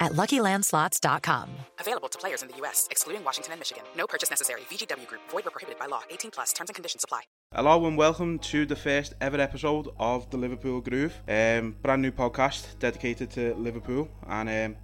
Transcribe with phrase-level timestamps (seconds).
[0.00, 1.48] at LuckyLandSlots.com.
[1.80, 3.84] Available to players in the U.S., excluding Washington and Michigan.
[3.96, 4.62] No purchase necessary.
[4.70, 5.22] VGW Group.
[5.30, 6.02] Void where prohibited by law.
[6.10, 6.52] 18 plus.
[6.52, 7.22] Terms and conditions apply.
[7.54, 11.14] Hello and welcome to the first ever episode of the Liverpool Groove.
[11.28, 14.76] Um, brand new podcast dedicated to Liverpool, and um,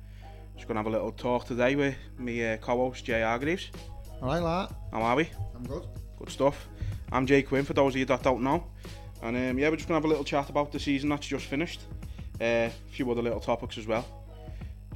[0.55, 3.71] just gonna have a little talk today with me uh, co-host Jay Hargreaves.
[4.23, 4.75] All right, lad.
[4.93, 5.29] How are we?
[5.57, 5.87] I'm good.
[6.19, 6.69] Good stuff.
[7.11, 8.65] I'm Jay Quinn for those of you that don't know,
[9.23, 11.47] and um, yeah, we're just gonna have a little chat about the season that's just
[11.47, 11.81] finished.
[12.41, 14.07] Uh, a few other little topics as well.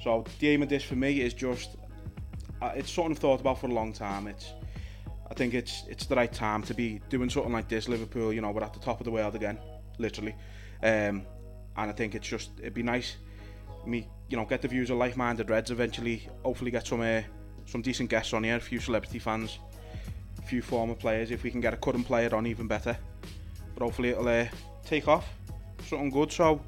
[0.02, 1.76] So the aim of this for me is just
[2.62, 4.26] uh, it's something I've thought about for a long time.
[4.26, 4.52] It's
[5.30, 7.88] I think it's it's the right time to be doing something like this.
[7.88, 9.58] Liverpool, you know, we're at the top of the world again,
[9.98, 10.34] literally,
[10.82, 11.26] um,
[11.76, 13.16] and I think it's just it'd be nice
[13.86, 16.28] me, you know, get the views of like-minded Reds eventually.
[16.44, 17.22] Hopefully, get some uh,
[17.66, 19.58] some decent guests on here, a few celebrity fans,
[20.38, 21.30] a few former players.
[21.30, 22.96] If we can get a current player on, even better.
[23.74, 24.46] But hopefully, it'll uh,
[24.84, 25.28] take off
[25.86, 26.32] something good.
[26.32, 26.60] So,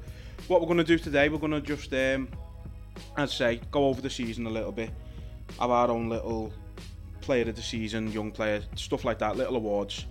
[0.47, 2.29] what we're going to do today, we're going to just, um,
[3.17, 4.91] as I say, go over the season a little bit,
[5.59, 6.53] have our own little
[7.21, 10.05] player of the season, young player, stuff like that, little awards,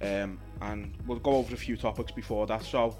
[0.00, 2.62] um, and we'll go over a few topics before that.
[2.62, 2.96] So,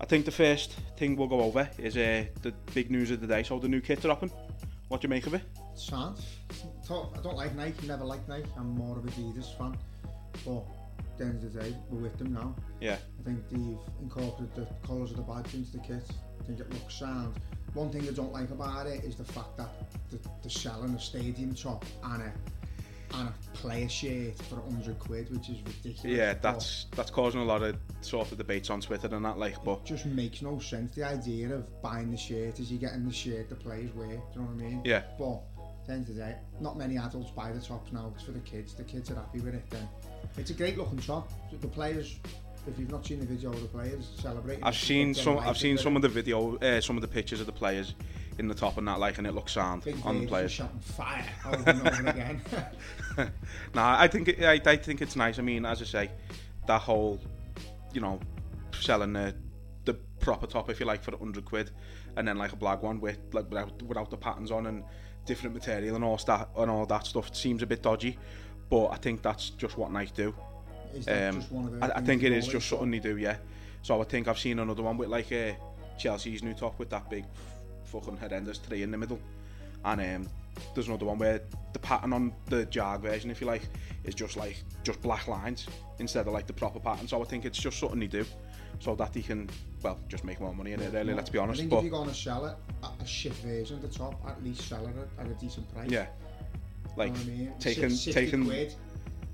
[0.00, 3.26] I think the first thing we'll go over is uh, the big news of the
[3.26, 3.42] day.
[3.42, 4.30] So, the new kit dropping.
[4.88, 5.42] What do you make of it?
[5.74, 6.18] Sound.
[6.90, 8.48] I don't like Nike, never liked Nike.
[8.56, 9.76] I'm more of a Adidas fan.
[10.44, 10.64] But
[10.98, 12.54] at the end of the day, we're with them now.
[12.80, 12.96] Yeah.
[13.20, 16.02] I think they've incorporated the colours of the badge into the kit.
[16.40, 17.34] I think it looks sound.
[17.74, 19.68] One thing I don't like about it is the fact that
[20.10, 22.32] the, they're selling a stadium top and a
[23.14, 26.04] and a player shirt for 100 quid, which is ridiculous.
[26.04, 29.62] Yeah, that's that's causing a lot of sort of debates on Twitter and that, like,
[29.64, 30.94] but It just makes no sense.
[30.94, 34.08] The idea of buying the shirt is you're getting the shirt the players wear.
[34.08, 34.82] Do you know what I mean?
[34.84, 35.02] Yeah.
[35.18, 38.12] But at the end of the day, not many adults buy the tops now.
[38.14, 38.74] It's for the kids.
[38.74, 39.68] The kids are happy with it.
[39.70, 39.88] Then
[40.36, 41.30] it's a great looking top.
[41.50, 42.18] The players,
[42.68, 45.38] if you've not seen the video of the players celebrating, I've seen some.
[45.38, 47.94] I've seen some of the video, uh, some of the pictures of the players
[48.38, 50.60] in the top and that, like, and it looks sound Big on the players.
[50.80, 52.40] fire over and over again.
[53.74, 55.38] nah, I think it, I, I think it's nice.
[55.38, 56.10] I mean, as I say,
[56.66, 57.20] that whole,
[57.92, 58.20] you know,
[58.72, 59.34] selling the
[59.84, 61.70] the proper top, if you like, for hundred quid,
[62.16, 64.84] and then like a black one with like without without the patterns on and
[65.26, 68.18] different material and all that and all that stuff seems a bit dodgy.
[68.70, 70.34] But I think that's just what Nike do.
[70.96, 73.36] Um, just one of I, I think it is just something they do, yeah.
[73.82, 75.52] So I think I've seen another one with like uh,
[75.98, 77.24] Chelsea's new top with that big
[77.84, 79.20] fucking horrendous tree in the middle,
[79.84, 80.30] and um,
[80.74, 81.40] there's another one where
[81.72, 83.62] the pattern on the Jag version, if you like,
[84.04, 85.66] is just like just black lines
[85.98, 87.06] instead of like the proper pattern.
[87.08, 88.24] So I think it's just something they do,
[88.80, 89.48] so that they can
[89.82, 90.92] well just make more money in it.
[90.92, 91.58] Really, let's be honest.
[91.58, 93.88] I think But if you're going to sell it, a, a shit version of the
[93.88, 95.88] top, at least sell it at, at a decent price.
[95.90, 96.06] yeah,
[96.96, 97.52] like You know I mean?
[97.60, 98.74] taking Six- 60 taking quid.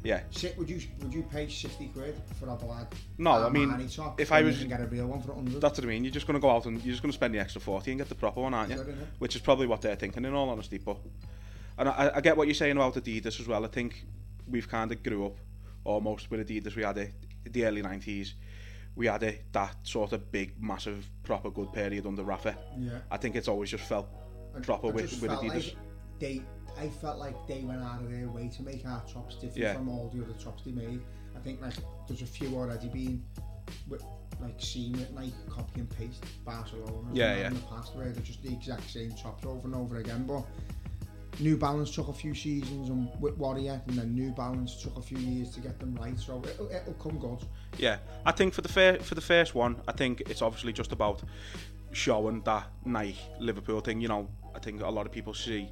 [0.05, 0.21] Yeah.
[0.59, 4.31] Would you would you pay 60 quid for a black No, I mean, top if
[4.31, 6.05] I you was- can get a real one for 100 That's what I mean.
[6.05, 7.91] You're just going to go out and you're just going to spend the extra 40
[7.91, 8.77] and get the proper one, aren't you?
[8.77, 8.97] Good.
[9.19, 10.79] Which is probably what they're thinking, in all honesty.
[10.79, 10.99] But
[11.79, 13.65] and I, I get what you're saying about Adidas as well.
[13.65, 14.05] I think
[14.49, 15.37] we've kind of grew up
[15.85, 16.77] almost with Adidas.
[16.77, 17.13] We had it
[17.51, 18.35] the early 90s.
[18.97, 22.57] We had it that sort of big, massive, proper good period under Rafa.
[22.79, 22.99] Yeah.
[23.11, 24.07] I think it's always just felt
[24.57, 25.55] I- proper I with, just with Adidas.
[25.55, 25.77] Like
[26.21, 26.43] they,
[26.79, 29.75] I felt like they went out of their way to make our tops different Yeah.
[29.75, 31.01] from all the other tops they made.
[31.37, 31.75] I think like
[32.09, 33.25] there's a few already been
[33.89, 34.05] with,
[34.41, 37.47] like seen with like copy and paste Barcelona Yeah, yeah.
[37.49, 40.27] in the past where they're just the exact same tops over and over again.
[40.27, 40.45] But
[41.41, 45.03] New Balance took a few seasons and with Warrior, and then New Balance took a
[45.03, 46.17] few years to get them right.
[46.19, 47.39] So it'll, it'll come good.
[47.79, 50.93] Yeah, I think for the fir- for the first one, I think it's obviously just
[50.93, 51.23] about
[51.93, 54.01] showing that Nike Liverpool thing.
[54.01, 55.71] You know, I think a lot of people see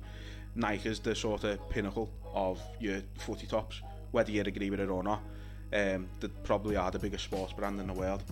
[0.55, 3.81] Nike is the sort of pinnacle of your footy tops,
[4.11, 5.23] whether you agree with it or not.
[5.73, 8.23] Um, they probably are the biggest sports brand in the world,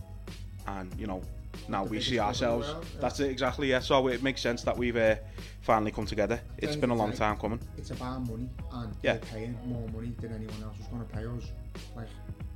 [0.66, 1.22] and you know
[1.68, 2.68] now The we see club in the ourselves.
[2.68, 3.00] world, yeah.
[3.00, 3.70] That's it exactly.
[3.70, 5.16] Yeah, so it makes sense that we've uh,
[5.62, 6.40] finally come together.
[6.58, 7.60] It's been a long time coming.
[7.78, 9.14] It's about money, and Yeah.
[9.14, 11.50] they're paying more money than anyone else is going to pay us.
[11.96, 12.08] Like,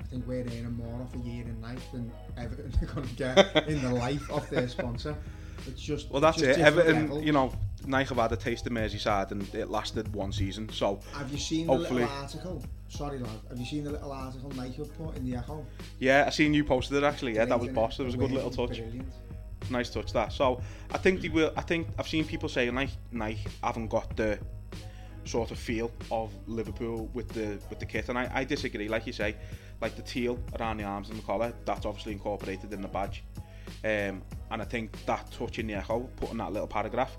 [0.03, 3.15] I think we're earning more off a year in life than Everton are going to
[3.15, 5.17] get in the life of their sponsor.
[5.67, 6.59] It's just Well, that's it.
[6.59, 7.53] Everton, you know,
[7.87, 10.69] Nike had a taste of Merseyside and it lasted one season.
[10.71, 12.63] So Have you seen the hopefully- little article?
[12.89, 13.31] Sorry, lad.
[13.49, 15.67] Have you seen the little article Nike put in the Echo?
[15.99, 17.35] yeah, I seen you posted it actually.
[17.35, 17.99] Yeah, that was boss.
[17.99, 18.79] It was a good little touch.
[18.79, 19.09] Brilliant.
[19.71, 20.33] nice touch that.
[20.33, 20.61] So
[20.93, 21.53] I think they will.
[21.57, 24.39] I think I've seen people saying like Nike haven't got the
[25.25, 28.89] sort of feel of Liverpool with the with the kit, and I, I disagree.
[28.89, 29.35] Like you say,
[29.81, 33.25] like the teal around the arms and the collar, that's obviously incorporated in the badge.
[33.83, 37.17] Um, and I think that touch in the echo, putting that little paragraph,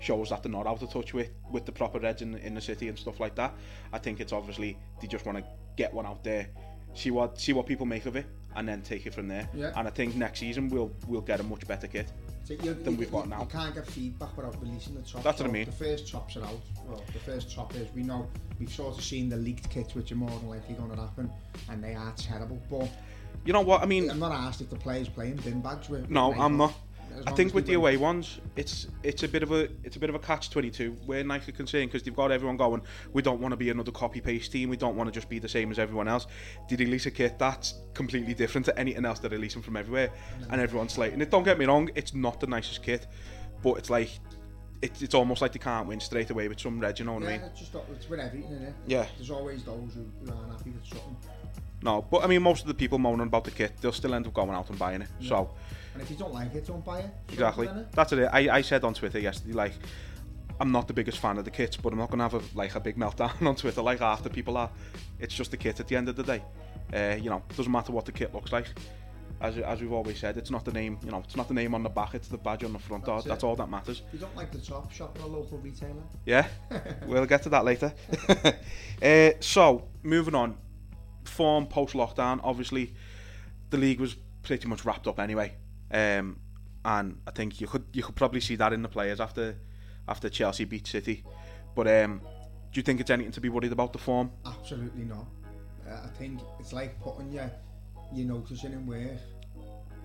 [0.00, 2.60] shows that they're not out of touch with, with the proper reds in, in the
[2.60, 3.54] city and stuff like that.
[3.92, 5.44] I think it's obviously they just want to
[5.76, 6.48] get one out there,
[6.94, 8.26] see what see what people make of it,
[8.56, 9.48] and then take it from there.
[9.54, 9.72] Yeah.
[9.76, 12.10] And I think next season we'll we'll get a much better kit.
[12.44, 13.40] So you, than you, we've got you, now.
[13.40, 15.22] You can't get feedback without releasing the top.
[15.22, 15.66] That's what I mean.
[15.66, 16.60] The first chops are out.
[16.86, 18.26] Well, the first chop is we know
[18.58, 21.30] we've sort of seen the leaked kits, which are more than likely going to happen,
[21.70, 22.58] and they are terrible.
[22.70, 22.88] But
[23.44, 24.10] You know what I mean?
[24.10, 26.10] I'm not asked if the players playing bin bags with.
[26.10, 26.74] No, I'm not.
[27.26, 30.08] I think with the away ones, it's it's a bit of a it's a bit
[30.08, 30.92] of a catch twenty two.
[31.06, 32.82] Where Nike are concerned because they've got everyone going.
[33.12, 34.68] We don't want to be another copy paste team.
[34.68, 36.26] We don't want to just be the same as everyone else.
[36.68, 40.10] They release a kit that's completely different to anything else they're releasing from everywhere,
[40.50, 41.30] and everyone's slating it.
[41.30, 43.06] Don't get me wrong, it's not the nicest kit,
[43.62, 44.10] but it's like
[44.82, 46.98] it's it's almost like they can't win straight away with some red.
[46.98, 47.40] You know what Yeah, I mean?
[47.46, 48.74] it's just it's with everything in it.
[48.86, 49.06] Yeah.
[49.16, 51.16] There's always those who, who aren't happy with something.
[51.82, 54.26] No, but I mean most of the people moaning about the kit, they'll still end
[54.26, 55.08] up going out and buying it.
[55.20, 55.50] So.
[55.94, 57.10] And if you don't like it, don't buy it.
[57.32, 57.66] Exactly.
[57.66, 57.90] Innit?
[57.92, 58.28] That's it.
[58.32, 59.72] I, I said on Twitter yesterday, like,
[60.60, 62.56] I'm not the biggest fan of the kits, but I'm not going to have a,
[62.56, 64.70] like a big meltdown on Twitter like half the people are.
[65.18, 66.42] It's just the kit at the end of the day.
[66.92, 68.66] Uh, you know, doesn't matter what the kit looks like.
[69.40, 70.98] As, as we've always said, it's not the name.
[71.04, 72.14] You know, it's not the name on the back.
[72.14, 73.04] It's the badge on the front.
[73.04, 74.02] That's That's, all that matters.
[74.08, 76.02] If you don't like the top, shop at a local retailer.
[76.26, 76.48] Yeah,
[77.06, 77.92] we'll get to that later.
[79.02, 80.56] uh, so, moving on.
[81.28, 82.40] Form post lockdown.
[82.42, 82.94] Obviously,
[83.70, 85.54] the league was pretty much wrapped up anyway,
[85.92, 86.38] um,
[86.84, 89.56] and I think you could you could probably see that in the players after
[90.08, 91.24] after Chelsea beat City.
[91.74, 92.20] But um,
[92.72, 94.30] do you think it's anything to be worried about the form?
[94.44, 95.26] Absolutely not.
[95.88, 97.50] Uh, I think it's like putting your
[98.12, 99.20] your notice in work,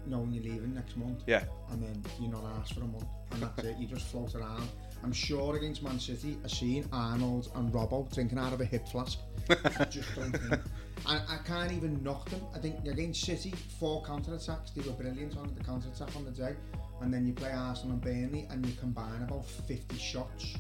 [0.06, 3.42] knowing you're leaving next month, Yeah, and then you're not asked for a month, and
[3.44, 3.78] that's it.
[3.78, 4.68] You just float around.
[5.04, 8.88] I'm sure against Man City, I've seen Arnold and Robbo drinking out of a hip
[8.88, 9.20] flask.
[9.50, 10.62] I just don't think.
[11.06, 12.42] And I can't even knock them.
[12.56, 14.72] I think against City, four counter attacks.
[14.72, 16.56] They were brilliant on the counter attack on the day,
[17.02, 20.56] and then you play Arsenal and Burnley, and you combine about 50 shots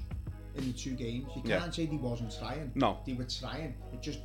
[0.56, 1.28] in the two games.
[1.36, 2.72] You can't say they wasn't trying.
[2.75, 2.98] No.
[3.06, 3.74] they were trying.
[3.94, 4.19] It just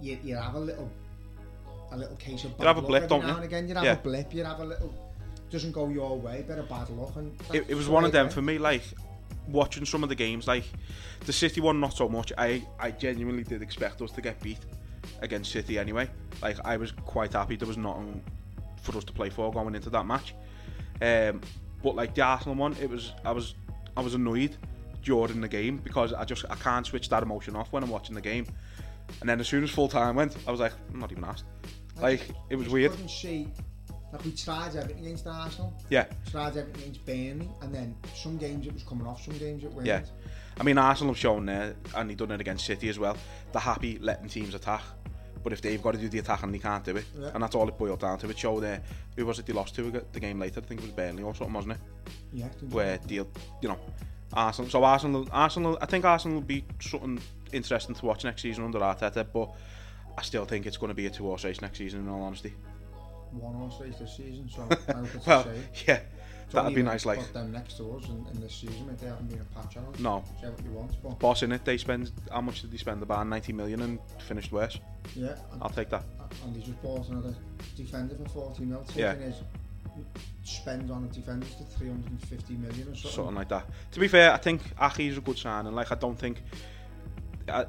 [0.00, 0.90] you, you have a little
[1.92, 3.34] a little case of bad You have a blip, don't now you?
[3.36, 3.68] and again.
[3.68, 3.92] You have Yeah.
[3.92, 4.32] a blip.
[4.32, 4.94] You have a little
[5.50, 8.28] doesn't go your way, bit of bad luck, and it, it was one of them
[8.28, 8.58] for me.
[8.58, 8.82] Like
[9.48, 10.64] watching some of the games, like
[11.26, 12.32] the City one, not so much.
[12.38, 14.58] I I genuinely did expect us to get beat
[15.24, 16.08] against City anyway.
[16.42, 18.22] Like I was quite happy there was nothing
[18.82, 20.34] for us to play for going into that match.
[21.02, 21.40] Um,
[21.82, 23.54] but like the Arsenal one, it was I was
[23.96, 24.56] I was annoyed
[25.02, 28.14] during the game because I just I can't switch that emotion off when I'm watching
[28.14, 28.46] the game.
[29.20, 31.44] And then as soon as full time went, I was like, I'm not even asked.
[32.00, 32.92] Like it was weird.
[32.92, 33.48] couldn't see.
[34.12, 38.64] Like we tried everything against Arsenal, Yeah, tried everything against Burnley, and then some games
[38.64, 39.88] it was coming off, some games it weren't.
[39.88, 40.02] Yeah.
[40.58, 43.16] I mean, Arsenal have shown there, and they've done it against City as well.
[43.52, 44.82] They're happy letting teams attack,
[45.44, 47.30] but if they've got to do the attack and they can't do it, Yeah.
[47.34, 48.28] and that's all it boiled down to.
[48.30, 48.82] It showed there,
[49.16, 50.60] who was it they lost to the game later?
[50.60, 51.80] I think it was Burnley or something, wasn't it?
[52.32, 52.46] yeah.
[52.46, 52.76] I think so.
[52.76, 53.28] Where they, you
[53.68, 53.78] know,
[54.32, 54.70] Arsenal.
[54.70, 55.78] So Arsenal, Arsenal.
[55.80, 57.20] I think Arsenal will be something
[57.52, 59.50] interesting to watch next season under Arteta, but
[60.18, 62.00] I still think it's going to be a two-horse race next season.
[62.00, 62.52] In all honesty.
[63.32, 65.46] one horse race this season, so I hope it's Well,
[65.86, 66.00] yeah,
[66.54, 67.04] that'd be nice.
[67.06, 69.76] Like, them next to us in, in this season if they haven't been a patch
[69.76, 69.98] on us.
[70.00, 71.64] no, Say what you want, but boss in it.
[71.64, 73.02] They spend how much did they spend?
[73.02, 74.78] About 90 million and finished worse.
[75.14, 75.36] yeah.
[75.52, 76.04] And, I'll take that.
[76.44, 77.34] and he's just bought another
[77.76, 79.14] defender for 40 mil, taking Yeah.
[79.14, 79.36] his
[80.44, 83.10] spend on a defender to 350 million or something.
[83.10, 83.66] something like that.
[83.92, 86.42] To be fair, I think Aké is a good sign, and like I don't think
[87.48, 87.64] uh,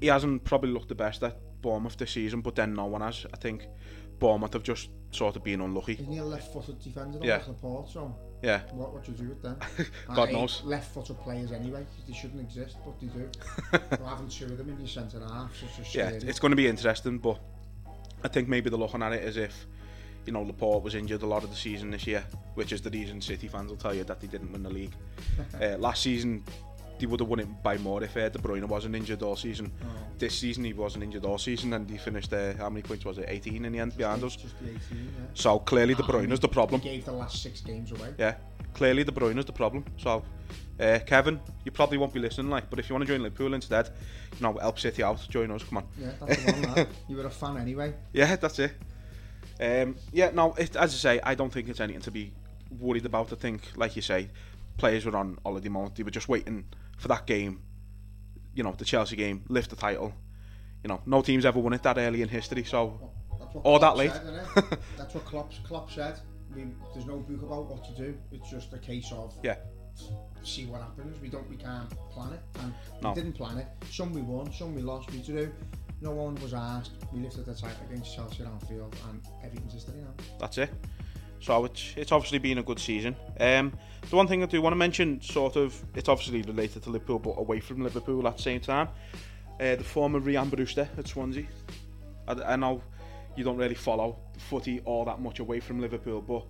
[0.00, 3.26] he hasn't probably looked the best at Bournemouth this season, but then no one has.
[3.32, 3.66] I think
[4.18, 5.94] Bournemouth have just sort of been unlucky.
[5.94, 7.18] Isn't he a left-footed defender?
[7.22, 7.42] Yeah.
[7.46, 9.58] Laporte, so Yeah, what would you do with them?
[10.14, 10.62] God knows.
[10.64, 11.86] Left-footed players anyway.
[12.06, 13.30] They shouldn't exist, but they do.
[14.04, 16.28] having two of them in your centre half, such a yeah, scary.
[16.28, 17.38] it's going to be interesting, but
[18.22, 19.66] I think maybe they're looking at it as if
[20.26, 22.90] you know Laporte was injured a lot of the season this year, which is the
[22.90, 24.94] reason City fans will tell you that they didn't win the league.
[25.60, 26.44] uh, last season.
[26.98, 29.70] They would have won it by more if uh, De Bruyne wasn't injured all season.
[29.82, 29.86] Oh.
[30.18, 33.18] This season he wasn't injured all season, and he finished uh, how many points was
[33.18, 33.26] it?
[33.28, 34.36] 18 in the end behind us.
[34.36, 35.24] Just 18, yeah.
[35.34, 36.80] So clearly De Ah, Bruyne is the problem.
[36.80, 38.14] He gave the last six games away.
[38.18, 38.34] Yeah,
[38.74, 39.84] clearly De Bruyne is the problem.
[39.96, 40.24] So,
[40.80, 43.54] uh, Kevin, you probably won't be listening, like, but if you want to join Liverpool
[43.54, 43.90] instead,
[44.36, 45.62] you know, help City out, join us.
[45.62, 45.86] Come on.
[46.00, 46.62] Yeah, that's the one.
[46.74, 46.88] That.
[47.08, 47.94] You were a fan anyway.
[48.12, 48.72] Yeah, that's it.
[49.60, 52.32] Um, yeah, no, it, as I say, I don't think it's anything to be
[52.78, 53.32] worried about.
[53.32, 54.28] I think, like you say,
[54.76, 55.96] players were on holiday mode.
[55.96, 56.64] They were just waiting
[56.98, 57.62] for that game,
[58.54, 60.12] you know, the Chelsea game, lift the title.
[60.84, 63.10] You know, no team's ever won it that early in history, so
[63.54, 64.12] Or Klopp that late.
[64.12, 64.78] Said.
[64.96, 66.18] That's what Klopp, Klopp said.
[66.52, 68.16] I mean, there's no book about what to do.
[68.32, 69.56] It's just a case of yeah,
[70.42, 71.20] see what happens.
[71.20, 73.10] We don't, we can't plan it, and No.
[73.10, 73.66] we didn't plan it.
[73.90, 75.10] Some we won, some we lost.
[75.10, 75.50] We do.
[76.00, 76.92] no one was asked.
[77.12, 80.14] We lifted the title against Chelsea at Anfield, and everything's history now.
[80.40, 80.70] That's it.
[81.40, 83.16] So it's it's obviously been a good season.
[83.38, 83.72] Um,
[84.08, 87.18] the one thing I do want to mention, sort of, it's obviously related to Liverpool,
[87.18, 88.88] but away from Liverpool at the same time.
[89.60, 91.46] Uh, the former Rhian Brewster at Swansea.
[92.26, 92.82] I, I know
[93.36, 96.44] you don't really follow footy all that much away from Liverpool, but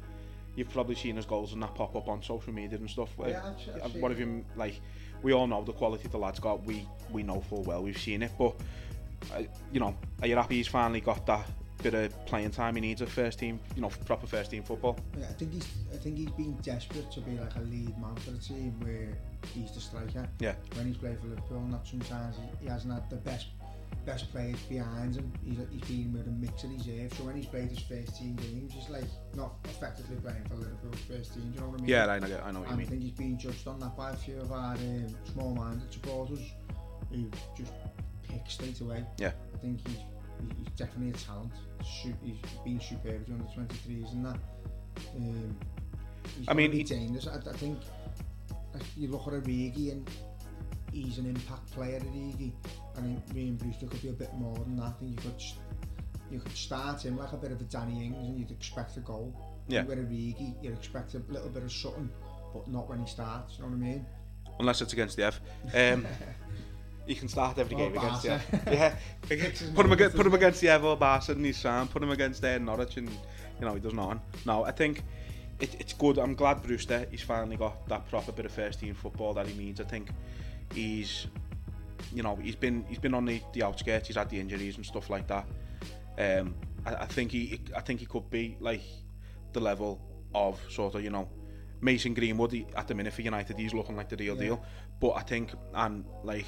[0.56, 3.10] you've probably seen his goals and that pop up on social media and stuff.
[3.26, 4.80] Yeah, I've, I've what have you like?
[5.22, 6.64] We all know the quality the lad's got.
[6.64, 7.82] We we know full well.
[7.82, 8.54] We've seen it, but
[9.34, 9.42] uh,
[9.72, 11.46] you know, are you happy he's finally got that
[11.82, 14.98] bit of playing time he needs a first team, you know, proper first team football.
[15.18, 18.14] Yeah, I think he's I think he's been desperate to be like a lead man
[18.16, 19.16] for the team where
[19.54, 20.28] he's the striker.
[20.40, 20.54] Yeah.
[20.74, 23.46] When he's played for Liverpool, not sometimes he, he hasn't had the best
[24.04, 25.32] best players behind him.
[25.44, 27.12] He's, he's been with a mix of his age.
[27.16, 29.04] So when he's played his first team games, he's like
[29.34, 31.50] not effectively playing for Liverpool's first team.
[31.50, 31.88] Do you know what I mean?
[31.88, 32.86] Yeah, I know, I know what you and mean.
[32.86, 36.40] I think he's been judged on that by a few of our um, small-minded supporters
[37.10, 37.72] who just
[38.28, 39.04] pick straight away.
[39.18, 39.32] Yeah.
[39.54, 39.98] I think he's
[40.58, 41.52] he's definitely a talent.
[41.82, 42.12] He's
[42.64, 44.38] been superb during the 23s and that.
[45.16, 45.56] Um,
[46.46, 47.26] I mean, he, dangerous.
[47.26, 47.78] I, I think
[48.96, 50.08] you look at Origi and
[50.92, 52.52] he's an impact player at Origi.
[52.96, 54.84] I think Rhian Brewster could be a bit more than that.
[54.84, 55.42] I think you could
[56.30, 59.00] you could start him like a bit of a Danny Ings and you'd expect a
[59.00, 59.34] goal.
[59.68, 59.84] Yeah.
[59.84, 62.10] With Origi, you'd expect a little bit of something,
[62.52, 63.56] but not when he starts.
[63.56, 64.06] You know what I mean?
[64.58, 65.40] Unless it's against the F.
[65.74, 66.06] Um,
[67.08, 68.42] he can start every Or game against Barca.
[68.52, 68.68] Ev.
[68.72, 68.94] Yeah.
[69.74, 71.90] Put him against, put him against the Ev or Barca and he's sound.
[71.90, 74.20] Put him against uh, Norwich and you know he does nothing.
[74.46, 75.02] No, I think
[75.58, 76.18] it, it's good.
[76.18, 79.54] I'm glad Brewster he's finally got that proper bit of first team football that he
[79.58, 79.80] needs.
[79.80, 80.10] I think
[80.72, 81.26] he's
[82.14, 84.06] you know he's been he's been on the, the outskirts.
[84.08, 85.46] He's had the injuries and stuff like that.
[86.18, 86.54] Um,
[86.86, 88.82] I, I think he I think he could be like
[89.52, 90.00] the level
[90.34, 91.28] of sort of you know
[91.80, 93.58] Mason Greenwood he, at the minute for United.
[93.58, 94.42] He's looking like the real Yeah.
[94.42, 94.64] deal.
[95.00, 96.46] But I think and like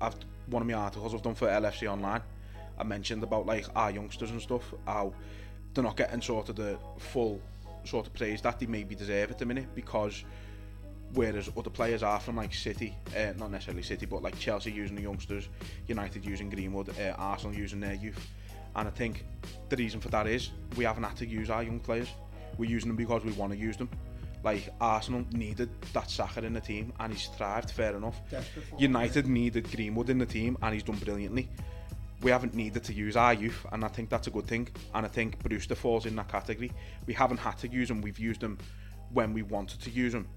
[0.00, 0.14] I've
[0.46, 2.22] one of my articles I've done for LFC Online.
[2.78, 5.12] I mentioned about like our youngsters and stuff how
[5.74, 7.40] they're not getting sort of the full
[7.84, 10.24] sort of praise that they maybe deserve at the minute because
[11.14, 14.96] whereas other players are from like City, uh, not necessarily City, but like Chelsea using
[14.96, 15.48] the youngsters,
[15.86, 18.28] United using Greenwood, uh, Arsenal using their youth.
[18.74, 19.24] And I think
[19.68, 22.08] the reason for that is we haven't had to use our young players.
[22.58, 23.88] We're using them because we want to use them.
[24.46, 28.20] Like Arsenal needed that Saka in the team and he's thrived, fair enough.
[28.30, 31.48] Desperate for it, United needed Greenwood in the team and he's done brilliantly.
[32.22, 34.68] We haven't needed to use our youth and I think that's a good thing.
[34.94, 36.70] And I think Brewster falls in that category.
[37.06, 38.58] We haven't had to use him, we've used him
[39.12, 40.28] when we wanted to use him.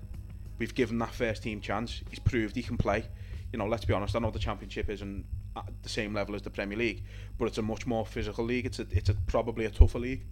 [0.57, 2.01] We've given that first team chance.
[2.09, 3.05] He's proved he can play.
[3.53, 4.15] You know, let's be honest.
[4.15, 5.23] I know the Championship isn't
[5.55, 7.03] at the same level as the Premier League,
[7.37, 8.65] but it's a much more physical league.
[8.65, 10.25] It's a, it's a, probably a tougher league,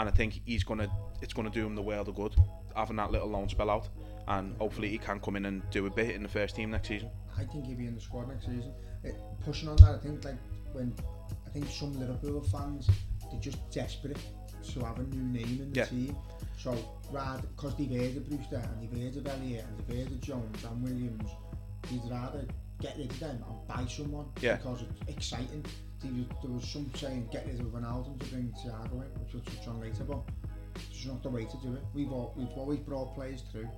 [0.00, 0.90] and I think he's gonna
[1.22, 2.34] it's gonna do him the world of good
[2.74, 3.88] having that little loan spell out,
[4.28, 6.88] and hopefully he can come in and do a bit in the first team next
[6.88, 7.10] season.
[7.36, 8.72] I think he'll be in the squad next season.
[9.04, 9.14] It,
[9.44, 10.36] pushing on that, I think like
[10.72, 10.94] when
[11.46, 12.88] I think some Liverpool fans
[13.30, 14.18] they're just desperate
[14.72, 15.84] to have a new name in the Yeah.
[15.86, 16.16] team.
[16.56, 16.76] So
[17.10, 20.20] rather because they've heard of Brewster and they've heard of Elliott and they've heard of
[20.20, 21.30] Jones and Williams,
[21.90, 22.44] they'd rather
[22.80, 24.56] get rid of them and buy someone Yeah.
[24.56, 25.64] because it's exciting.
[26.02, 29.68] There was, some saying get rid of Ronaldo to bring Thiago in, which we'll touch
[29.68, 30.22] on later, but
[30.90, 31.82] it's not the way to do it.
[31.94, 33.68] We've all, we've always brought players through,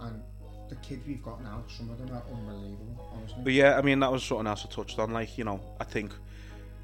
[0.00, 0.22] and
[0.68, 3.40] the kids we've got now, some of them are unbelievable, honestly.
[3.42, 5.12] But yeah, I mean that was something else I touched on.
[5.12, 6.12] Like you know, I think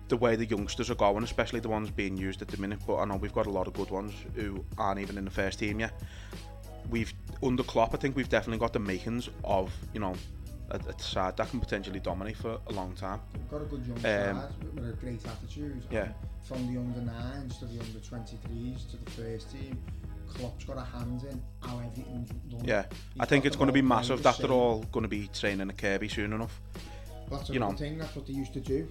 [0.09, 2.81] the way the youngsters are going, especially the ones being used at the minute.
[2.87, 5.31] But I know we've got a lot of good ones who aren't even in the
[5.31, 5.93] first team yet.
[6.91, 7.13] We've
[7.43, 10.15] under Klopp, I think we've definitely got the makings of you know
[10.71, 13.21] a, a side that can potentially dominate for a long time.
[13.51, 15.83] Got a good young Um, side with- a great attitude.
[15.91, 16.05] Yeah.
[16.05, 19.79] And From the under nines to the under 23s to the first team,
[20.29, 22.65] Klopp's got a hand in how everything's done.
[22.65, 25.29] Yeah, He's I think it's going to be massive that they're all going to be
[25.29, 26.61] training at Kirkby soon enough.
[27.31, 27.77] That's a you good know.
[27.77, 27.99] thing.
[27.99, 28.89] That's what they used to do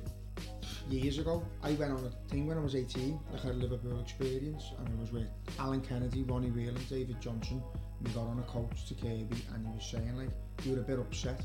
[0.90, 1.44] years ago.
[1.64, 5.00] I went on a thing when I was 18, like a Liverpool experience, and it
[5.00, 5.28] was with
[5.60, 7.62] Alan Kennedy, Ronnie Whelan, David Johnson.
[8.04, 10.30] We got on a coach to Kirkby, and he was saying like
[10.64, 11.42] you were a bit upset,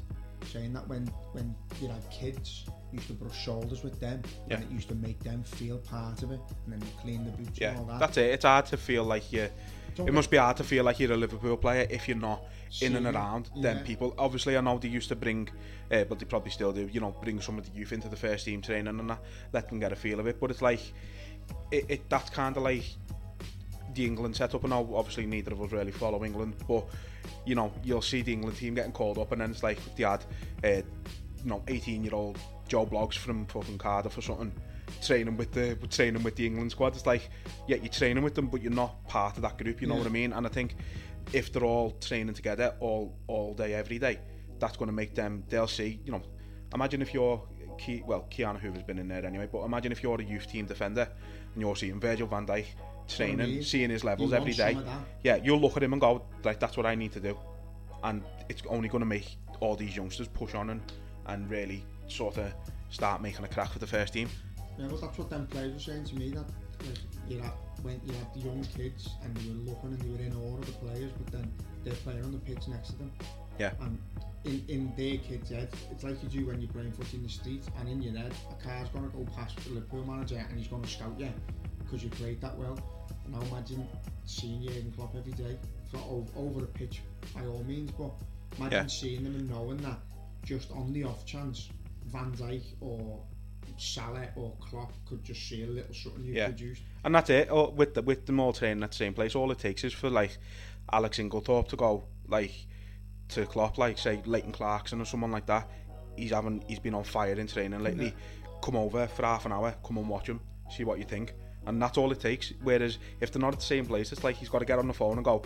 [0.47, 4.56] saying that when when you had kids, you used to brush shoulders with them, Yeah.
[4.56, 7.30] and it used to make them feel part of it, and then you clean the
[7.30, 8.00] boots Yeah, and all that.
[8.00, 8.30] that's it.
[8.35, 9.49] It's hard to feel like you
[10.06, 12.42] it must be hard to feel like you're a Liverpool player if you're not
[12.80, 13.75] in and around yeah.
[13.75, 14.14] them people.
[14.18, 15.49] Obviously, I know they used to bring,
[15.90, 16.88] uh, but they probably still do.
[16.90, 19.20] You know, bring some of the youth into the first team training and that,
[19.52, 20.40] let them get a feel of it.
[20.40, 20.80] But it's like,
[21.70, 22.85] it, it that's kind of like
[23.94, 24.64] the England setup.
[24.64, 26.87] And obviously, neither of us really follow England, but
[27.47, 29.97] you know, you'll see the England team getting called up, and then it's like if
[29.97, 30.25] they had,
[30.65, 30.69] uh,
[31.43, 34.53] you know, 18 year old Joe Bloggs from fucking Cardiff or something.
[35.03, 36.95] Training with the training with the England squad.
[36.95, 37.31] It's like,
[37.69, 39.81] yeah, you're training with them, but you're not part of that group.
[39.81, 40.00] You know Yeah.
[40.00, 40.33] what I mean?
[40.33, 40.75] And I think
[41.33, 44.19] if they're all training together all all day every day,
[44.59, 45.45] that's going to make them.
[45.49, 46.00] They'll see.
[46.05, 46.23] You know,
[46.75, 47.41] imagine if you're
[47.79, 50.67] Ke- well, Ki-Jana Hoever's been in there anyway, but imagine if you're a youth team
[50.67, 51.09] defender
[51.55, 52.67] and you're seeing Virgil van Dijk
[53.17, 53.62] training, mean.
[53.62, 54.73] seeing his levels every day.
[54.73, 54.99] some of that.
[55.23, 57.37] Yeah, you'll look at him and go, like, that's what I need to do.
[58.02, 60.81] And it's only going to make all these youngsters push on and,
[61.26, 62.52] and really sort of
[62.90, 64.29] start making a crack for the first team.
[64.79, 66.31] Yeah, well, that's what them players were saying to me.
[66.31, 66.47] That
[66.87, 66.99] like,
[67.29, 67.52] you had
[67.83, 70.59] when you had the young kids and you were looking and you were in awe
[70.59, 71.52] of the players, but then
[71.85, 73.12] they're playing on the pitch next to them.
[73.59, 73.73] Yeah.
[73.81, 73.99] And
[74.45, 77.29] in, in their kids' head, it's like you do when you're playing foot in the
[77.29, 80.69] street, and in your head, a car's gonna go past the Liverpool manager and he's
[80.69, 81.29] gonna scout you
[81.79, 82.79] because you played that well.
[83.35, 83.87] I imagine
[84.27, 85.57] seeing Jurgen Klopp every day
[85.91, 85.99] for
[86.37, 87.03] over, the pitch
[87.35, 88.13] by all means, but
[88.59, 88.87] imagine Yeah.
[88.87, 89.99] seeing them and knowing that
[90.45, 91.69] just on the off chance
[92.07, 93.21] Van Dijk or
[93.79, 96.47] Salah or Klopp could just see a little something you Yeah.
[96.47, 96.83] produced.
[97.05, 97.49] And that's it.
[97.51, 99.93] Oh, with the, with them all training at the same place, all it takes is
[99.93, 100.39] for like
[100.93, 102.53] Alex Inglethorpe to go like
[103.29, 105.69] to Klopp, like say Leighton Clarkson or someone like that.
[106.17, 108.15] He's having he's been on fire in training lately.
[108.63, 111.33] Come over for half an hour, come and watch him, see what you think,
[111.67, 112.52] and that's all it takes.
[112.62, 114.87] Whereas if they're not at the same place, it's like he's got to get on
[114.88, 115.43] the phone and go,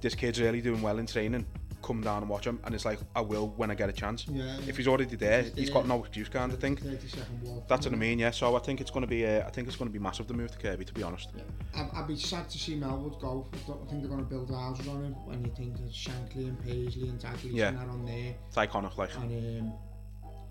[0.00, 1.46] "This kid's really doing well in training.
[1.82, 4.26] Come down and watch him." And it's like, "I will when I get a chance."
[4.28, 4.56] Yeah, yeah.
[4.68, 5.74] If he's already there, Yeah, he's yeah.
[5.74, 6.76] got no excuse, kind of thing.
[6.76, 7.68] 30 second walk.
[7.68, 8.30] That's what I mean, yeah.
[8.30, 10.26] So I think it's going to be, uh, I think it's going to be massive
[10.26, 11.28] the move to Kirkby, to be honest.
[11.74, 13.46] I'd, I'd be sad to see Melwood go.
[13.52, 16.48] I don't think they're going to build houses on him when you think of Shankly
[16.48, 17.68] and Paisley and Dalglish Yeah.
[17.68, 18.34] and that on there.
[18.48, 19.14] It's iconic, like.
[19.16, 19.72] And um,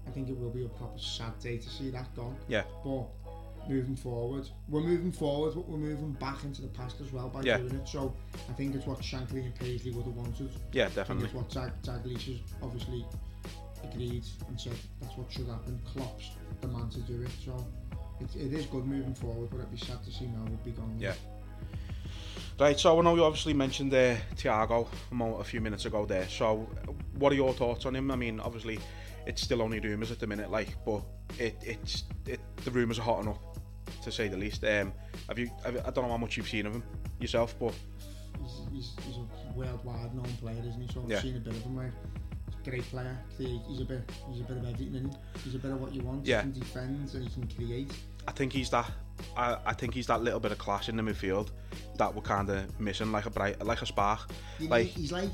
[0.07, 2.35] I think it will be a proper sad day to see that gone.
[2.47, 2.63] Yeah.
[2.83, 3.07] But
[3.67, 7.41] moving forward, we're moving forward, but we're moving back into the past as well by
[7.41, 7.57] Yeah.
[7.57, 7.87] doing it.
[7.87, 8.13] So
[8.49, 10.49] I think it's what Shankly and Paisley would have wanted.
[10.71, 11.25] Yeah, definitely.
[11.25, 13.05] it's what Dag- Dalglish has obviously
[13.83, 15.79] agreed and said that's what should happen.
[15.85, 17.31] Klopp's the man to do it.
[17.43, 17.65] So
[18.19, 20.95] it, it is good moving forward, but it'd be sad to see Melwood be gone.
[20.99, 21.13] Yeah.
[22.59, 24.87] Right, so I know you obviously mentioned uh, Thiago
[25.39, 26.29] a, few minutes ago there.
[26.29, 26.67] So,
[27.17, 28.11] what are your thoughts on him?
[28.11, 28.79] I mean, obviously,
[29.25, 31.01] it's still only rumours at the minute, like, but
[31.39, 33.52] it, it's it, the rumours are hotting up,
[34.03, 34.63] to say the least.
[34.63, 34.93] Um,
[35.27, 35.49] have you?
[35.65, 36.83] Have, I don't know how much you've seen of him
[37.19, 37.73] yourself, but
[38.41, 40.93] he's, he's, he's a worldwide known player, isn't he?
[40.93, 41.21] So I've Yeah.
[41.21, 41.75] seen a bit of him.
[41.77, 41.91] Like,
[42.49, 43.17] he's a great player.
[43.37, 45.09] He's a bit, he's a bit of everything.
[45.09, 45.39] He?
[45.43, 46.25] He's a bit of what you want.
[46.25, 46.43] Yeah.
[46.43, 47.91] He can defend and he can create.
[48.27, 48.89] I think he's that.
[49.37, 51.49] I, I think he's that little bit of class in the midfield
[51.97, 54.29] that we're kind of missing, like a bright, like a spark.
[54.59, 55.29] Like, he's like.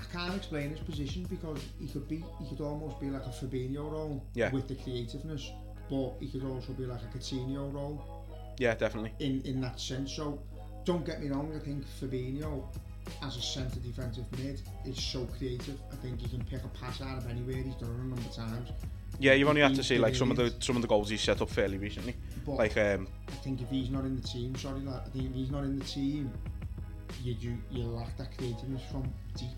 [0.00, 3.28] I can't explain his position because he could be, he could almost be like a
[3.28, 4.50] Fabinho role Yeah.
[4.50, 5.50] with the creativeness,
[5.88, 8.18] but he could also be like a Coutinho role
[8.58, 9.12] yeah, definitely.
[9.20, 10.12] in in that sense.
[10.12, 10.40] So
[10.84, 12.64] don't get me wrong, I think Fabinho
[13.22, 15.78] as a centre defensive mid is so creative.
[15.92, 17.56] I think he can pick a pass out of anywhere.
[17.56, 18.70] He's done it a number of times.
[19.18, 21.20] Yeah, you've only had to see like some of the some of the goals he's
[21.20, 22.14] set up fairly recently.
[22.44, 25.30] But Like, um, I think if he's not in the team, sorry, lad, I think
[25.30, 26.30] if he's not in the team,
[27.22, 29.48] you do you lack that creativeness from deep.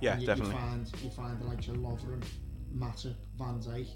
[0.00, 0.54] Yeah, you, definitely.
[0.54, 2.22] You find you find the likes of Lovren,
[2.74, 3.88] Matip, Van Dijk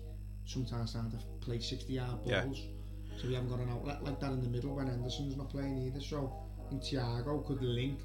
[0.46, 1.00] sometimes to
[1.44, 2.26] play 60 yard balls.
[2.26, 3.20] Yeah.
[3.20, 5.78] So we haven't got an outlet like that in the middle when Henderson's not playing
[5.78, 6.00] either.
[6.00, 6.32] So
[6.66, 8.00] I think Thiago could link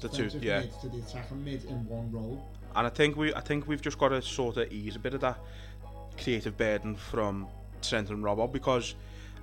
[0.00, 0.60] the, two, yeah.
[0.60, 2.42] mid to the attacking mid in one role.
[2.76, 5.14] And I think we I think we've just got to sort of ease a bit
[5.14, 5.38] of that
[6.22, 7.46] creative burden from
[7.82, 8.94] Trent and Robbo because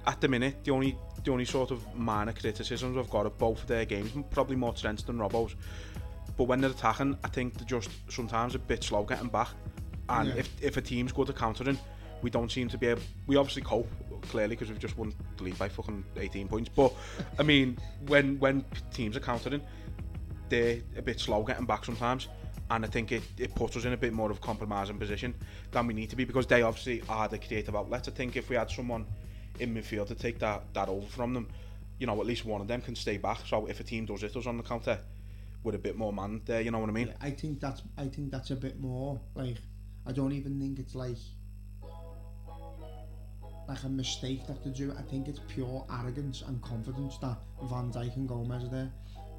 [0.07, 3.61] at the minute the only the only sort of minor criticisms I've got of both
[3.61, 5.55] of their games, probably more Trent's than Robbo's.
[6.37, 9.49] But when they're attacking, I think they're just sometimes a bit slow getting back.
[10.09, 10.35] And Yeah.
[10.35, 11.79] if, if a team's good at countering,
[12.25, 13.03] we don't seem to be able.
[13.27, 13.87] We obviously cope
[14.29, 16.69] clearly because we've just won the league by fucking 18 points.
[16.75, 16.91] But
[17.37, 19.61] I mean, when when teams are countering,
[20.49, 22.27] they're a bit slow getting back sometimes.
[22.71, 25.35] And I think it, it puts us in a bit more of a compromising position
[25.69, 28.07] than we need to be because they obviously are the creative outlets.
[28.07, 29.05] I think if we had someone
[29.59, 31.47] in midfield to take that, that over from them,
[31.99, 33.41] you know, at least one of them can stay back.
[33.45, 34.97] So if a team does hit us on the counter
[35.61, 37.13] with a bit more man there, you know what I mean?
[37.21, 39.57] I think that's I think that's a bit more like
[40.07, 41.17] I don't even think it's like
[43.67, 44.93] like a mistake that they do.
[44.97, 48.91] I think it's pure arrogance and confidence that Van Dijk and Gomez are there.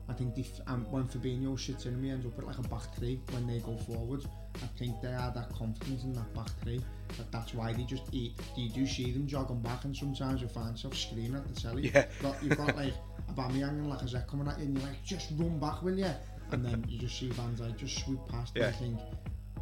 [0.09, 2.95] I think if, um, when Fabinho sits in me ends up at like a back
[2.97, 6.81] three when they go forward, I think they are that confidence in that back three
[7.17, 8.33] that that's why they just eat.
[8.57, 11.89] You do see them jogging back and sometimes you find yourself screaming at the telly.
[11.89, 12.07] Yeah.
[12.23, 12.95] But you've got like
[13.35, 16.11] Aubameyang and Lacazette coming at you and you're like, just run back, will you?
[16.53, 18.67] And then you just see Van Dijk just swoop past yeah.
[18.67, 18.99] and I think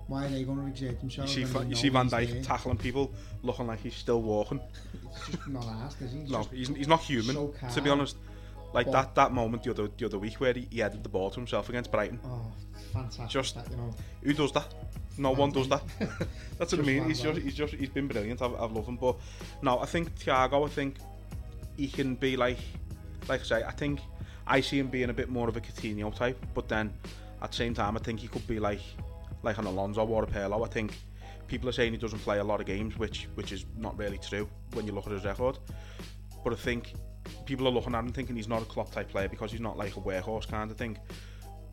[0.07, 2.43] why are they going to exert You see, you see Van there?
[2.43, 3.12] tackling people,
[3.43, 4.61] looking like he's still walking.
[5.17, 6.21] It's just not asked, is he?
[6.21, 8.17] He's No, he's, he's not human, so to be honest.
[8.73, 11.09] Like But- that, that moment the other the other week where he, he headed the
[11.09, 12.19] ball to himself against Brighton.
[12.25, 12.53] Oh,
[12.93, 13.29] fantastic!
[13.29, 14.67] Just- that, you know, Who does that?
[15.17, 15.83] No one does that.
[16.59, 17.05] That's what I mean.
[17.05, 18.43] He's just he's just he's been brilliant.
[18.43, 18.97] I've, I've loved him.
[18.97, 19.17] But
[19.62, 20.67] no, I think Thiago.
[20.67, 20.97] I think
[21.77, 22.59] he can be like
[23.29, 23.62] like I say.
[23.62, 24.01] I think
[24.45, 26.45] I see him being a bit more of a Coutinho type.
[26.53, 26.93] But then
[27.40, 28.81] at the same time, I think he could be like
[29.44, 30.64] like an Alonso or a Pirlo.
[30.64, 30.92] I think
[31.46, 34.18] people are saying he doesn't play a lot of games, which which is not really
[34.18, 35.59] true when you look at his record.
[36.42, 36.94] But I think
[37.46, 39.76] people are looking at him thinking he's not a Klopp type player because he's not
[39.78, 40.98] like a workhorse kind of thing.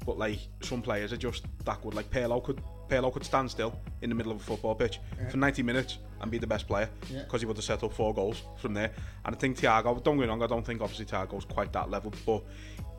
[0.05, 1.93] But like some players are just that good.
[1.93, 5.29] Like Pirlo could Pirlo could stand still in the middle of a football pitch Yeah.
[5.29, 7.23] for 90 minutes and be the best player Yeah.
[7.23, 8.91] because he would have set up four goals from there.
[9.25, 11.89] And I think Thiago, don't get me wrong, I don't think obviously Thiago's quite that
[11.89, 12.43] level, but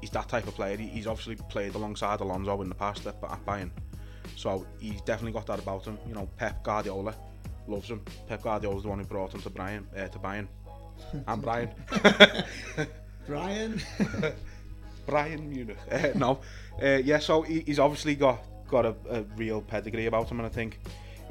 [0.00, 0.76] he's that type of player.
[0.78, 3.70] He, he's obviously played alongside Alonso in the past at, at Bayern,
[4.42, 5.96] so he's definitely got that about him.
[6.07, 7.14] You know, Pep Guardiola
[7.68, 8.02] loves him.
[8.28, 10.48] Pep Guardiola's the one who brought him to Brian uh, to Bayern.
[11.28, 11.70] and Brian.
[13.26, 13.81] Brian.
[15.07, 15.78] Brian Munich.
[15.90, 16.40] Uh, no,
[16.83, 17.18] uh, yeah.
[17.18, 20.81] So he, he's obviously got got a, a real pedigree about him, and I think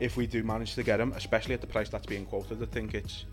[0.02, 2.66] if we do manage to get him, especially at the price that's being quoted, I
[2.66, 3.26] think it's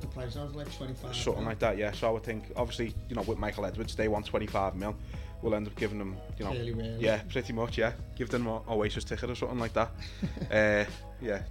[0.00, 0.36] the price.
[0.36, 1.14] I was like 25.
[1.14, 1.78] something like that.
[1.78, 1.92] Yeah.
[1.92, 4.96] So I would think obviously you know with Michael Edwards, they want 25 mil.
[5.40, 7.00] We'll end up giving them, you know, well.
[7.00, 7.92] yeah, pretty much, yeah.
[8.16, 9.90] Give them a Oasis ticket or something like that.
[10.52, 10.84] uh,
[11.20, 11.42] yeah.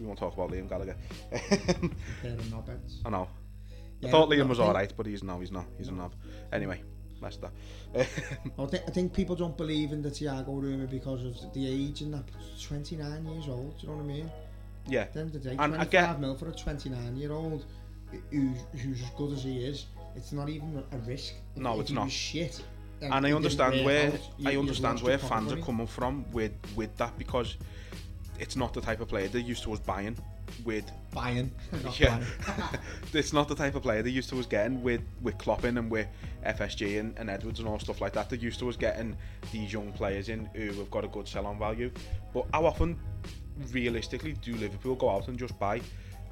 [0.00, 0.96] We won't talk about Liam Gallagher.
[3.04, 3.28] I know.
[4.00, 5.66] Yeah, I thought Liam was alright, but he's no, he's not.
[5.76, 6.14] He's a knob.
[6.52, 6.82] Anyway,
[7.96, 12.00] I think, I think people don't believe in the Thiago rumour because of the age
[12.02, 12.24] and that.
[12.62, 14.30] 29 years old, do you know what I mean?
[14.88, 15.02] yeah.
[15.02, 17.32] At the end of the day, And I 25 get- mil for a 29 year
[17.32, 17.64] old
[18.30, 21.34] who's, who's as good as he is, it's not even a risk.
[21.56, 22.10] No, if it's not.
[22.10, 22.62] Shit.
[23.00, 26.96] and I understand where out, you- I understand where fans are coming from with with
[26.98, 27.56] that because
[28.38, 30.16] it's not the type of player they're used to us buying
[30.64, 31.50] with Buying.
[31.98, 32.58] yeah buying.
[33.12, 35.90] it's not the type of player they're used to us getting with with Klopping and
[35.90, 36.06] with
[36.46, 39.16] FSG and, and Edwards and all stuff like that they're used to us getting
[39.52, 41.90] these young players in who have got a good sell on value
[42.32, 42.98] but how often
[43.70, 45.80] realistically do Liverpool go out and just buy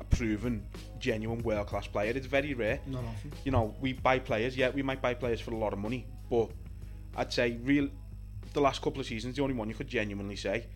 [0.00, 0.64] a proven
[0.98, 3.33] genuine world class player it's very rare Not often.
[3.44, 4.56] you know, we buy players.
[4.56, 6.50] Yeah, we might buy players for a lot of money, but
[7.16, 7.88] I'd say real.
[8.54, 10.66] The last couple of seasons, the only one you could genuinely say,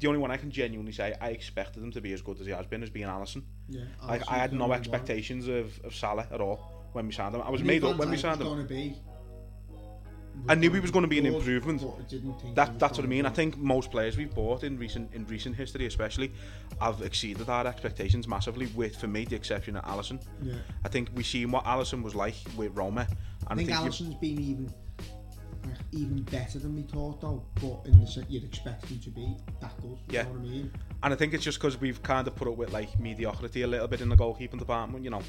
[0.00, 2.46] the only one I can genuinely say, I expected him to be as good as
[2.46, 3.42] he has been as being Alisson.
[3.68, 4.78] Yeah, Like I had no one.
[4.78, 7.42] expectations of, of Salah at all when we signed him.
[7.42, 8.66] I was made up when we signed him.
[8.66, 8.96] be-
[10.48, 11.82] I knew he was going to be an improvement.
[11.82, 13.26] but I didn't think he That that's what I mean.
[13.26, 16.30] I think most players we've bought in recent in recent history, especially,
[16.80, 18.66] have exceeded our expectations massively.
[18.76, 20.22] With for me, the exception of Alisson.
[20.42, 20.54] Yeah.
[20.84, 23.08] I think we've seen what Alisson was like with Roma,
[23.50, 24.72] and I think Alisson's been even
[25.92, 29.36] even better than we thought though, but in the sense you'd expect him to be
[29.60, 29.98] that good.
[30.08, 30.20] Yeah.
[30.20, 30.72] You know what I mean?
[31.02, 33.66] And I think it's just because we've kind of put up with like mediocrity a
[33.66, 35.04] little bit in the goalkeeping department.
[35.04, 35.22] You know,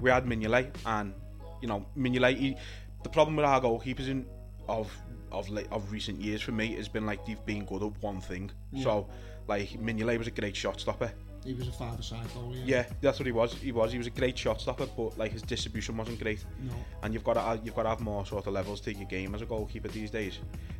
[0.00, 1.14] we had Mignolet, and
[1.60, 2.36] you know Mignolet.
[2.36, 2.56] He,
[3.02, 4.26] the problem with our goalkeepers in
[4.68, 4.96] of
[5.30, 8.50] of of recent years for me has been like they've been good at one thing.
[8.82, 9.08] So
[9.46, 11.12] like Mignolet was a great shot stopper.
[11.44, 12.62] He was a five-a-side goalie.
[12.64, 13.52] Yeah, that's what he was.
[13.54, 13.92] He was.
[13.92, 16.44] He was a great shot stopper, but like his distribution wasn't great.
[16.62, 16.72] No.
[17.02, 19.34] And you've got to you've got to have more sort of levels to your game
[19.34, 20.38] as a goalkeeper these days.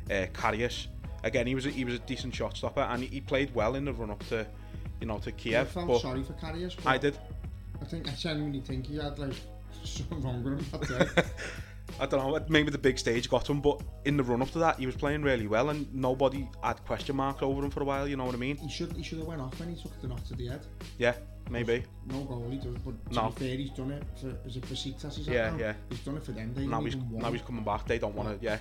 [0.09, 0.87] Uh, Karius,
[1.23, 3.85] again, he was a, he was a decent shot stopper, and he, played well in
[3.85, 4.45] the run up to,
[4.99, 5.69] you know, to I Kiev.
[5.69, 6.75] felt but sorry for Karius.
[6.85, 7.17] I did.
[7.81, 9.33] I think I genuinely think he had like
[9.83, 11.23] something wrong with him that day.
[11.99, 12.45] I don't know.
[12.49, 14.95] Maybe the big stage got him, but in the run up to that, he was
[14.95, 18.07] playing really well, and nobody had question marks over him for a while.
[18.07, 18.57] You know what I mean?
[18.57, 20.65] he should he should have went off when he took the knock to the head.
[20.97, 21.13] Yeah,
[21.49, 21.83] maybe.
[22.07, 23.29] No goal he does, but to No.
[23.29, 24.73] be fair, he's done it for is it for?
[24.73, 25.57] Is Yeah, now?
[25.57, 25.73] yeah.
[25.89, 26.53] He's done it for them.
[26.53, 27.85] They now he's now he's coming back.
[27.87, 28.43] They don't want to.
[28.45, 28.59] Yeah.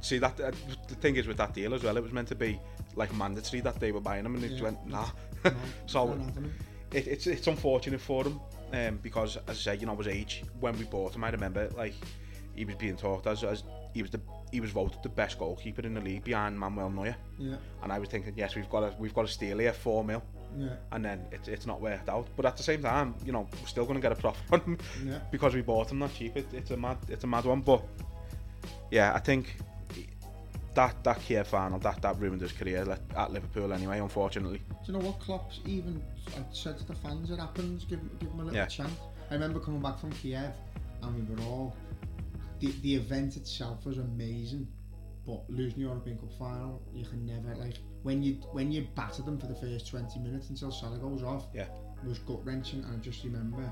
[0.00, 0.50] See that uh,
[0.88, 1.96] the thing is with that deal as well.
[1.96, 2.58] It was meant to be
[2.96, 5.06] like mandatory that they were buying him, and they just went nah.
[5.44, 5.52] No,
[5.86, 6.54] so not having him.
[6.92, 8.40] it, it's it's unfortunate for him
[8.72, 11.68] um, because as I say, you know, his age when we bought him, I remember
[11.76, 11.94] like
[12.54, 13.62] he was being talked as as
[13.92, 14.20] he was the
[14.52, 17.98] he was voted the best goalkeeper in the league behind Manuel Neuer, Yeah, and I
[17.98, 20.22] was thinking, yes, we've got a we've got a steal here, four mil.
[20.56, 20.76] yeah.
[20.92, 22.28] and then it's it's not worked out.
[22.36, 24.60] But at the same time, you know, we're still going to get a profit on
[24.60, 25.18] him Yeah.
[25.32, 26.36] because we bought him that cheap.
[26.36, 27.82] It, it's a mad it's a mad one, but
[28.90, 29.56] yeah, I think
[30.74, 33.98] that that Kiev final that that ruined his career at, at Liverpool anyway.
[34.00, 36.02] Unfortunately, Do you know what Klopp's even
[36.36, 37.30] I said to the fans?
[37.30, 37.84] It happens.
[37.84, 38.66] Give give him a little Yeah.
[38.66, 38.92] chance.
[39.30, 40.52] I remember coming back from Kiev,
[41.02, 41.74] and we were all
[42.64, 44.66] the the event itself was amazing,
[45.26, 49.22] but losing the European Cup final, you can never like when you when you batter
[49.22, 51.46] them for the first twenty minutes until Salah goes off.
[51.54, 51.66] yeah,
[52.06, 53.70] was gut wrenching, and I just remember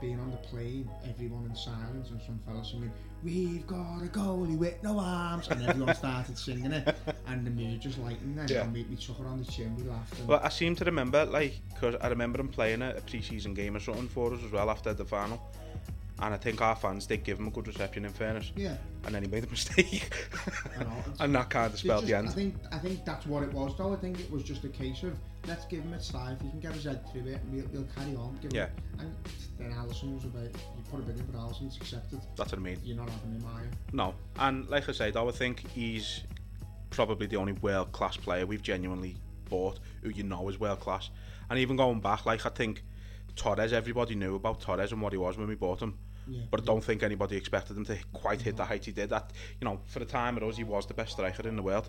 [0.00, 2.92] being on the plane, everyone in silence, and some fella singing,
[3.24, 6.94] "We've got a goalie with no arms," and everyone started singing it,
[7.26, 8.38] and the mood just lightened.
[8.38, 8.62] Then Yeah.
[8.64, 10.18] and we, we took it on the chin, we laughed.
[10.18, 13.54] And, well, I seem to remember like because I remember him playing a, a pre-season
[13.54, 15.40] game or something for us as well after the final.
[16.20, 18.50] And I think our fans did give him a good reception in fairness.
[18.56, 20.12] yeah, And then he made a mistake.
[20.76, 20.90] I know.
[20.98, 22.28] It's- and that kind of spelled the end.
[22.28, 23.92] I think I think that's what it was though.
[23.92, 26.32] I think it was just a case of let's give him a try.
[26.32, 28.36] If he can get his head through it, we'll, we'll carry on.
[28.42, 28.66] Give Yeah.
[28.66, 29.14] Him, and
[29.58, 32.20] then Alisson was about you put a bit in but Alisson's accepted.
[32.36, 32.78] That's what I mean.
[32.82, 33.68] You're not having him, are you?
[33.92, 36.22] No, and like I said, though, I think he's
[36.90, 39.14] probably the only world class player we've genuinely
[39.48, 41.10] bought who you know is world class.
[41.48, 42.82] And even going back, like I think
[43.36, 45.96] Torres, everybody knew about Torres and what he was when we bought him.
[46.28, 49.10] Yeah, but I don't think anybody expected him to quite hit the height he did.
[49.10, 51.62] That you know, for the time it was, he was the best striker in the
[51.62, 51.88] world.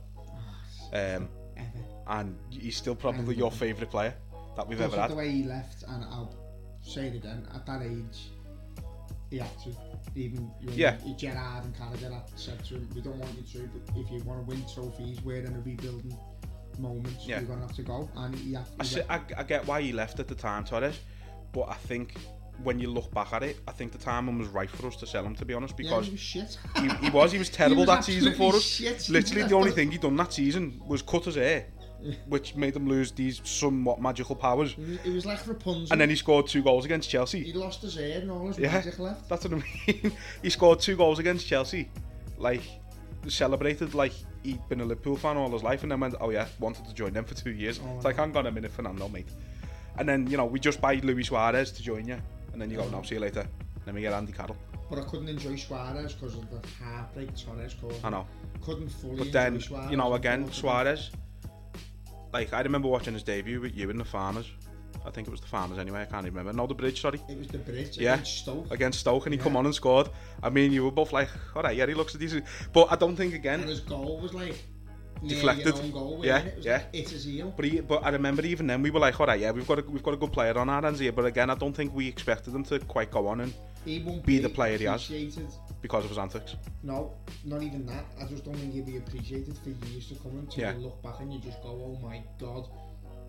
[0.94, 1.68] Um, Ever.
[2.08, 4.16] and he's still probably your favourite player
[4.56, 6.34] that we've ever of the way he left, and I'll
[6.82, 8.30] say it again, at that age,
[9.30, 9.76] he had to.
[10.16, 10.98] Even you know, Yeah.
[11.18, 14.24] Gerrard and Carragher had said to him, we don't want you to, but if you
[14.24, 16.18] want to win trophies, we're in a rebuilding
[16.80, 17.40] moment, Yeah.
[17.40, 18.10] you're going to have to go.
[18.16, 21.00] And he had, I, see, I, I get why he left at the time, Torres,
[21.52, 22.16] but I think
[22.64, 25.08] when you look back at it, I think the timing was right for us to
[25.08, 25.36] sell him.
[25.36, 26.58] To be honest, yeah, because he was shit.
[26.78, 28.62] he, he was he was terrible was that season for us.
[28.64, 29.10] shit.
[29.10, 31.68] Literally, the only thing he done that season was cut his hair,
[32.28, 34.76] which made him lose these somewhat magical powers.
[35.04, 35.88] He was, like Rapunzel.
[35.92, 37.44] And then he scored two goals against Chelsea.
[37.44, 39.30] he lost his hair and all his Yeah, magic left.
[39.30, 40.12] that's what I mean.
[40.42, 41.90] he scored two goals against Chelsea,
[42.38, 42.62] like
[43.28, 46.48] celebrated like he'd been a Liverpool fan all his life, and then went, "Oh yeah,
[46.60, 49.08] wanted to join them for two years." Oh, it's like, hang on a minute, Fernando,
[49.10, 49.28] mate.
[49.98, 52.18] And then you know we just buy Luis Suarez to join you,
[52.54, 53.48] and then you go, "No, see you later."
[53.86, 54.58] Then we get Andy Carroll.
[54.90, 58.04] But I couldn't enjoy Suarez because of the heartbreak Torres caused.
[58.04, 58.26] I know.
[58.62, 59.92] Couldn't fully But enjoy then, Suarez.
[59.92, 60.52] you know, again.
[60.52, 61.12] Suarez.
[62.34, 64.50] Like I remember watching his debut with you in the Farmers.
[65.06, 66.02] I think it was the Farmers anyway.
[66.02, 66.54] I can't even remember.
[66.54, 67.02] No, the Bridge.
[67.02, 67.20] Sorry.
[67.30, 68.72] It was the bridge Yeah, against Stoke.
[68.72, 69.44] against Stoke, and he Yeah.
[69.44, 70.10] come on and scored.
[70.44, 73.16] I mean, you were both like, "All right, yeah, he looks decent," but I don't
[73.16, 73.62] think And again.
[73.64, 74.62] his goal was like
[75.28, 75.74] Deflected.
[75.92, 76.58] Goal, Yeah, it?
[76.60, 76.74] It yeah.
[76.78, 77.54] Like, it's his heel.
[77.56, 79.80] But he, but I remember even then we were like, "All right, yeah, we've got
[79.80, 81.94] a, we've got a good player on our hands here." But again, I don't think
[81.94, 83.54] we expected him to quite go on and
[83.86, 85.08] He won't be the player he has.
[85.82, 86.56] because of his antics.
[86.84, 87.14] No,
[87.46, 88.06] not even that.
[88.22, 90.74] I just don't think he'll be appreciated for years to come until Yeah.
[90.74, 92.68] you look back and you just go, oh my god.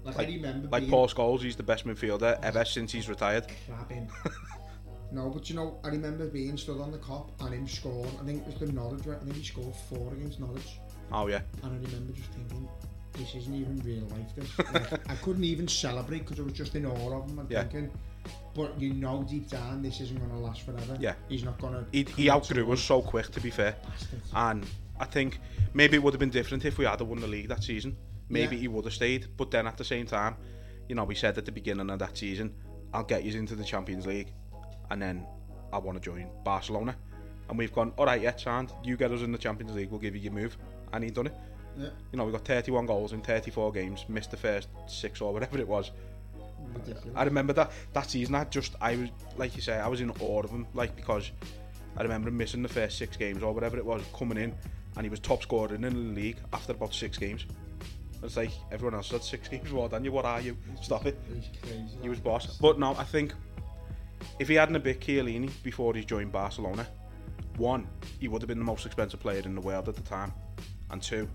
[0.02, 3.08] Like, Like, I remember like being Paul Scholes, he's the best midfielder ever since he's
[3.08, 3.46] retired.
[3.68, 4.08] crabbing.
[5.12, 8.10] no, but you know, I remember being stood on the Kop and him scoring.
[8.20, 9.06] I think it was the Norwich?
[9.08, 10.78] I think he scored four against Norwich.
[11.12, 12.68] Oh yeah, And I remember just thinking,
[13.14, 14.58] this isn't even real life, this.
[14.72, 17.62] Like, I couldn't even celebrate because I was just in awe of him and Yeah.
[17.64, 17.90] thinking,
[18.54, 20.96] but you know deep down this isn't going to last forever.
[21.00, 21.14] Yeah.
[21.28, 21.84] He's not going to.
[21.92, 23.30] he, he outgrew us so quick.
[23.32, 23.74] To be fair,
[24.34, 24.64] and
[25.00, 25.40] I think
[25.74, 27.96] maybe it would have been different if we had won the league that season.
[28.28, 28.62] Maybe Yeah.
[28.62, 30.36] he would have stayed, but then at the same time,
[30.88, 32.54] you know, we said at the beginning of that season,
[32.94, 34.32] "I'll get you into the Champions League,"
[34.90, 35.26] and then
[35.72, 36.94] I want to join Barcelona,
[37.48, 40.00] and we've gone, "All right, yeah, Chand, you get us in the Champions League, we'll
[40.00, 40.56] give you your move,"
[40.92, 41.34] and he done it.
[41.78, 45.32] Yeah, You know, we got 31 goals in 34 games, missed the first six or
[45.32, 45.90] whatever it was.
[46.74, 47.16] ridiculous.
[47.16, 48.34] I remember that that season.
[48.34, 51.30] I just, I was like you say, I was in awe of him, like because
[51.96, 54.52] I remember him missing the first six games or whatever it was, coming in,
[54.96, 57.46] and he was top scorer in the league after about six games.
[58.22, 60.12] It's like everyone else had six games more than you.
[60.12, 60.56] What are you?
[60.82, 61.18] Stop it.
[62.02, 62.58] He was boss.
[62.58, 63.32] But no, I think
[64.38, 66.86] if he hadn't a bit Chiellini before he joined Barcelona,
[67.56, 67.86] one,
[68.18, 70.32] he would have been the most expensive player in the world at the time,
[70.90, 71.28] and two,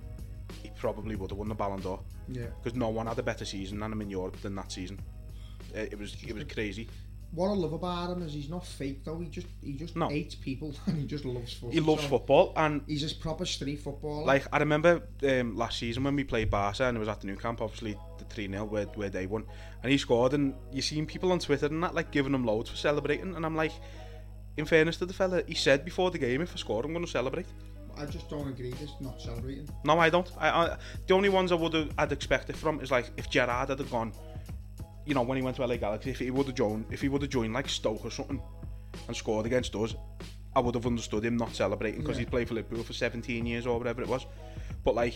[0.62, 2.48] he probably would have won the Ballon d'Or Yeah.
[2.64, 5.00] because no one had a better season than him in Europe than that season.
[5.74, 6.88] It, it was it was crazy.
[7.32, 9.20] What I love about him is he's not fake though.
[9.20, 10.08] He just he just No.
[10.08, 11.72] hates people and he just loves football.
[11.72, 14.26] He loves So football, and He's just proper street footballer.
[14.26, 17.28] like I remember um, last season when we played Barca and it was at the
[17.28, 19.44] Nou Camp, obviously the three 0 where where they won,
[19.84, 22.70] and he scored, and you seen people on Twitter and that like giving him loads
[22.70, 23.74] for celebrating, and I'm like,
[24.56, 27.04] in fairness to the fella, he said before the game, if I score, I'm going
[27.04, 27.48] to celebrate.
[27.98, 28.72] I just don't agree.
[28.72, 29.70] This not celebrating.
[29.84, 30.30] No, I don't.
[30.38, 30.78] I, I
[31.08, 34.12] the only ones I would have I'd expected from is like if Gerrard had gone,
[35.06, 37.10] you know, when he went to LA Galaxy, if he would have joined, if he
[37.10, 38.42] would have joined like Stoke or something,
[39.08, 39.96] and scored against us,
[40.56, 42.22] I would have understood him not celebrating because Yeah.
[42.26, 44.26] he'd played for Liverpool for 17 years or whatever it was.
[44.84, 45.16] But like,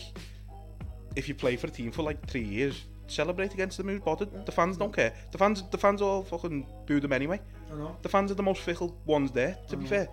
[1.16, 3.88] if you play for a team for like three years, celebrate against them.
[3.88, 4.46] Who's bothered?
[4.46, 5.12] The fans don't care.
[5.32, 7.40] The fans, the fans all fucking boo them anyway.
[7.72, 7.96] I know.
[8.02, 9.58] The fans are the most fickle ones there.
[9.68, 10.08] To be fair,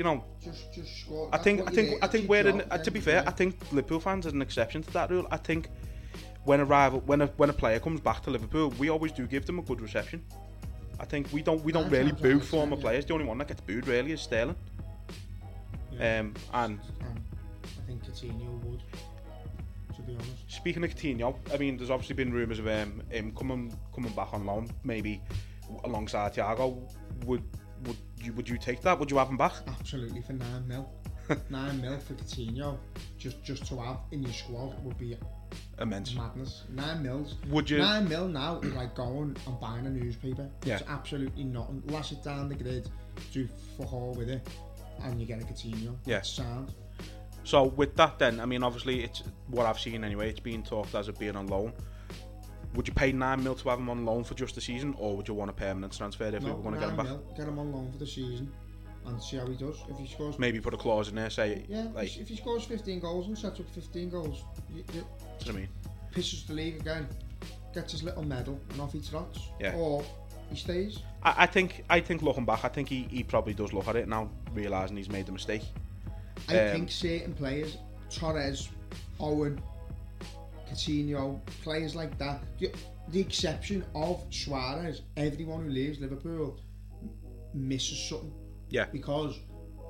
[0.00, 1.28] you know, Just just score.
[1.30, 2.02] I think I think.
[2.02, 4.30] I think we're in, job uh, to be fair, of I think Liverpool fans are
[4.30, 5.26] an exception to that rule.
[5.30, 5.68] I think
[6.44, 9.26] when a rival when a when a player comes back to Liverpool, we always do
[9.26, 10.24] give them a good reception.
[10.98, 12.82] I think we don't we don't Nine really boo former yeah.
[12.82, 13.04] players.
[13.04, 14.56] The only one that gets booed really is Sterling.
[15.92, 16.20] Yeah.
[16.20, 17.24] Um, and Um,
[17.64, 18.82] I think Coutinho would.
[19.96, 20.44] To be honest.
[20.48, 24.32] speaking of Coutinho, I mean, there's obviously been rumours of um, him coming coming back
[24.32, 25.20] on loan, maybe
[25.84, 26.66] alongside Thiago.
[26.74, 26.88] Would
[27.26, 27.42] would
[28.22, 28.98] you would you take that?
[28.98, 29.52] Would you have him back?
[29.66, 30.90] Absolutely for nine mil.
[31.50, 32.76] nine mil for Coutinho,
[33.18, 35.16] just just to have in your squad would be
[35.80, 36.14] Immense.
[36.14, 36.64] madness.
[36.70, 37.36] Nine mils.
[37.48, 37.78] Would you?
[37.78, 40.48] Nine mil now is like going and buying a newspaper.
[40.64, 40.76] Yeah.
[40.78, 41.82] It's absolutely nothing.
[41.86, 42.90] Lash it down the grid,
[43.32, 44.46] do fuck all with it,
[45.02, 45.96] and you get a Coutinho.
[46.04, 46.16] Yeah.
[46.16, 46.74] That's sound.
[47.44, 50.30] So with that, then I mean, obviously, it's what I've seen anyway.
[50.30, 51.72] It's being talked as it being on loan.
[52.74, 55.16] Would you pay nine mil to have him on loan for just the season, or
[55.16, 57.06] would you want a permanent transfer if we No, were going to get him back?
[57.06, 58.52] mil, get him on loan for the season,
[59.06, 59.76] and see how he does.
[59.88, 62.64] If he scores, Maybe put a clause in there, say, yeah, like, if he scores
[62.64, 65.06] 15 goals and sets up 15 goals, you, you, do you know
[65.38, 65.68] what I mean?
[66.14, 67.08] pisses the league again,
[67.74, 69.40] gets his little medal, and off he trots.
[69.60, 69.74] Yeah.
[69.74, 70.04] Or
[70.48, 71.00] he stays.
[71.24, 73.96] I, I think I think looking back, I think he, he probably does look at
[73.96, 75.62] it now, realising he's made the mistake.
[76.48, 77.78] I Um, think certain players,
[78.10, 78.68] Torres,
[79.18, 79.60] Owen,
[80.70, 82.72] Coutinho, players like that, the,
[83.08, 86.58] the exception of Suarez, everyone who leaves Liverpool
[87.54, 88.32] misses something.
[88.68, 88.86] Yeah.
[88.92, 89.38] Because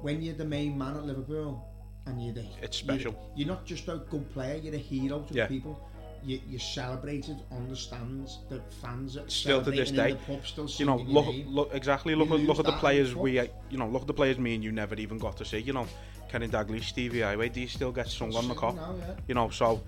[0.00, 1.66] when you're the main man at Liverpool
[2.06, 3.32] and you're the It's you're- special.
[3.36, 5.46] You're, not just a good player, you're a hero to Yeah.
[5.46, 5.86] people.
[6.22, 8.40] You, you're celebrated on the stands.
[8.50, 12.14] The fans are Still to this day, the pub, still You know, look, look exactly.
[12.14, 13.40] Look, at look at the players the we,
[13.70, 15.58] you know, look at the players me and you never even got to see.
[15.60, 15.86] You know,
[16.28, 18.76] Kenny Dalglish, Stevie Heighway, do you still get sung on the Kop?
[18.76, 19.14] now, yeah.
[19.28, 19.82] You know, so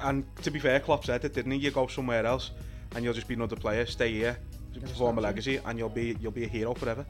[0.00, 1.58] and to be fair, Klopp said it, didn't he?
[1.58, 2.50] You go somewhere else,
[2.94, 3.86] and you'll just be another player.
[3.86, 4.38] Stay here,
[4.80, 7.04] perform a legacy, and you'll be you'll be a hero forever.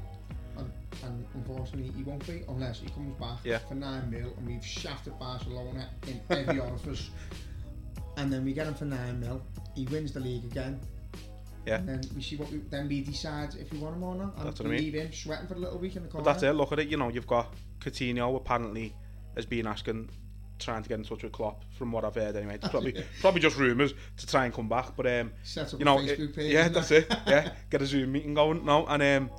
[0.56, 0.70] and,
[1.02, 3.58] and unfortunately he won't be unless he comes back Yeah.
[3.58, 7.10] for 9 mil and we've shafted Barcelona in every orifice
[8.16, 9.42] and then we get him for 9 mil
[9.74, 10.78] he wins the league again
[11.66, 11.78] Yeah.
[11.78, 14.36] and then we see what we, then we decide if we want him or not
[14.36, 14.78] and That's what I mean.
[14.80, 16.52] leave him sweating for a little week in the corner But that's it.
[16.52, 16.86] Look at it.
[16.88, 18.94] You know, you've got Coutinho apparently
[19.34, 20.08] has been asking,
[20.58, 21.64] trying to get in touch with Klopp.
[21.76, 24.96] From what I've heard, anyway, it's probably probably just rumours to try and come back.
[24.96, 25.32] But um,
[25.78, 27.10] you know, it- yeah, that's that.
[27.10, 27.18] it.
[27.26, 29.30] Yeah, get a Zoom meeting going now, and um,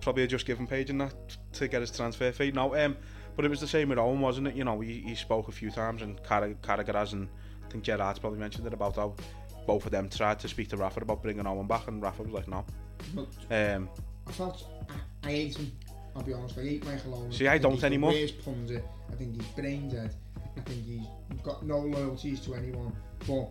[0.00, 1.14] probably a just given page and that
[1.54, 2.52] to get his transfer fee.
[2.52, 2.96] No, um,
[3.34, 4.54] but it was the same with Owen, wasn't it?
[4.54, 7.28] You know, he, he spoke a few times, and Carrag- Carragher has, and
[7.66, 9.14] I think Gerrard's probably mentioned it about how
[9.66, 12.32] both of them tried to speak to Rafa about bringing Owen back, and Rafa was
[12.32, 12.64] like, no.
[13.14, 13.90] But Um,
[14.26, 15.72] I felt I, I hate him
[16.16, 18.10] I'll be honest I hate Michael Owen See, I don't anymore.
[18.12, 18.84] worst pundit.
[19.10, 20.14] I think he's brain dead.
[20.56, 21.06] I think he's
[21.42, 22.96] got no loyalties to anyone.
[23.26, 23.50] But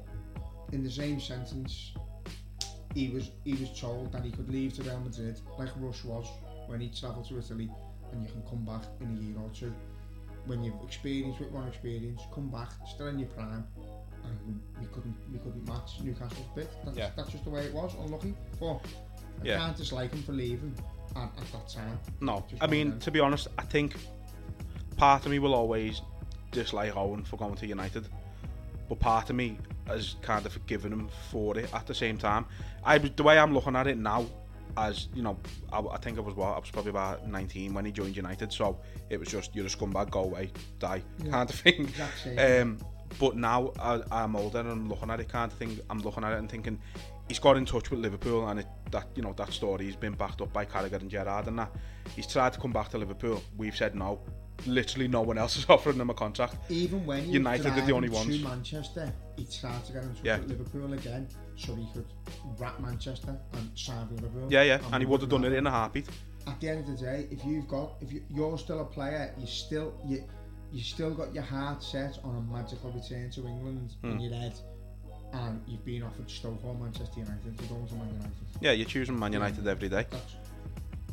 [0.71, 1.93] in the same sentence
[2.95, 6.25] he was he was told that he could leave to Real Madrid like Rush was
[6.67, 7.69] when he travelled to Italy.
[8.11, 9.73] And you can come back in a year or two.
[10.45, 13.65] When you've experienced with one experience come back still in your prime.
[14.23, 17.11] And we, couldn't we couldn't match Newcastle's bid that's, Yeah.
[17.15, 17.93] that's just the way it was.
[17.99, 18.33] Unlucky.
[18.59, 18.77] But
[19.41, 19.57] I Yeah.
[19.59, 20.73] can't dislike him for leaving
[21.15, 23.95] at, at that time No, I mean to be honest, I think
[24.97, 26.01] part of me will always
[26.51, 28.07] dislike Owen for going to United,
[28.89, 31.73] but part of me has kind of forgiven him for it.
[31.73, 32.45] At the same time,
[32.83, 34.25] I the way I'm looking at it now,
[34.77, 35.37] as you know,
[35.71, 38.51] I, I think I was what I was probably about 19 when he joined United,
[38.51, 41.81] so it was just you're a scumbag, go away, die kind of thing.
[41.81, 42.61] Exact same.
[42.61, 42.77] Um,
[43.19, 45.79] but now I, I'm older and I'm looking at it kind of thing.
[45.89, 46.79] I'm looking at it and thinking
[47.27, 50.13] he's got in touch with Liverpool and it, that you know that story has been
[50.13, 51.71] backed up by Carragher and Gerrard and that
[52.15, 53.41] he's tried to come back to Liverpool.
[53.57, 54.19] We've said no.
[54.65, 56.55] Literally no one else is offering him a contract.
[56.69, 58.41] even when he United are the only to ones.
[58.41, 60.37] Manchester he tried to get in touch Yeah.
[60.39, 62.05] with Liverpool again so he could
[62.57, 65.51] wrap Manchester and sign with Liverpool Yeah, yeah, And and he would have done it
[65.53, 66.07] in a heartbeat.
[66.47, 69.33] at the end of the day, if you've got, if you, you're still a player,
[69.37, 70.23] you still you
[70.71, 74.11] you still got your heart set on a magical return to England Hmm.
[74.11, 74.53] in your head,
[75.33, 78.31] and you've been offered Stoke or Manchester United, you're going to Man United.
[78.61, 80.05] Yeah, you're choosing Man United every day.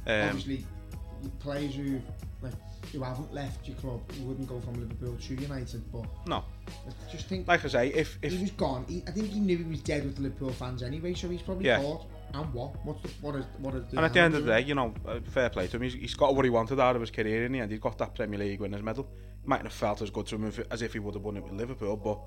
[0.07, 2.01] Um, obviously you- players who
[2.42, 2.53] like
[2.92, 7.12] who haven't left your club, you wouldn't go from Liverpool to United, but no, I
[7.12, 8.85] just think like I say, if if he was gone.
[8.88, 11.42] He, I think he knew he was dead with the Liverpool fans anyway, so he's
[11.42, 11.81] probably Yeah.
[11.81, 12.75] thought, and what?
[12.85, 14.75] What's the, what is what is the and at the end of the day, you
[14.75, 15.83] know, uh, fair play to him.
[15.83, 17.70] He's, he's got what he wanted out of his career in the end.
[17.70, 19.09] He's got that Premier League winners medal.
[19.44, 21.44] Mightn't have felt as good to him if, as if he would have won it
[21.44, 22.18] with Liverpool, but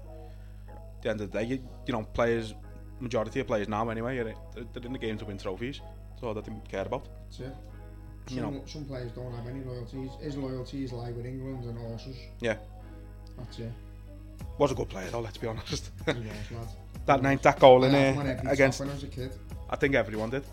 [1.06, 2.54] the end of the day, you, you know, players,
[3.00, 5.80] majority of players now anyway, they're, they're in the game to win trophies.
[6.10, 7.08] That's all that they care about.
[7.26, 7.56] That's it.
[8.28, 8.62] Some, You know.
[8.66, 10.12] some players don't have any loyalties.
[10.22, 12.18] His loyalties lie with England and horses.
[12.42, 12.58] Yeah,
[13.38, 13.72] That's it.
[14.58, 15.22] was a good player though.
[15.22, 15.92] Let's be honest.
[17.06, 19.08] That night, that goal in I had him on every against, when I was a
[19.08, 19.32] kid.
[19.70, 20.44] I think everyone did.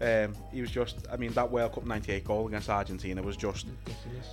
[0.00, 3.66] Um, he was just, I mean, that World Cup '98 goal against Argentina was just,
[3.84, 4.28] Ridiculous.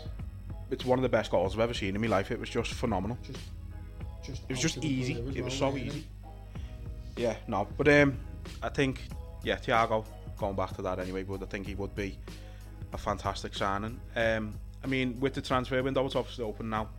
[0.69, 2.29] it's one of the best goals I've ever seen in my life.
[2.29, 3.17] It was just phenomenal.
[3.23, 3.39] Just,
[4.23, 4.43] just.
[4.43, 5.13] It was just easy.
[5.36, 6.05] It was so easy.
[7.15, 8.17] Yeah, no, but um,
[8.62, 9.01] I think
[9.43, 10.05] yeah, Thiago
[10.38, 12.17] going back to that anyway, but I think he would be
[12.91, 13.99] a fantastic signing.
[14.15, 16.89] Um, I mean, with the transfer window, it's obviously open now.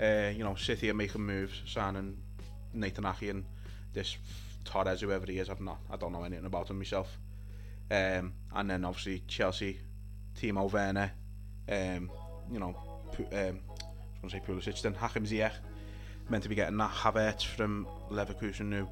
[0.00, 2.18] Uh, you know, City are making moves, signing
[2.72, 3.44] Nathan Aké and
[3.92, 4.16] this
[4.64, 5.48] Torres, whoever he is.
[5.48, 7.18] I've not, I don't know anything about him myself.
[7.90, 9.78] Um, and then obviously Chelsea,
[10.38, 11.12] Timo Werner,
[11.68, 12.10] um,
[12.52, 12.76] you know,
[13.18, 15.52] um, I was going to say Pulisic, then Hakim Ziyech,
[16.28, 18.88] meant to be getting that Havertz from Leverkusen new.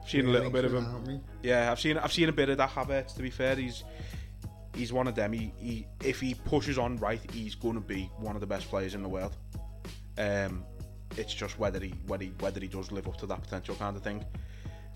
[0.00, 1.20] I've seen a little bit of him.
[1.42, 3.14] Yeah, I've seen I've seen a bit of that Havertz.
[3.16, 3.84] To be fair, he's
[4.74, 5.32] he's one of them.
[5.32, 8.68] He, he if he pushes on right, he's going to be one of the best
[8.68, 9.36] players in the world.
[10.18, 10.64] Um,
[11.16, 13.96] it's just whether he whether he whether he does live up to that potential kind
[13.96, 14.24] of thing.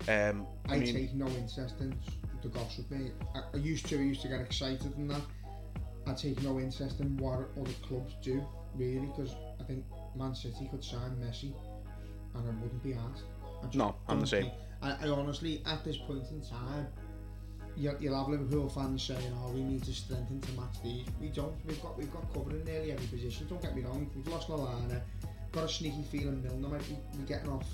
[0.07, 1.95] Um, I I mean, take no interest in
[2.41, 2.89] the gossip.
[2.89, 3.13] Mate.
[3.35, 3.97] I, I used to.
[3.97, 5.21] I used to get excited in that.
[6.07, 9.83] I take no interest in what other clubs do, really, because I think
[10.15, 11.53] Man City could sign Messi,
[12.37, 13.23] and I wouldn't be asked.
[13.75, 14.51] No, I'm the same.
[14.81, 16.87] I, I honestly, at this point in time,
[17.75, 21.29] you'll, you'll have Liverpool fans saying, "Oh, we need to strengthen to match these." We
[21.29, 21.53] don't.
[21.65, 23.47] We've got we've got covered in nearly every position.
[23.47, 24.09] Don't get me wrong.
[24.15, 25.01] We've lost Lallana.
[25.51, 27.65] Got a sneaky feeling Milner might be, be getting off.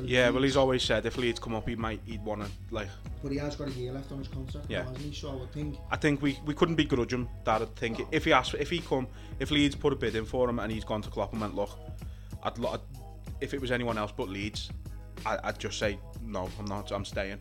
[0.00, 2.88] Yeah, well, he's always said if Leeds come up, he might, he'd want to like.
[3.22, 4.82] But he has got a year left on his contract, Yeah.
[4.84, 5.12] hasn't he?
[5.12, 7.62] So I would think I think we, we couldn't begrudge him that.
[7.62, 9.06] I think if he asked, if he come,
[9.38, 11.54] if Leeds put a bid in for him and he's gone to Klopp and went,
[11.54, 11.70] look,
[12.42, 12.80] I'd, I'd
[13.42, 14.70] if it was anyone else but Leeds,
[15.26, 17.38] I, I'd just say no, I'm not, I'm staying.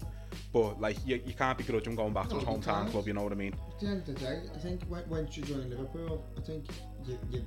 [0.52, 3.08] But like you, you can't begrudge him going back to No, his hometown club.
[3.08, 3.54] You know what I mean?
[3.74, 6.66] at the end of the day, I think when, once you join Liverpool, I think
[7.06, 7.46] you, you,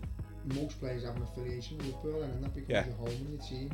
[0.54, 2.86] most players have an affiliation with Liverpool, and that becomes Yeah.
[2.86, 3.70] your home and your team.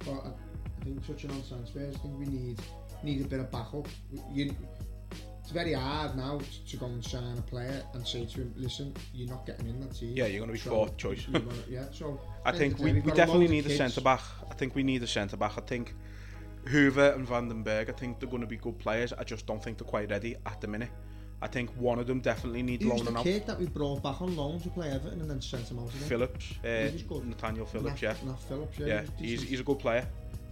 [0.00, 2.60] But I, I think such an on transfers, I think we need
[3.02, 3.88] need a bit of backup.
[4.32, 4.54] You,
[5.52, 9.28] very hard now to go and sign a player and say to him, listen, you're
[9.28, 10.16] not getting in that team.
[10.16, 11.26] Yeah, you're going to be so fourth choice.
[11.26, 13.74] Gonna, yeah, so I think we, we definitely need kids.
[13.74, 14.22] a centre back.
[14.50, 15.52] I think we need a centre back.
[15.56, 15.94] I think
[16.66, 19.12] Hoover and Vandenberg, I think they're going to be good players.
[19.12, 20.90] I just don't think they're quite ready at the minute.
[21.40, 23.24] I think one of them definitely needs loaning out.
[23.24, 25.80] Who's kid that we brought back on loan to play Everton and then sent him
[25.80, 26.08] out again?
[26.08, 26.54] Phillips.
[26.64, 28.14] Uh, Nathaniel Phillips, Na yeah.
[28.24, 28.86] Na Phillips, yeah.
[28.86, 30.06] yeah he's, he's, he's a good player.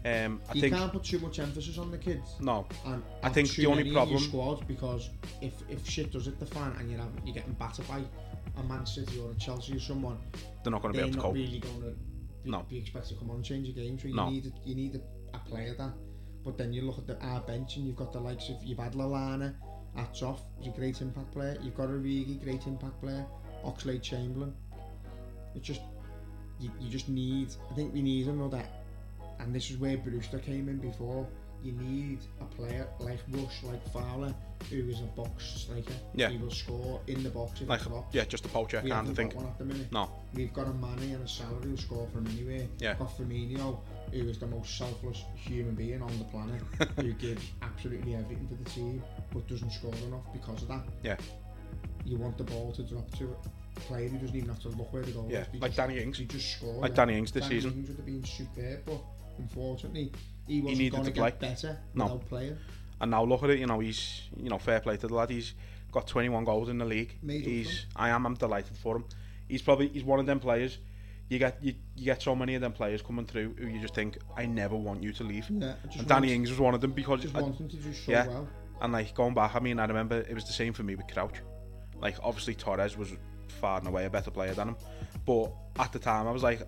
[0.05, 2.37] Um, I you think can't put too much emphasis on the kids.
[2.41, 2.67] no.
[2.87, 5.11] And I think the only many in your problem- squad because
[5.43, 8.03] if if shit does hit the fan and you're having, you're getting battered by
[8.57, 10.19] a Man City or a Chelsea or someone,
[10.65, 11.35] They're not going to be able to cope.
[11.35, 12.63] really going to be, No.
[12.69, 13.99] be expected to come on and change the game.
[13.99, 14.31] So you No.
[14.31, 15.93] need a, you need a, a player that.
[16.45, 18.79] But then you look at the our bench and you've got the likes of you've
[18.79, 19.55] had Lallana,
[19.99, 21.59] Atsoff, he's a great impact player.
[21.63, 23.27] You've got Origi, great impact player.
[23.65, 24.55] Oxlade Chamberlain.
[25.55, 25.83] It's just
[26.59, 27.49] you, you just need.
[27.71, 28.63] I think we need another.
[29.41, 31.27] And this is where Brewster came in before.
[31.63, 34.35] You need a player like Rush, like Fowler,
[34.71, 35.93] who is a box striker.
[36.15, 36.31] Yeah.
[36.31, 37.83] He will score in the box Like
[38.13, 39.29] yeah, just a poacher We kind of thing.
[39.37, 39.93] one at the minute.
[39.93, 42.67] No, We've got a Mane and a Salah who score from anywhere.
[42.79, 42.95] Yeah.
[42.95, 43.79] Got Firmino,
[44.11, 46.63] who is the most selfless human being on the planet,
[46.97, 50.85] who gives absolutely everything for the team, but doesn't score enough because of that.
[51.03, 51.17] yeah,
[52.07, 53.37] You want the ball to drop to
[53.77, 55.61] a player who doesn't even have to look where the goal Yeah, is.
[55.61, 56.17] Like just- Danny Ings.
[56.17, 56.77] He just scored.
[56.79, 56.95] Like.
[56.95, 57.73] Danny Ings this Danny season.
[57.75, 59.01] Ings would have been superb, but
[59.41, 60.13] unfortunately,
[60.47, 62.19] he wasn't going to to get better No.
[62.29, 62.57] playing.
[63.01, 63.59] and now look at it.
[63.59, 65.31] You know, he's you know fair play to the lad.
[65.31, 65.55] He's
[65.93, 67.17] got 21 goals in the league.
[67.27, 67.89] He's him.
[67.97, 69.05] I am I'm delighted for him.
[69.49, 70.79] He's probably he's one of them players.
[71.29, 73.95] You get you, you get so many of them players coming through who you just
[73.95, 75.49] think I never want you to leave.
[75.49, 78.11] Yeah, and Danny Ings was one of them because Just I- wanting to do so
[78.13, 78.27] yeah.
[78.27, 78.49] well.
[78.83, 81.07] And like going back, I mean, I remember it was the same for me with
[81.07, 81.35] Crouch.
[82.01, 83.13] Like obviously Torres was
[83.61, 84.77] far and away a better player than him,
[85.27, 86.63] but at the time I was like,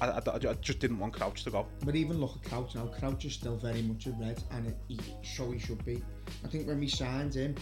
[0.00, 1.66] I, I, I just didn't want Crouch to go.
[1.84, 2.86] But even look at Crouch now.
[2.86, 6.02] Crouch is still very much a red, and it, he, so he should be.
[6.44, 7.54] I think when we signed him,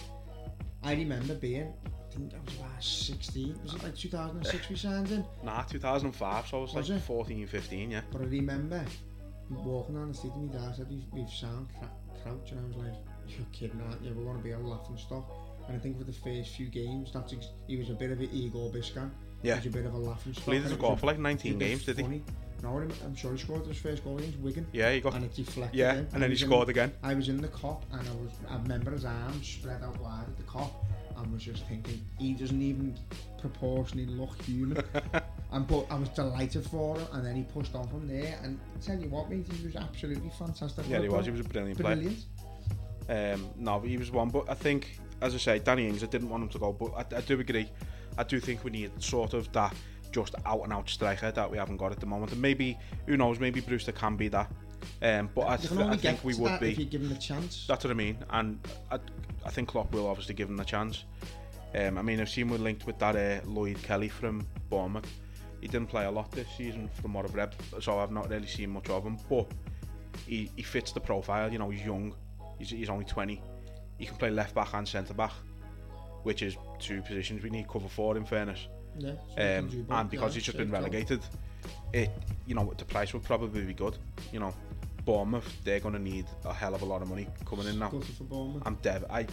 [0.82, 3.58] I remember being, I think I was about 16.
[3.62, 5.24] Was it like 2006 we signed him?
[5.42, 7.02] Nah, 2005, so I was, Was like it?
[7.02, 8.00] 14, 15, yeah.
[8.10, 8.84] But I remember
[9.50, 11.68] walking down the street and my dad said, "We've, we've signed
[12.22, 12.94] Crouch," and I was like,
[13.28, 14.12] "You're kidding, aren't you?
[14.14, 15.30] We're going to be a laughing stock."
[15.68, 18.20] And I think for the first few games, that's ex- he was a bit of
[18.20, 19.06] an Igor Biscan.
[19.06, 19.08] Eh?
[19.44, 19.60] Yeah.
[19.60, 20.44] He a bit of a laughing stock.
[20.46, 22.22] Played and as a for like 19 games, did he?
[22.62, 24.66] No, I'm, sure he scored his first goal against Wigan.
[24.72, 25.98] Yeah, he got and it deflected Yeah, in.
[25.98, 26.94] and then he was in- scored again.
[27.02, 30.24] I was in the Kop and I was I remember his arms spread out wide
[30.26, 30.70] at the Kop
[31.14, 32.96] and was just thinking he doesn't even
[33.38, 34.82] proportionally look human.
[35.52, 38.58] and but I was delighted for him and then he pushed on from there and
[38.80, 40.86] tell you what mate he was absolutely fantastic.
[40.88, 41.26] Yeah, he was.
[41.26, 41.96] He was a brilliant player.
[41.96, 42.24] brilliant.
[43.10, 46.30] Um, no, he was one, but I think, as I say, Danny Ings, I didn't
[46.30, 47.68] want him to go, but I, I do agree.
[48.18, 49.74] I do think we need sort of that
[50.12, 53.16] just out and out striker that we haven't got at the moment, and maybe who
[53.16, 54.50] knows, maybe Brewster can be that.
[55.02, 56.84] Um, but I, th- I think we would that if be.
[56.84, 57.66] you give him the chance.
[57.66, 58.58] That's what I mean, and
[58.90, 58.98] I,
[59.44, 61.04] I think Klopp will obviously give him the chance.
[61.74, 65.10] Um, I mean, I've seen we're linked with that uh, Lloyd Kelly from Bournemouth.
[65.60, 68.46] He didn't play a lot this season from what I've read, so I've not really
[68.46, 69.18] seen much of him.
[69.28, 69.48] But
[70.26, 71.50] he, he fits the profile.
[71.50, 72.14] You know, he's young.
[72.58, 73.42] He's, he's only 20.
[73.98, 75.32] He can play left back and centre back,
[76.22, 78.16] which is two positions we need cover for.
[78.16, 78.66] In fairness,
[78.98, 80.74] yeah, so um, both, and because yeah, he's just been job.
[80.74, 81.20] relegated,
[81.92, 82.10] it
[82.46, 83.96] you know the price will probably be good.
[84.32, 84.54] You know,
[85.04, 87.90] Bournemouth they're going to need a hell of a lot of money coming in now.
[87.90, 89.04] For I'm dev.
[89.10, 89.26] I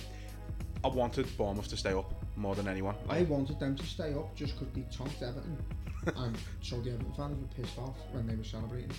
[0.84, 2.96] I wanted Bournemouth to stay up more than anyone.
[3.10, 5.58] I wanted them to stay up just because they tonked Everton.
[6.16, 8.92] and so the Everton fans were pissed off when they were celebrating.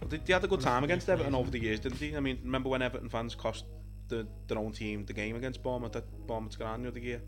[0.00, 2.16] Well, they, they had a good time against Everton over the years, didn't they?
[2.16, 3.64] I mean, remember when Everton fans cost
[4.08, 7.20] the, their own team the game against Bournemouth at Bournemouth's Grand the other year?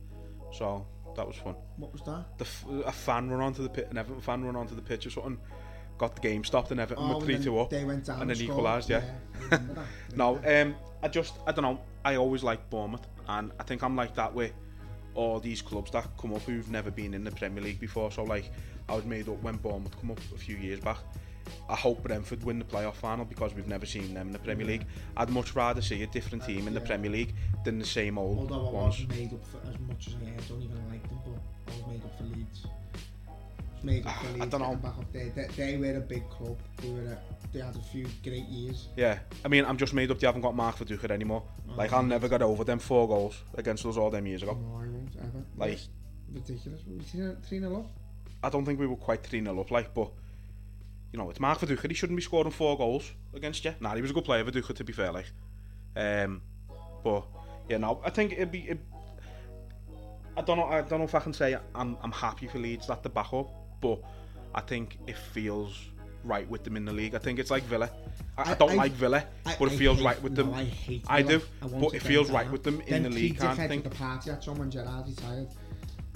[0.53, 0.87] So
[1.17, 1.55] that was fun.
[1.77, 2.39] What was that?
[2.39, 5.07] The f- a fan run onto the pit, an Everton fan run onto the pitch
[5.07, 5.39] or something,
[5.99, 8.31] got the game stopped, and Everton Oh, were three two up, they went down and
[8.31, 8.89] then equalised.
[8.91, 9.03] Yeah.
[9.35, 9.81] I remember that.
[10.13, 11.81] I No, um, I just I don't know.
[12.05, 14.53] I always like Bournemouth, and I think I'm like that with
[15.15, 18.11] all these clubs that come up who've never been in the Premier League before.
[18.13, 18.51] So like,
[18.89, 20.99] I was made up when Bournemouth come up a few years back.
[21.69, 24.67] I hope Brentford win the playoff final because we've never seen them in the Premier
[24.67, 24.87] League.
[25.17, 26.81] I'd much rather see a different team in the.
[26.81, 27.35] Premier League
[27.65, 28.99] than the same old Although I ones.
[28.99, 31.77] was made up for as much as I, I don't even like them, but I
[31.77, 32.67] was made up for Leeds.
[33.83, 34.75] Made up for I don't know.
[34.77, 35.31] Back up there.
[35.31, 36.59] They, they were a big club.
[36.79, 37.03] They were.
[37.13, 37.19] A,
[37.53, 38.89] they had a few great years.
[38.97, 41.43] Yeah, I mean, I'm just made up they haven't got Mark Viduka anymore.
[41.69, 44.53] Oh, like, I'll never get over them four goals against us all them years ago.
[44.53, 45.45] No, I won't ever.
[45.57, 45.79] Like-
[46.33, 46.81] ridiculous.
[46.87, 47.87] We three- three nil up?
[48.43, 50.11] I don't think we were quite 3 0 up, like, but,
[51.13, 51.89] you know, it's Mark Viduka.
[51.89, 53.75] He shouldn't be scoring four goals against you.
[53.81, 55.27] Nah, he was a good player, Viduka, to be fair, like.
[55.97, 56.43] Um,
[57.03, 57.25] but,
[57.69, 58.61] yeah, no, I think it'd be.
[58.61, 58.79] It,
[60.37, 60.65] I don't know.
[60.65, 63.33] I don't know if I can say I'm I'm happy for Leeds that the back
[63.33, 63.51] up,
[63.81, 64.01] but
[64.55, 65.77] I think it feels
[66.25, 67.15] right with them in the league.
[67.15, 67.91] I think it's like Villa.
[68.39, 70.51] I, I, don't I- like Villa, I- but it feels right with them.
[70.51, 73.39] No, I hate I do, but it feels right with them in Them the league.
[73.39, 73.85] Can't think.
[73.85, 75.49] the party at someone Gerrard retired.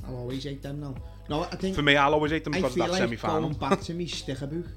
[0.06, 0.94] I'll always hate them now.
[1.28, 2.98] No, I think For me, I'll always hate them I because of feel that like
[3.00, 3.40] semi-final.
[3.50, 4.68] going back to me Stickerbook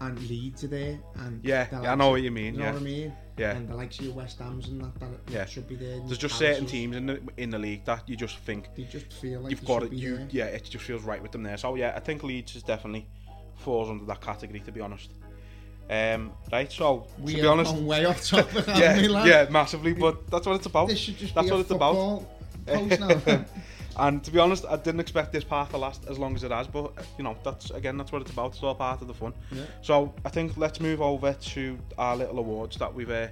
[0.00, 2.64] and Leeds are there and Yeah, yeah, I know of- what you mean, You know
[2.66, 2.72] yeah.
[2.72, 3.12] what I mean?
[3.36, 3.50] Yeah.
[3.52, 5.44] And the likes of your West Hams and that, that Yeah.
[5.46, 6.00] should be there.
[6.06, 9.12] There's just certain teams in the in the league that you just think They just
[9.14, 9.92] feel like you've got it.
[9.92, 10.28] You there.
[10.30, 11.56] yeah, it just feels right with them there.
[11.56, 13.06] So yeah, I think Leeds is definitely
[13.56, 15.10] falls under that category to be honest.
[15.90, 19.92] Um, right, so We to be are honest, way off topic, yeah, yeah, massively.
[19.92, 20.88] But that's what it's about.
[20.88, 22.24] This should just that's be what a it's about.
[22.66, 23.44] post now.
[23.98, 26.50] And to be honest, I didn't expect this part to last as long as it
[26.50, 26.66] has.
[26.66, 28.52] But uh, you know, that's again, that's what it's about.
[28.52, 29.34] It's all part of the fun.
[29.50, 29.64] Yeah.
[29.82, 33.28] So I think let's move over to our little awards that we've uh,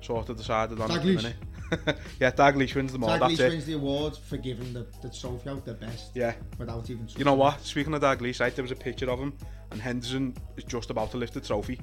[0.00, 0.90] sort of decided on.
[0.90, 1.32] Dalglish.
[2.20, 3.10] yeah, Dalglish wins them all.
[3.10, 3.50] Dalglish That's it.
[3.50, 6.10] wins the award for giving the, the trophy out the best.
[6.14, 6.34] Yeah.
[6.58, 7.08] Without even.
[7.16, 7.60] You know what?
[7.62, 9.32] Speaking of Dalglish, right, there was a picture of him,
[9.70, 11.80] and Henderson is just about to lift the trophy.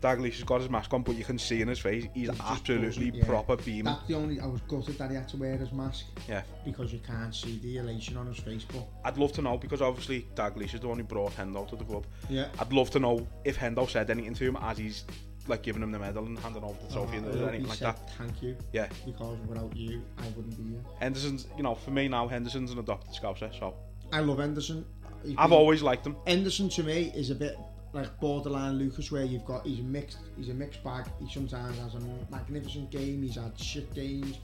[0.00, 2.40] Dalglish has got his mask on, but you can see in his face he's He's
[2.40, 3.24] absolutely yeah.
[3.24, 3.84] proper beaming.
[3.84, 4.40] That's the only.
[4.40, 7.58] I was gutted that he had to wear his mask Yeah, because you can't see
[7.58, 8.64] the elation on his face.
[8.64, 11.76] But I'd love to know because obviously Dalglish is the one who brought Hendo to
[11.76, 12.06] the club.
[12.28, 12.48] yeah.
[12.58, 15.04] I'd love to know if Hendo said anything to him as he's
[15.46, 17.88] like giving him the medal and handing over the trophy Uh, and anything like said
[17.96, 18.10] that.
[18.16, 18.56] Thank you.
[18.72, 20.80] Yeah, Because without you, I wouldn't be here.
[21.00, 23.74] Henderson's, you know, for me now, Henderson's an adopted Scouser, so
[24.12, 24.86] I love Henderson.
[25.22, 26.16] He's I've been- always liked him.
[26.26, 27.58] Henderson to me is a bit
[27.94, 31.06] like borderline Lucas, where you've got he's a mixed he's a mixed bag.
[31.20, 33.22] He sometimes has a magnificent game.
[33.22, 34.38] He's had shit games.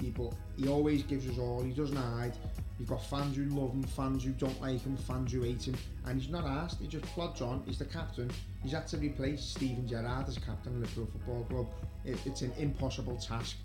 [0.00, 1.62] He, but he always gives us all.
[1.62, 2.36] He doesn't hide.
[2.78, 5.76] You've got fans who love him, fans who don't like him, fans who hate him,
[6.04, 6.80] and he's not asked.
[6.80, 7.62] He just plods on.
[7.64, 8.30] He's the captain.
[8.62, 11.66] He's had to replace Steven Gerrard as captain of Liverpool Football Club.
[12.04, 13.56] It, it's an impossible task.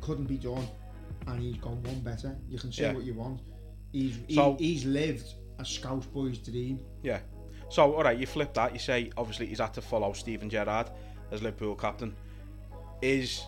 [0.00, 0.66] Couldn't be done,
[1.28, 2.34] and he's gone one better.
[2.48, 2.94] You can say Yeah.
[2.94, 3.40] what you want.
[3.92, 6.80] He's he, So- he's lived a Scouse boy's dream.
[7.02, 7.20] Yeah.
[7.76, 8.72] So, all right, you flip that.
[8.72, 10.88] You say obviously he's had to follow Steven Gerrard
[11.30, 12.16] as Liverpool captain.
[13.02, 13.44] Is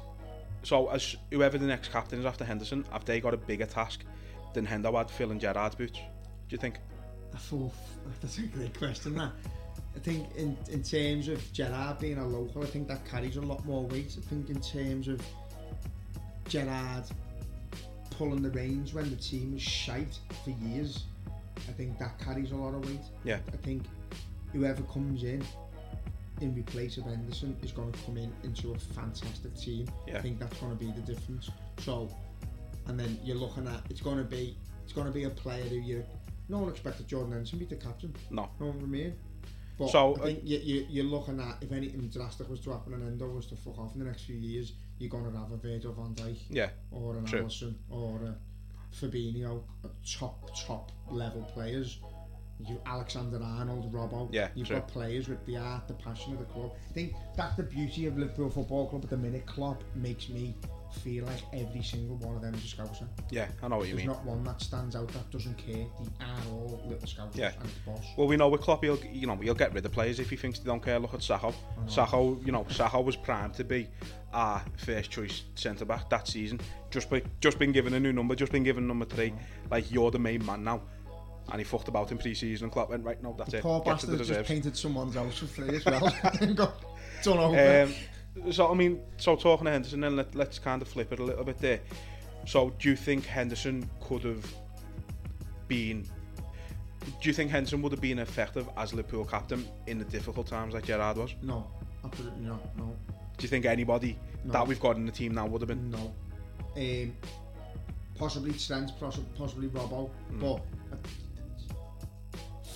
[0.62, 4.04] so as whoever the next captain is after Henderson, have they got a bigger task
[4.52, 5.94] than Hendo had filling Gerrard's boots?
[5.94, 6.00] Do
[6.50, 6.76] you think?
[7.32, 7.72] I thought
[8.20, 9.14] that's a great question.
[9.14, 9.32] That
[9.96, 13.40] I think in in terms of Gerrard being a local, I think that carries a
[13.40, 14.14] lot more weight.
[14.18, 15.22] I think in terms of
[16.48, 17.04] Gerrard
[18.10, 21.04] pulling the reins when the team was shite for years,
[21.56, 23.06] I think that carries a lot of weight.
[23.24, 23.38] Yeah.
[23.54, 23.84] I think
[24.52, 25.44] whoever comes in
[26.40, 29.88] in replace of Henderson is going to come in into a fantastic team.
[30.06, 30.18] Yeah.
[30.18, 31.50] I think that's going to be the difference.
[31.80, 32.08] So,
[32.86, 35.64] and then you're looking at it's going to be it's going to be a player
[35.64, 36.04] who you
[36.48, 38.14] no one expected Jordan Henderson to be the captain.
[38.30, 38.48] No.
[38.58, 39.14] no I mean?
[39.78, 42.70] But So, I think uh, you, you, you're looking at if anything drastic was to
[42.72, 45.38] happen and Endo was to fuck off in the next few years, you're going to
[45.38, 46.70] have a Virgil van Dijk Yeah.
[46.90, 47.42] or an True.
[47.44, 48.34] Alisson or a
[48.94, 49.88] Fabinho, a
[50.18, 52.00] top top level players.
[52.66, 54.28] You Alexander Arnold, Robbo.
[54.32, 54.76] Yeah, you've true.
[54.76, 56.72] got players with the art, the passion of the club.
[56.90, 59.46] I think that's the beauty of Liverpool Football Club at the minute.
[59.46, 60.56] Klopp makes me
[61.02, 63.06] feel like every single one of them is a Scouser.
[63.30, 64.16] Yeah, I know what you There's mean.
[64.16, 65.84] not one that stands out that doesn't care.
[65.84, 67.52] They are all little Scousers Yeah.
[67.60, 68.04] and boss.
[68.16, 70.36] Well, we know with Klopp, he'll you know he'll get rid of players if he
[70.36, 70.98] thinks they don't care.
[70.98, 71.54] Look at Sakho.
[71.86, 73.88] Sakho, you know, Sakho was primed to be
[74.32, 76.58] our first choice centre back that season.
[76.90, 77.08] Just
[77.40, 79.32] just been given a new number, just been given number three.
[79.70, 80.82] Like you're the main man now.
[81.50, 83.22] And he fucked about in pre-season, and Klopp went right.
[83.22, 83.62] No, that's it.
[83.62, 86.00] Poor Get bastard just painted someone's house for free as well.
[86.54, 86.74] got
[87.22, 87.82] done over.
[88.44, 91.18] Um, so I mean, so talking to Henderson, then let, let's kind of flip it
[91.20, 91.80] a little bit there.
[92.46, 94.44] So do you think Henderson could have
[95.68, 96.02] been?
[97.22, 100.74] Do you think Henderson would have been effective as Liverpool captain in the difficult times
[100.74, 101.34] like Gerrard was?
[101.42, 101.66] no,
[102.04, 102.76] absolutely not.
[102.76, 102.94] No,
[103.38, 104.52] Do you think anybody No.
[104.52, 105.90] that we've got in the team now would have been?
[105.90, 106.12] no.
[106.76, 107.16] Um,
[108.18, 110.40] possibly Trent, possibly Robbo, Hmm.
[110.40, 110.60] but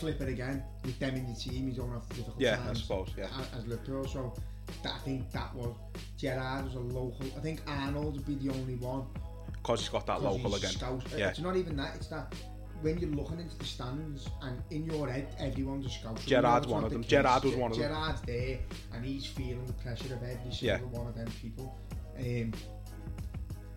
[0.03, 1.68] flip it again with them in the team.
[1.68, 3.28] You don't have difficult Yeah, I suppose, yeah.
[3.53, 4.34] a- As Liverpool, so
[4.82, 5.76] that, I think that was
[6.18, 7.24] Gerrard was a local.
[7.36, 9.07] I think Arnold would be the only one
[9.53, 10.70] Because he's got that local again.
[10.72, 11.05] Scouse.
[11.16, 11.94] Yeah, It's not even that.
[11.94, 12.34] It's that
[12.80, 16.18] when you're looking into the stands and in your head everyone's a scout.
[16.18, 17.03] so we Gerrard's know one of the them.
[17.05, 17.11] case.
[17.12, 17.88] Gerrard was one of them.
[17.88, 18.59] Gerrard's there
[18.92, 20.78] and he's feeling the pressure of every Yeah.
[20.78, 21.78] single one of them people.
[22.18, 22.53] Um,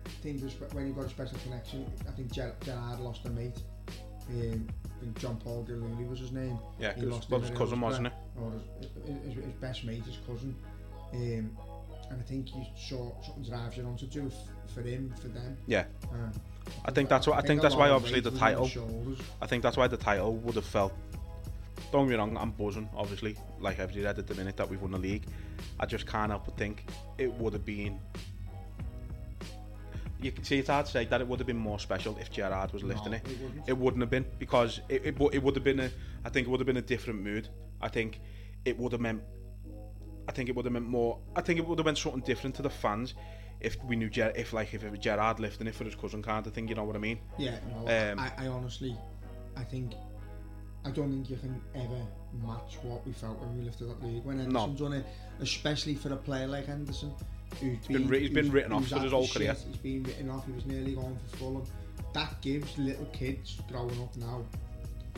[0.04, 0.42] I think
[0.74, 3.62] when you've got a special connection, I think Ger- Gerrard lost a mate.
[4.28, 4.66] Um,
[4.96, 6.58] I think John Paul Gilhooley was his name.
[6.80, 8.12] Yeah, He lost well, his cousin, was wasn't it?
[8.40, 8.52] Or
[9.04, 10.56] his, his, his best mate, his cousin.
[11.12, 11.56] Um,
[12.10, 15.28] and I think you saw something drives you on to do f- for him, for
[15.28, 15.56] them.
[15.66, 15.84] Yeah.
[16.04, 16.30] Uh,
[16.84, 19.26] I think that's what I think that's why obviously the was on his title.
[19.40, 20.92] I think that's why the title would have felt.
[21.92, 24.80] Don't get me wrong, I'm buzzing, obviously, like I've said at the minute that we've
[24.80, 25.24] won the league.
[25.78, 26.88] I just can't help but think
[27.18, 28.00] it would have been.
[30.20, 32.30] You can see it's hard to say that it would have been more special if
[32.30, 33.28] Gerrard was lifting No, it.
[33.28, 33.68] it wouldn't.
[33.68, 35.90] It wouldn't have been because it, it, it would have been a.
[36.24, 37.48] I think it would have been a different mood.
[37.82, 38.20] I think
[38.64, 39.22] it would have meant.
[40.28, 41.18] I think it would have meant more.
[41.36, 43.14] I think it would have meant something different to the fans
[43.60, 46.22] if we knew Ger- if like if it was Gerrard lifting it for his cousin
[46.22, 46.66] kind of thing.
[46.68, 47.18] You know what I mean?
[47.38, 48.96] Yeah, no, Um, I, I honestly,
[49.56, 49.92] I think,
[50.84, 52.06] I don't think you can ever
[52.44, 54.24] match what we felt when we lifted that league.
[54.24, 54.42] When No.
[54.60, 55.06] Henderson's done it,
[55.40, 57.12] especially for a player like Henderson,
[57.60, 59.54] who's been writ- he's been written off for his whole career.
[59.54, 60.46] shit, He's been written off.
[60.46, 61.64] He was nearly going for Fulham.
[62.12, 64.44] That gives little kids growing up now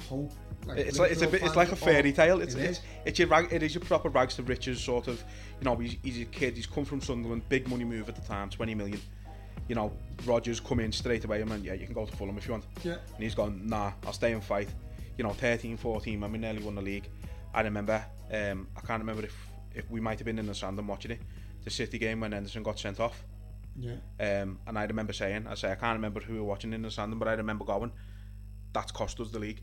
[0.09, 0.33] hope.
[0.68, 2.43] It's like it's a bit, it's like a fairy tale.
[2.43, 5.22] It's it it's, it's your rag, it is your proper rags to riches sort of.
[5.61, 6.57] You know, he's, he's a kid.
[6.57, 9.01] He's come from Sunderland, big money move at the time, twenty million.
[9.68, 9.93] You know,
[10.24, 12.53] Rodgers come in straight away and went, yeah, you can go to Fulham if you
[12.53, 12.64] want.
[12.83, 12.97] Yeah.
[13.14, 14.68] And he's gone, nah, I'll stay and fight.
[15.18, 17.07] You know, 13, 14, when we nearly won the league.
[17.53, 18.03] I remember,
[18.33, 19.37] um, I can't remember if
[19.74, 21.20] if we might have been in the stand and watching it,
[21.64, 23.24] the City game when Henderson got sent off.
[23.76, 23.92] Yeah.
[24.20, 26.82] Um, and I remember saying, I say I can't remember who we were watching in
[26.82, 27.92] the stand, but I remember going,
[28.72, 29.62] that's cost us the league.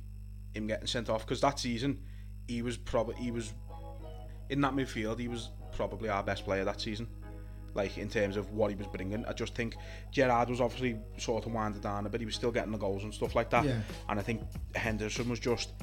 [0.54, 2.02] Him getting sent off because that season,
[2.48, 3.54] he was probably he was
[4.50, 5.20] in that midfield.
[5.20, 7.08] He was probably our best player that season.
[7.74, 9.76] Like in terms of what he was bringing, I just think
[10.12, 12.22] Gerrard was obviously sort of winded down a bit.
[12.22, 13.66] He was still getting the goals and stuff like that.
[13.66, 13.82] Yeah.
[14.08, 14.42] And I think
[14.76, 15.74] Henderson was just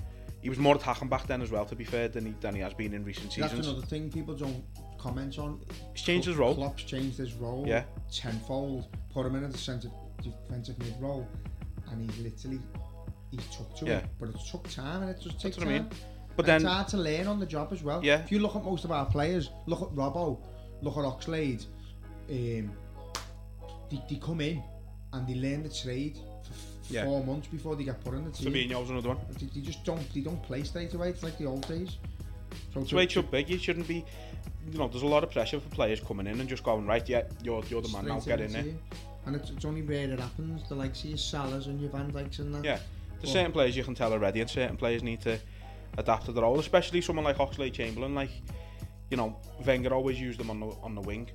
[0.41, 1.67] he was more attacking back then as well.
[1.67, 3.53] To be fair, than he than he has been in recent That's seasons.
[3.57, 4.65] That's another thing people don't
[5.03, 5.61] comment on.
[5.95, 6.55] He's changed his role.
[6.55, 7.85] Klopp's changed his role Yeah.
[8.11, 8.87] tenfold.
[9.13, 9.91] Put him in at the centre
[10.23, 11.27] defensive mid role,
[11.91, 12.61] and he literally
[13.31, 13.99] he took to Yeah.
[13.99, 14.07] it.
[14.21, 15.89] But it took time, and it just takes what I mean.
[16.37, 18.03] But And it's then- hard to learn on the job as well.
[18.05, 18.19] Yeah.
[18.23, 20.39] If you look at most of our players, look at Robbo,
[20.83, 21.65] look at Oxlade,
[22.31, 22.73] um,
[23.91, 24.63] they, they come in
[25.13, 27.05] and they learn the trade for f- Yeah.
[27.05, 28.53] four months before they get put in the team.
[28.53, 29.19] Fabinho's another one.
[29.39, 31.11] They, they just don't they don't play straight away.
[31.11, 31.91] It's like the old days.
[32.73, 33.43] So That's to- the way it should be.
[33.45, 34.05] You shouldn't be.
[34.71, 37.07] You know, there's a lot of pressure for players coming in and just going right.
[37.09, 38.21] Yeah, you're you're the man now.
[38.21, 38.65] Get in there.
[39.27, 40.69] And it's, it's only rare it happens.
[40.69, 42.65] The likes of your Salahs and your Van Dijks and that.
[42.65, 42.79] Yeah,
[43.21, 45.39] there's Well- certain players you can tell already, and certain players need to
[45.99, 46.59] adapt to the role.
[46.59, 48.15] Especially someone like Oxlade Chamberlain.
[48.15, 48.31] Like,
[49.11, 49.37] you know,
[49.67, 51.31] Wenger always used him on the on the wing,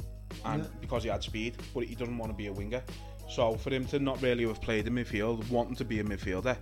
[0.45, 0.69] and Yeah.
[0.81, 2.83] because he had speed, but he doesn't want to be a winger.
[3.29, 6.57] So for him to not really have played in midfield, wanting to be a midfielder,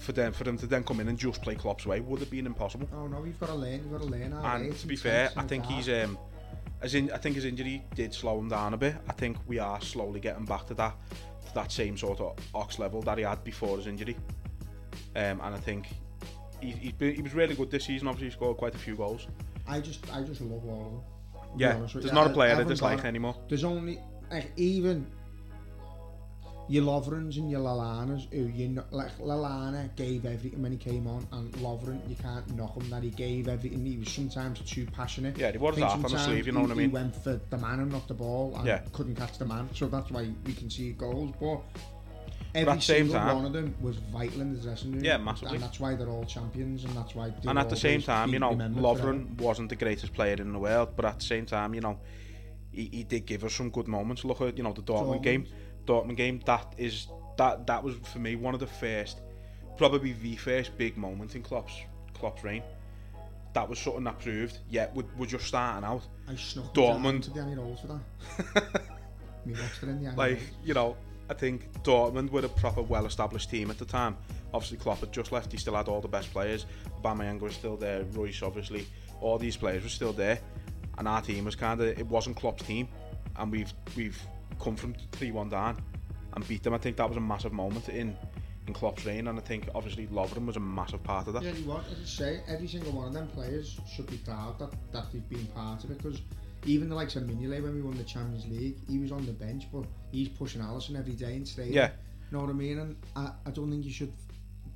[0.00, 2.30] for them for them to then come in and just play Klopp's way would have
[2.30, 2.88] been impossible.
[2.94, 3.72] Oh no, you've got to learn.
[3.72, 6.18] You've got to learn And to be fair, I think he's um,
[6.82, 8.94] as in I think his injury did slow him down a bit.
[9.08, 10.94] I think we are slowly getting back to that
[11.46, 14.16] to that same sort of ox level that he had before his injury.
[15.16, 15.88] Um, and I think
[16.60, 18.08] he, he's been, he was really good this season.
[18.08, 19.26] Obviously, he scored quite a few goals.
[19.66, 21.02] I just, I just love all of them.
[21.56, 22.12] Yeah, there's you.
[22.12, 23.36] not a player I I dislike anymore.
[23.48, 25.06] There's only like even
[26.68, 31.06] your Lovrens and your Lallanas, who you know, like Lallana gave everything when he came
[31.06, 33.84] on, and Lovren you can't knock him that he gave everything.
[33.84, 35.36] He was sometimes too passionate.
[35.36, 36.90] Yeah, he wore his I on the sleeve, you know what I mean?
[36.90, 38.82] He went for the man and not the ball, and Yeah.
[38.92, 39.68] couldn't catch the man.
[39.74, 41.60] So that's why we can see goals, but.
[42.54, 45.04] Every same single time- one of them was vital in the dressing room.
[45.04, 45.56] Yeah, massively.
[45.56, 47.30] And that's why they're all champions, and that's why.
[47.46, 48.52] And at the same time, you know.
[48.52, 51.98] Lovren wasn't the greatest player in the world, but at the same time, you know,
[52.72, 54.24] he, he did give us some good moments.
[54.24, 55.22] Look at you know the Dortmund Dortmund.
[55.22, 55.46] game,
[55.88, 56.40] Dortmund game.
[56.44, 57.08] That is
[57.38, 59.20] that that was for me one of the first,
[59.76, 61.74] probably the first big moment in Klopp's
[62.14, 62.62] Klopp's reign.
[63.54, 66.02] That was something that proved, yeah, we're, we're just starting out.
[66.28, 67.22] I snuck Dortmund.
[67.24, 68.82] to Danny Rose for that.
[69.46, 70.96] Me in the Like you know,
[71.30, 74.16] I think Dortmund were a proper, well-established team at the time.
[74.52, 75.50] Obviously, Klopp had just left.
[75.50, 76.66] He still had all the best players.
[77.02, 78.04] Aubameyang was still there.
[78.12, 78.86] Reus, obviously,
[79.20, 80.38] all these players were still there.
[80.98, 82.88] And our team was kind of it wasn't Klopp's team,
[83.36, 84.20] and we've we've
[84.60, 85.82] come from three-one down
[86.34, 86.74] and beat them.
[86.74, 88.16] I think that was a massive moment in
[88.66, 91.42] in Klopp's reign, and I think obviously Lovren was a massive part of that.
[91.42, 91.82] Yeah, he was.
[91.90, 95.26] As I say, every single one of them players should be proud that, that they've
[95.26, 96.20] been part of it because
[96.66, 99.32] even the likes of Mignolet when we won the Champions League, he was on the
[99.32, 101.72] bench, but he's pushing Alisson every day and training.
[101.72, 101.92] Yeah.
[102.30, 102.78] You Know what I mean?
[102.78, 104.12] And I, I don't think you should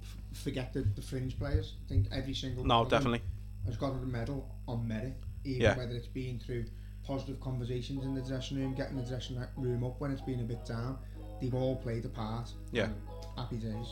[0.01, 1.75] f- forget the, the fringe players.
[1.85, 3.21] I think every single No, one of them definitely.
[3.67, 5.77] has got a medal on merit, even Yeah.
[5.77, 6.65] whether it's been through
[7.07, 10.45] positive conversations in the dressing room, getting the dressing room up when it's been a
[10.45, 10.99] bit down.
[11.41, 12.51] They've all played a part.
[12.71, 12.89] Yeah.
[13.37, 13.87] Happy days.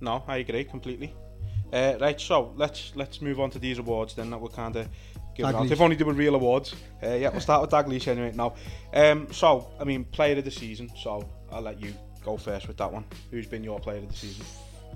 [0.00, 1.14] No, I agree completely.
[1.72, 4.88] Uh, right, so let's let's move on to these awards then that we're kind of
[5.36, 5.70] giving out.
[5.70, 6.74] If only they were real awards.
[7.02, 8.54] Uh, yeah, we'll start with Dalglish anyway now.
[8.92, 12.76] Um, so, I mean, player of the season, so I'll let you go first with
[12.78, 13.04] that one.
[13.30, 14.44] Who's been your player of the season?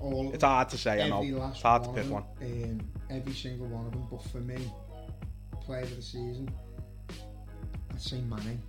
[0.01, 1.49] All It's hard to say, I know.
[1.51, 2.25] It's hard to pick one.
[2.41, 4.57] Um, every single one of them, but for me,
[5.61, 6.49] player of the season,
[7.95, 8.61] I'd say Mane.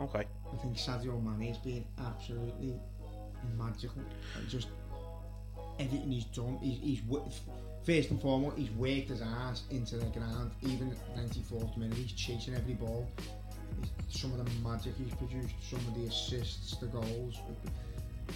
[0.00, 0.24] Okay.
[0.50, 2.74] I think Sadio Mane has been absolutely
[3.58, 4.02] magical.
[4.48, 4.68] Just
[5.78, 7.00] everything he's done, he's, he's
[7.84, 10.52] first and foremost, he's worked his ass into the ground.
[10.62, 13.06] Even at 94th minute, he's chasing every ball.
[14.08, 17.40] Some of the magic he's produced, some of the assists, the goals.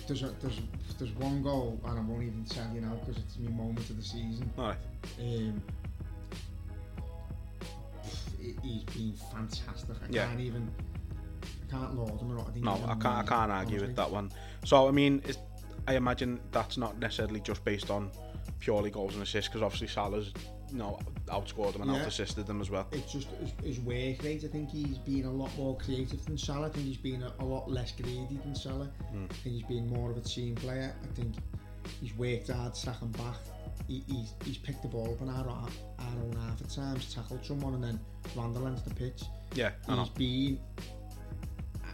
[0.06, 0.60] There's a, there's
[0.98, 3.96] there's one goal, and I won't even tell you now because it's my moment of
[3.96, 4.50] the season.
[4.58, 4.76] All right.
[5.18, 5.62] Um,
[8.62, 9.96] he's been fantastic.
[10.02, 10.26] I Yeah.
[10.26, 10.70] can't even.
[11.42, 12.30] I can't laud him.
[12.38, 13.06] I No, I can't.
[13.06, 14.30] I can't argue with that one.
[14.64, 15.22] So I mean,
[15.88, 18.10] I imagine that's not necessarily just based on
[18.60, 20.32] purely goals and assists, because obviously Salah's,
[20.70, 22.00] you know, outscored them and Yeah.
[22.02, 22.86] out assisted them as well.
[22.92, 24.42] It's just his, his work rate.
[24.44, 26.66] I think he's been a lot more creative than Salah.
[26.66, 28.90] I think he's been a, a lot less greedy than Salah.
[29.10, 29.26] Hmm.
[29.30, 30.94] I think he's been more of a team player.
[31.02, 31.34] I think
[32.00, 33.36] he's worked hard, tracking back.
[33.88, 35.68] He, he's, he's picked the ball up in our, our
[36.22, 38.00] own half at times, tackled someone, and then
[38.34, 39.22] ran the length of the pitch.
[39.54, 40.02] Yeah, I know.
[40.02, 40.58] He's been.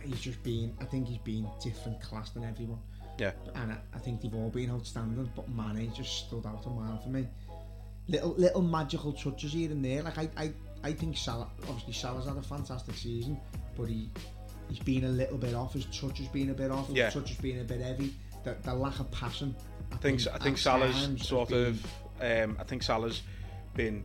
[0.05, 0.75] He's just been.
[0.81, 2.79] I think he's been different class than everyone.
[3.19, 5.31] Yeah, and I, I think they've all been outstanding.
[5.37, 7.29] But Mane just stood out a mile for me.
[8.09, 10.03] Little little magical touches here and there.
[10.03, 11.49] Like I I, I think Salah.
[11.69, 13.39] Obviously Salah's had a fantastic season,
[13.77, 14.11] but he
[14.69, 15.75] he's been a little bit off.
[15.75, 16.89] His touch has been a bit off.
[16.89, 17.11] His Yeah.
[17.11, 18.15] touch has been a bit heavy.
[18.45, 19.55] The, the lack of passion.
[19.93, 21.87] I think I think Salah's sort been- of.
[22.21, 23.23] Um, I think Salah's
[23.75, 24.05] been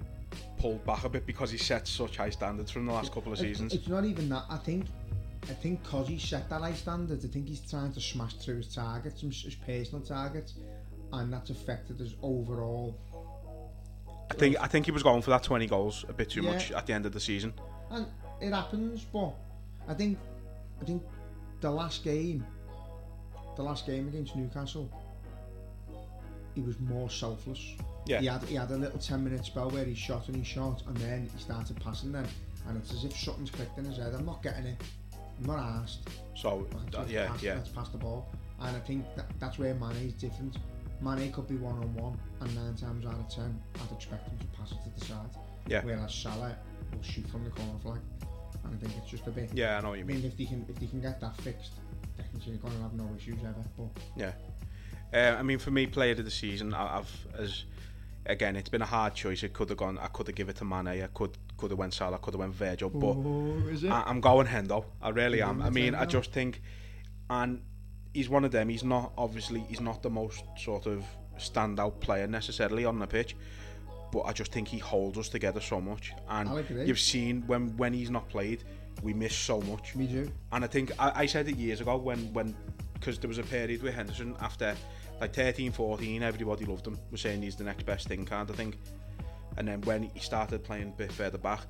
[0.57, 3.37] pulled back a bit because he set such high standards from the last couple of
[3.37, 3.73] seasons.
[3.73, 4.43] It's not even that.
[4.49, 4.85] I think,
[5.43, 8.57] I think because he set that high standard, I think he's trying to smash through
[8.57, 10.55] his targets, his, personal targets,
[11.13, 12.97] and that's affected his overall.
[14.31, 16.51] I think I think he was going for that 20 goals a bit too Yeah.
[16.53, 17.53] much at the end of the season.
[17.91, 18.05] And
[18.41, 19.33] it happens, but
[19.87, 20.17] I think,
[20.81, 21.03] I think
[21.61, 22.45] the last game,
[23.55, 24.89] the last game against Newcastle,
[26.57, 27.75] he was more selfless.
[28.07, 28.19] Yeah.
[28.19, 30.81] He had he had a little ten minute spell where he shot and he shot,
[30.87, 32.25] and then he started passing then,
[32.67, 34.13] and it's as if something's clicked in his head.
[34.15, 34.81] I'm not getting it.
[35.13, 36.09] I'm not asked.
[36.35, 38.27] So Let's yeah, pass, yeah, Let's pass the ball.
[38.59, 40.57] And I think that, that's where Mane is different.
[40.99, 44.39] Mane could be one on one, and nine times out of ten, I'd expect him
[44.39, 45.29] to pass it to the side.
[45.67, 45.81] Yeah.
[45.83, 46.57] Whereas Salah
[46.91, 47.99] will shoot from the corner flag,
[48.63, 49.51] and I think it's just a bit.
[49.53, 49.77] yeah.
[49.77, 50.17] I know what you mean.
[50.21, 51.73] mean, if they can if they can get that fixed,
[52.17, 53.63] technically they're going to have no issues ever.
[53.77, 54.31] But Yeah.
[55.13, 57.63] Uh, I mean, for me, player of the season, I- I've as
[58.25, 59.41] again, it's been a hard choice.
[59.43, 59.97] It could have gone.
[59.99, 60.87] I could have given it to Mane.
[60.87, 62.17] I could could have went Salah.
[62.19, 62.89] Could have went Virgil.
[62.89, 63.13] But?
[63.89, 64.85] I, I'm going Hendo.
[65.01, 65.61] I really am.
[65.61, 66.61] I mean, I just think,
[67.29, 67.61] and
[68.13, 68.69] he's one of them.
[68.69, 71.03] He's not obviously he's not the most sort of
[71.37, 73.35] standout player necessarily on the pitch,
[74.11, 76.11] but I just think he holds us together so much.
[76.29, 76.49] And
[76.87, 78.63] you've seen when when he's not played,
[79.03, 79.95] we miss so much.
[79.95, 80.31] Me too.
[80.51, 82.55] And I think I, I said it years ago when when
[82.99, 84.75] because there was a period with Henderson after
[85.19, 86.97] like 13, 14, everybody loved him.
[87.11, 88.75] Was saying he's the next best thing kind of thing.
[89.57, 91.61] And then when he started playing a bit further back,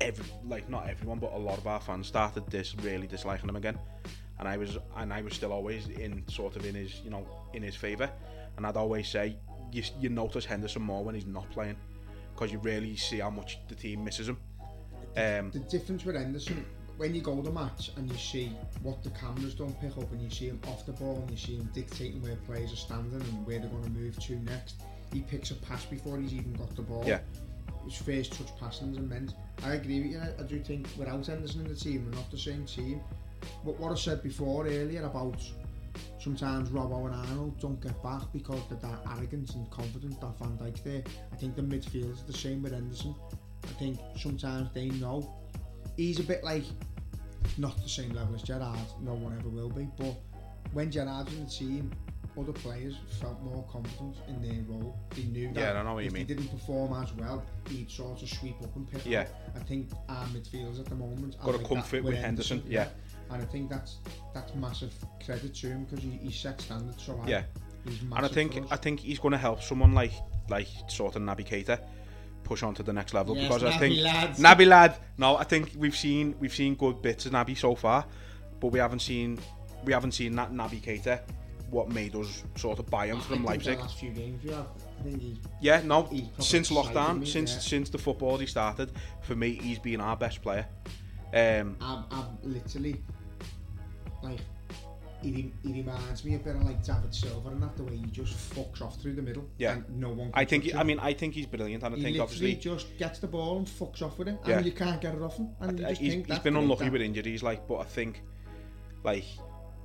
[0.00, 3.56] every like not everyone but a lot of our fans started this really disliking him
[3.56, 3.78] again.
[4.38, 7.26] And I was and I was still always in sort of in his you know
[7.52, 8.10] in his favour.
[8.56, 9.36] And I'd always say
[9.72, 11.76] you, you notice Henderson more when he's not playing
[12.34, 14.36] because you really see how much the team misses him.
[15.16, 16.64] Um, The difference with Henderson,
[16.96, 20.22] when you go to match and you see what the cameras don't pick up, and
[20.22, 23.20] you see him off the ball, and you see him dictating where players are standing
[23.20, 24.82] and where they're going to move to next,
[25.12, 27.04] he picks a pass before he's even got the ball.
[27.06, 27.20] Yeah.
[27.84, 29.34] His first touch passing is immense.
[29.64, 30.20] I agree with you.
[30.20, 33.00] I do think without Henderson in the team, we're not the same team.
[33.64, 35.40] But what I said before earlier about
[36.20, 40.56] sometimes Robbo and Arnold don't get back because they're that arrogant and confident that Van
[40.56, 41.02] Dijk's there.
[41.32, 43.14] I think the midfield is the same with Henderson.
[43.64, 45.34] I think sometimes they know
[45.96, 46.64] he's a bit like
[47.58, 48.78] not the same level as Gerrard.
[49.00, 49.88] No one ever will be.
[49.98, 50.14] But
[50.72, 51.90] when Gerrard's in the team,
[52.38, 54.96] other players felt more confident in their role.
[55.10, 56.26] They knew that Yeah, I know what you if mean.
[56.26, 59.22] they didn't perform as well, he'd sort of sweep up and pick Yeah.
[59.22, 59.28] up.
[59.56, 62.88] I think our midfielders at the moment Got a like comfort with Henderson, yeah.
[63.30, 63.98] And I think that's
[64.34, 64.92] that's massive
[65.24, 67.28] credit to him because he, he set standards so high.
[67.28, 67.42] Yeah.
[67.86, 68.56] And I think.
[68.70, 70.12] I think he's going to help someone like
[70.48, 71.80] like sort of Naby Keita
[72.44, 74.40] push on to the next level Yes, because I think lads.
[74.40, 74.96] Naby lad.
[75.18, 78.04] No, I think we've seen we've seen good bits of Naby so far,
[78.60, 79.38] but we haven't seen
[79.84, 81.20] we haven't seen that Naby Keita
[81.70, 83.78] what made us sort of buy him I from Leipzig.
[83.78, 84.66] Last few games we have,
[85.00, 87.60] I think he's Yeah, no, since lockdown, me, since yeah.
[87.60, 90.66] since the football he started, for me he's been our best player.
[91.34, 93.02] Um, I've, I've literally
[94.22, 94.38] like
[95.22, 98.06] he, he reminds me a bit of like David Silva and that the way he
[98.06, 99.44] just fucks off through the middle.
[99.58, 99.72] Yeah.
[99.72, 100.32] and no one.
[100.32, 100.64] Can I think.
[100.64, 100.74] He.
[100.74, 103.58] I mean, I think he's brilliant, and I he think obviously just gets the ball
[103.58, 104.58] and fucks off with it, Yeah.
[104.58, 105.50] and you can't get it off him.
[105.60, 107.66] And he's, he's been unlucky with injuries, like.
[107.66, 108.22] But I think,
[109.04, 109.24] like,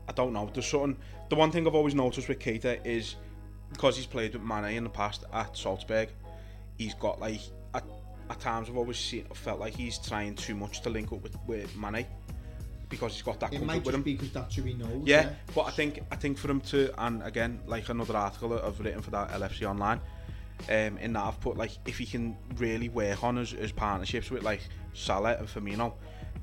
[0.07, 0.49] I don't know.
[0.53, 0.97] There's something.
[1.29, 3.15] The one thing I've always noticed with Keita is
[3.71, 6.09] because he's played with Mane in the past at Salzburg,
[6.77, 7.41] he's got like
[7.73, 7.83] at,
[8.29, 11.37] at times I've always seen felt like he's trying too much to link up with
[11.47, 12.05] with Mane
[12.89, 14.01] because he's got that it might just him.
[14.01, 15.01] be because that's who he knows.
[15.03, 18.59] Yeah, yeah, but I think I think for him to, and again, like another article
[18.59, 19.99] I've written for that LFC online,
[20.69, 24.31] um, in that I've put like if he can really work on his, his partnerships
[24.31, 24.61] with like
[24.93, 25.93] Salah and Firmino,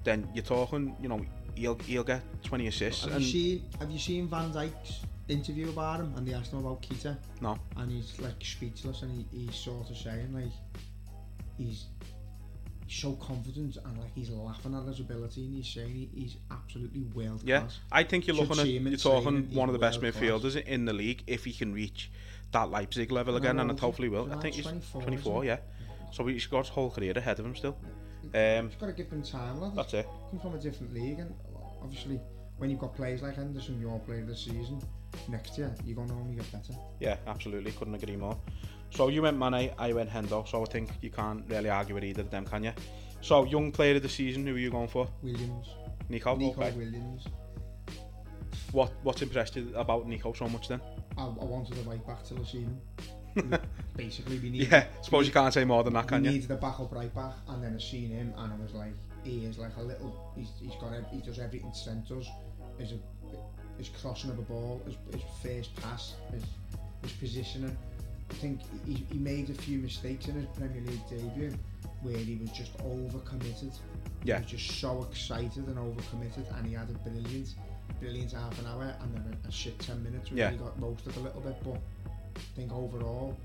[0.04, 1.24] then you're talking, you know,
[1.54, 3.04] he'll he'll get 20 assists.
[3.04, 3.22] Have and...
[3.22, 6.14] you seen Have you seen Van Dijk's interview about him?
[6.16, 7.16] And they asked him about Keita.
[7.40, 7.58] No.
[7.76, 10.52] And he's like speechless, and he, he's sort of saying like
[11.56, 11.86] he's
[12.94, 17.02] so confident and like he's laughing at his ability, and he's saying he, he's absolutely
[17.14, 17.64] world yeah.
[17.92, 20.22] I think you're Should looking at him you're talking one of the best world class.
[20.24, 22.10] midfielders in the league if he can reach
[22.52, 25.44] that Leipzig level again How and old it hopefully will I think he's 24, 24
[25.44, 27.76] isn't yeah so he's got his whole career ahead of him still
[28.34, 29.72] um, You've got to give them time, lad.
[29.76, 31.34] that's it Come from a different league, and
[31.82, 32.20] obviously
[32.56, 34.80] when you've got players like Henderson, your player the season,
[35.28, 36.72] next year you're going to only get better.
[37.00, 37.72] Yeah, absolutely.
[37.72, 38.38] Couldn't agree more.
[38.94, 40.46] So you went Mane, I went Hendo.
[40.46, 42.72] So I think you can't really argue with either of them, can you?
[43.20, 45.08] So young player of the season, who are you going for?
[45.22, 45.68] Williams,
[46.08, 46.36] Nico.
[46.36, 46.70] Nico okay.
[46.76, 47.24] Williams.
[48.70, 50.80] What What's impressed you about Nico so much then?
[51.18, 52.80] I, I wanted a right back till I seen
[53.34, 53.58] him.
[53.96, 54.70] Basically, we need.
[54.70, 56.30] Yeah, suppose you can't say more than that, we can you?
[56.30, 59.44] needed a backup right back, and then I seen him, and I was like, he
[59.44, 60.32] is like a little.
[60.36, 60.92] He's, he's got.
[61.10, 62.28] He does everything Trent does.
[62.78, 62.94] His,
[63.78, 66.44] his crossing of a ball, his, his first pass, his,
[67.02, 67.76] his positioning.
[68.34, 71.54] I think he, he made a few mistakes in his Premier League debut
[72.02, 73.78] where he was just overcommitted.
[74.24, 74.38] Yeah.
[74.38, 77.54] He was just so excited and overcommitted, and he had a brilliant,
[78.00, 80.50] brilliant half an hour, and then a, a shit ten minutes where Yeah.
[80.50, 81.56] he got roasted a little bit.
[81.62, 81.78] But
[82.36, 83.38] I think overall,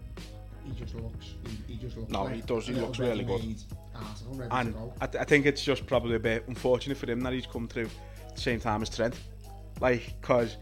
[0.66, 1.34] he just looks.
[1.68, 2.12] He, he just looks.
[2.12, 3.56] No, like he does, he looks really good.
[3.96, 4.94] Article And go.
[5.02, 7.68] I, th- I think it's just probably a bit unfortunate for him that he's come
[7.68, 7.90] through
[8.28, 9.14] at the same time as Trent.
[9.80, 10.58] Like, because,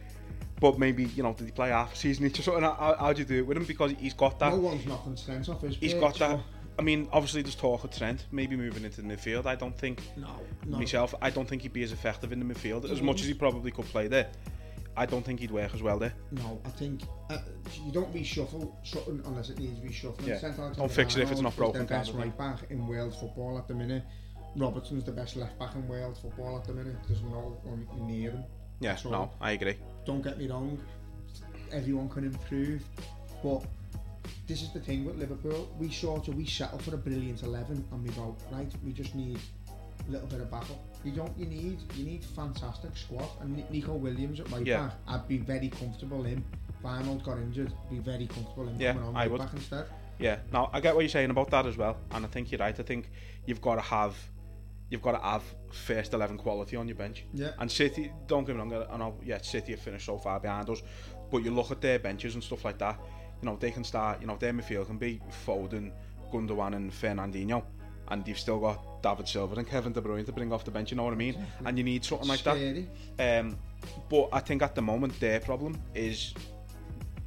[0.60, 2.64] but maybe, you know, did he play half a season each or something?
[2.64, 3.66] How, how do you do it with him?
[3.66, 4.54] Because he's got that.
[4.54, 5.76] no one's knocking Trent off his.
[5.78, 6.40] He's pitch, got that.
[6.80, 9.46] I mean, obviously, there's talk of Trent maybe moving into the midfield.
[9.46, 10.28] I don't think No,
[10.66, 10.78] no.
[10.78, 11.14] myself.
[11.22, 13.72] I don't think he'd be as effective in the midfield as much as he probably
[13.72, 14.30] could play there.
[14.96, 16.14] I don't think he'd work as well there.
[16.32, 17.38] No, I think uh,
[17.86, 20.26] you don't reshuffle something unless it needs reshuffling.
[20.28, 20.40] Yeah.
[20.40, 23.60] Trent Don't fix it if it's not broken the best right back in world football
[23.60, 24.04] at the minute.
[24.56, 26.96] Robertson's the best left back in world football at the minute.
[27.08, 28.44] There's no one near him.
[28.80, 29.76] Yeah, So- no, I agree.
[30.06, 30.80] Don't get me wrong,
[31.72, 32.84] everyone can improve,
[33.44, 33.64] but
[34.48, 35.68] this is the thing with Liverpool.
[35.80, 38.72] We sort of we settle for a brilliant eleven, and we go right.
[38.86, 39.40] We just need
[40.08, 40.78] a little bit of backup.
[41.04, 41.38] You don't.
[41.38, 41.80] You need.
[41.96, 43.28] You need fantastic squad.
[43.42, 44.88] And Ni- Nico Williams at right Yeah.
[44.88, 46.44] back, I'd be very comfortable in.
[46.80, 49.40] If Arnold got injured, be very comfortable in Yeah, coming on I right would.
[49.40, 49.88] back instead.
[50.20, 52.60] Yeah, Now I get what you're saying about that as well, and I think you're
[52.60, 52.78] right.
[52.80, 53.12] I think
[53.46, 54.16] you've got to have,
[54.90, 57.26] you've got to have first eleven quality on your bench.
[57.34, 57.52] Yeah.
[57.60, 60.70] And City, don't get me wrong, I know, yeah, City have finished so far behind
[60.70, 60.82] us,
[61.32, 63.00] but you look at their benches and stuff like that.
[63.42, 64.22] You know, they can start.
[64.22, 65.92] You know, their midfield can be Foden,
[66.32, 67.64] Gundogan, and Fernandinho,
[68.08, 70.90] and you've still got David Silva and Kevin De Bruyne to bring off the bench.
[70.92, 71.38] You know what I mean?
[71.66, 72.58] And you need something like that.
[73.20, 73.58] Um,
[74.10, 76.34] but I think at the moment their problem is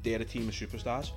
[0.02, 1.12] they're a team of superstars,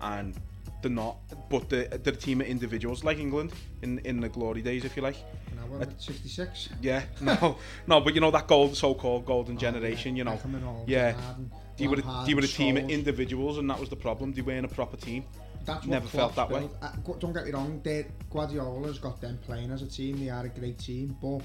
[0.00, 0.36] and
[0.80, 1.16] they're not.
[1.50, 3.52] But they're, they're a team of individuals like England
[3.82, 5.16] in in the glory days, if you like.
[5.64, 6.68] Now we're at 66.
[6.80, 7.56] Yeah, no,
[7.86, 10.16] no, but you know that gold, so-called golden generation.
[10.16, 11.16] You know, Beckham yeah.
[11.36, 14.32] And They were, a, they were a team of individuals, and that was the problem.
[14.32, 15.24] They weren't a proper team.
[15.64, 16.60] That's what Never felt that way.
[16.60, 16.76] built.
[16.82, 20.18] Uh, gu- don't get me wrong, they, Guardiola's got them playing as a team.
[20.22, 21.40] They are a great team, but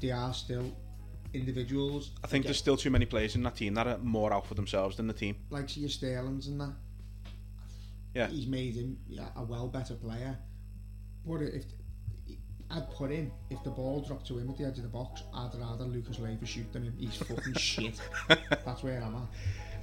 [0.00, 0.72] they are still
[1.34, 2.12] individuals.
[2.22, 4.54] I think there's still too many players in that team that are more out for
[4.54, 5.36] themselves than the team.
[5.50, 6.72] like see your Sterling's and that.
[8.14, 8.28] Yeah.
[8.28, 10.38] he's made him yeah, a well better player.
[11.26, 11.64] But if
[12.70, 15.22] I'd put him if the ball dropped to him at the edge of the box,
[15.34, 16.94] I'd rather Lucas Leiva shoot than him.
[16.98, 17.98] He's fucking shit.
[18.28, 19.22] That's where I'm at.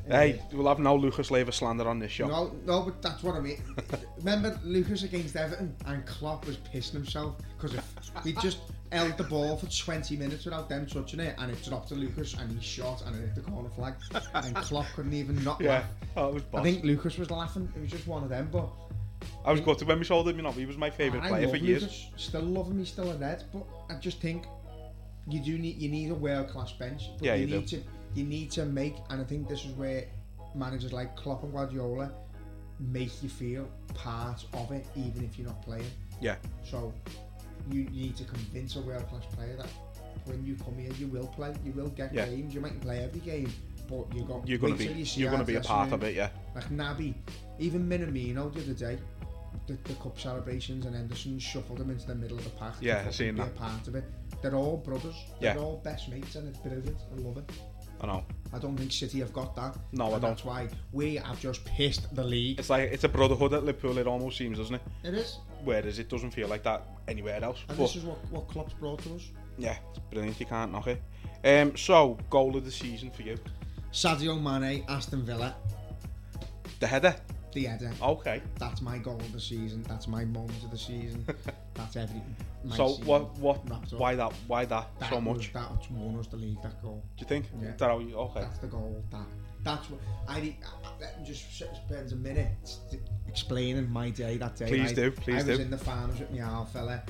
[0.07, 2.27] Hey, we'll have no Lucas Leiva slander on this show.
[2.27, 3.57] No, no, but that's what I mean.
[4.17, 7.75] Remember Lucas against Everton and Klopp was pissing himself because
[8.23, 8.59] he just
[8.91, 12.35] held the ball for 20 minutes without them touching it and it dropped to Lucas
[12.35, 13.95] and he shot and it hit the corner flag
[14.35, 15.83] and Klopp couldn't even not Yeah,
[16.15, 16.43] laugh.
[16.53, 17.67] I think Lucas was laughing.
[17.75, 18.69] It was just one of them, but
[19.45, 20.37] I was gutted when we sold him.
[20.37, 22.09] You know, he was my favourite player for years.
[22.17, 22.79] Still love him.
[22.79, 24.45] He's still a red, but I just think
[25.27, 27.09] you do need you need a world class bench.
[27.17, 27.81] But Yeah, you, you need to
[28.13, 30.05] you need to make, and I think this is where
[30.55, 32.11] managers like Klopp and Guardiola
[32.79, 35.85] make you feel part of it, even if you're not playing.
[36.21, 36.93] Yeah, So
[37.69, 39.67] you, need to convince a world class player that
[40.25, 41.53] when you come here, you will play.
[41.65, 42.25] You will get Yeah.
[42.25, 42.53] games.
[42.53, 43.51] You mightn't play every game,
[43.87, 44.47] but you got.
[44.47, 46.29] You're gonna be you you're gonna be a part of it, yeah.
[46.53, 47.13] Like Naby,
[47.59, 48.97] even Minamino the other day,
[49.67, 52.75] the, the cup celebrations and Henderson shuffled him into the middle of the pack.
[52.81, 53.55] Yeah, I've seen that.
[53.55, 54.05] Part of it.
[54.41, 55.15] They're all brothers.
[55.39, 55.53] Yeah.
[55.53, 56.97] They're all best mates, and it's brilliant.
[57.15, 57.49] I love it.
[58.01, 58.25] I know.
[58.53, 59.77] I don't think City have got that.
[59.93, 60.21] No, I don't.
[60.21, 62.59] That's why we have just pissed the league.
[62.59, 63.97] It's like it's a brotherhood at Liverpool.
[63.97, 64.81] It almost seems, doesn't it?
[65.03, 65.39] It is.
[65.63, 67.59] Whereas it doesn't feel like that anywhere else.
[67.69, 69.23] And But this is what, what Klopp's brought to us.
[69.57, 70.39] yeah, it's brilliant.
[70.39, 71.01] You can't knock it.
[71.43, 73.37] Um, so goal of the season for you,
[73.95, 75.55] Sadio Mane, Aston Villa,
[76.81, 77.15] the header.
[77.53, 77.93] the header.
[78.01, 78.41] Okay.
[78.59, 79.83] That's my goal of the season.
[79.87, 81.25] That's my moment of the season.
[81.75, 82.35] That's everything.
[82.65, 83.37] My so what?
[83.37, 83.59] What?
[83.93, 84.33] Why that?
[84.47, 85.53] Why that, That so was- much?
[85.53, 86.61] that won us the league.
[86.61, 87.01] That goal.
[87.15, 87.45] Do you think?
[87.61, 87.71] Yeah.
[87.77, 88.41] That okay.
[88.41, 89.01] That's the goal.
[89.11, 89.27] That
[89.63, 90.53] that's what I.
[90.99, 92.49] Let me just spend a minute
[93.29, 94.67] explaining my day that day.
[94.67, 95.63] Please I, do, please I was do.
[95.63, 97.01] in the farms with my owl fella.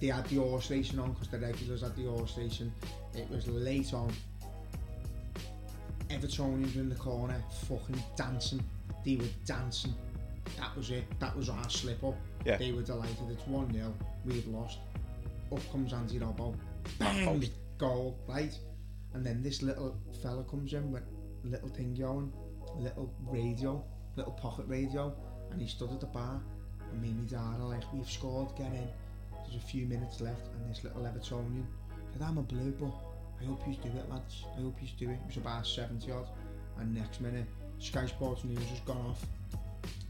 [0.00, 2.72] They had the horse station on because the regulars had the horse station.
[3.14, 4.12] It was late on.
[6.08, 8.62] Evertonians in the corner, fucking dancing.
[9.04, 9.94] They were dancing.
[10.58, 11.04] That was it.
[11.18, 12.14] That was our slip up.
[12.44, 12.56] Yeah.
[12.56, 13.30] They were delighted.
[13.30, 13.92] It's 1 0.
[14.24, 14.78] We've lost.
[15.52, 16.54] Up comes Andy Robbo.
[16.98, 17.26] Bang!
[17.26, 17.52] Post.
[17.78, 18.56] Goal, right?
[19.12, 21.02] And then this little fella comes in with
[21.44, 22.32] a little thing going,
[22.78, 23.84] little radio,
[24.16, 25.14] little pocket radio,
[25.50, 26.40] and he stood at the bar.
[26.90, 28.88] And me and my dad are like, we've scored, get in.
[29.42, 31.66] There's a few minutes left, and this little Evertonian
[32.12, 32.92] said, I'm a blue, but
[33.40, 34.44] I hope you do it, lads.
[34.56, 35.14] I hope you do it.
[35.14, 36.26] It was about 70 odd.
[36.78, 37.46] And next minute,
[37.78, 39.24] Sky Sports News has gone off.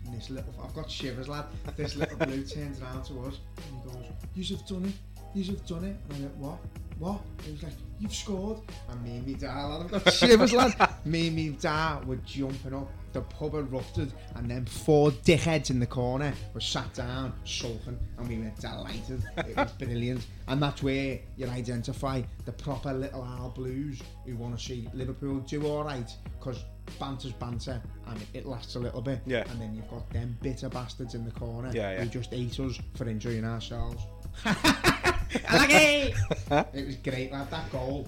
[0.04, 1.46] And this little, I've got shivers, lad.
[1.76, 4.94] This little blue turns around to us and he goes, You've done it.
[5.34, 5.96] You've done it.
[6.08, 6.58] And I went, What?
[6.98, 7.20] What?
[7.38, 8.58] And he was like, You've scored.
[8.88, 10.74] And me and me dad, lad, I've got shivers, lad.
[11.04, 15.80] me and me dad were jumping up The pub erupted, and then four dickheads in
[15.80, 19.24] the corner were sat down, sulking, and we were delighted.
[19.38, 20.26] It was brilliant.
[20.48, 25.38] And that's where you identify the proper little Al Blues who want to see Liverpool
[25.38, 26.62] do all right, because
[27.00, 29.20] banter's banter, and it lasts a little bit.
[29.24, 29.44] Yeah.
[29.50, 32.04] And then you've got them bitter bastards in the corner Yeah, yeah.
[32.04, 34.02] who just ate us for enjoying ourselves.
[35.48, 37.50] It was great, lad.
[37.50, 38.06] That goal.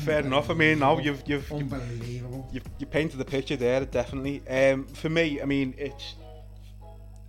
[0.00, 0.50] Fair enough.
[0.50, 2.48] I mean, now you've you've you've, Unbelievable.
[2.52, 3.84] you've you painted the picture there.
[3.84, 4.42] Definitely.
[4.48, 6.14] Um, for me, I mean, it's.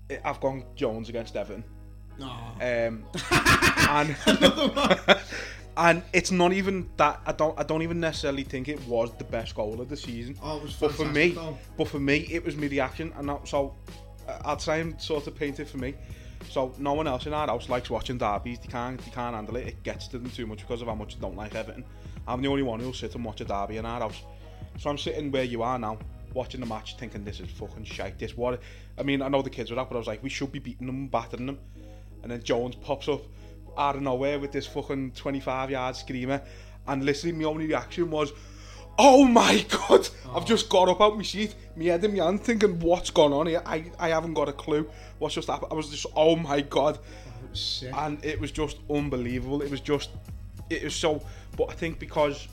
[0.10, 1.64] It, I've gone Jones against Evan.
[2.22, 2.62] Um,
[3.90, 4.16] and
[5.78, 9.24] and it's not even that I don't I don't even necessarily think it was the
[9.26, 10.38] best goal of the season.
[10.42, 11.58] Oh, it was but for me, though.
[11.78, 13.76] but for me, it was my reaction, and that, so
[14.28, 15.96] uh, I'll try and sort of paint it for me.
[16.50, 18.60] So no one else in our house likes watching derbies.
[18.60, 19.68] They can't they can't handle it.
[19.68, 21.84] It gets to them too much because of how much they don't like Everton.
[22.28, 24.22] I'm the only one who'll sit and watch a derby in our house.
[24.78, 25.98] So I'm sitting where you are now,
[26.34, 28.20] watching the match, thinking this is fucking shite.
[28.20, 28.62] This what?
[28.98, 30.60] I mean, I know the kids were up, but I was like, we should be
[30.60, 31.60] beating them, battering them.
[32.24, 33.22] And then Jones pops up
[33.78, 36.42] out of nowhere with this fucking 25 yard screamer,
[36.88, 38.32] and literally my only reaction was,
[38.98, 40.46] "Oh my god!" I've oh.
[40.46, 43.48] just got up out my seat, my head in my hand, thinking, "What's gone on
[43.48, 44.90] here?" I I haven't got a clue.
[45.20, 45.72] What's just happened?
[45.72, 47.94] I was just, "Oh my god!" Oh, Sick.
[47.94, 49.62] and it was just unbelievable.
[49.62, 50.10] It was just,
[50.70, 51.22] it was so.
[51.58, 52.48] But I think because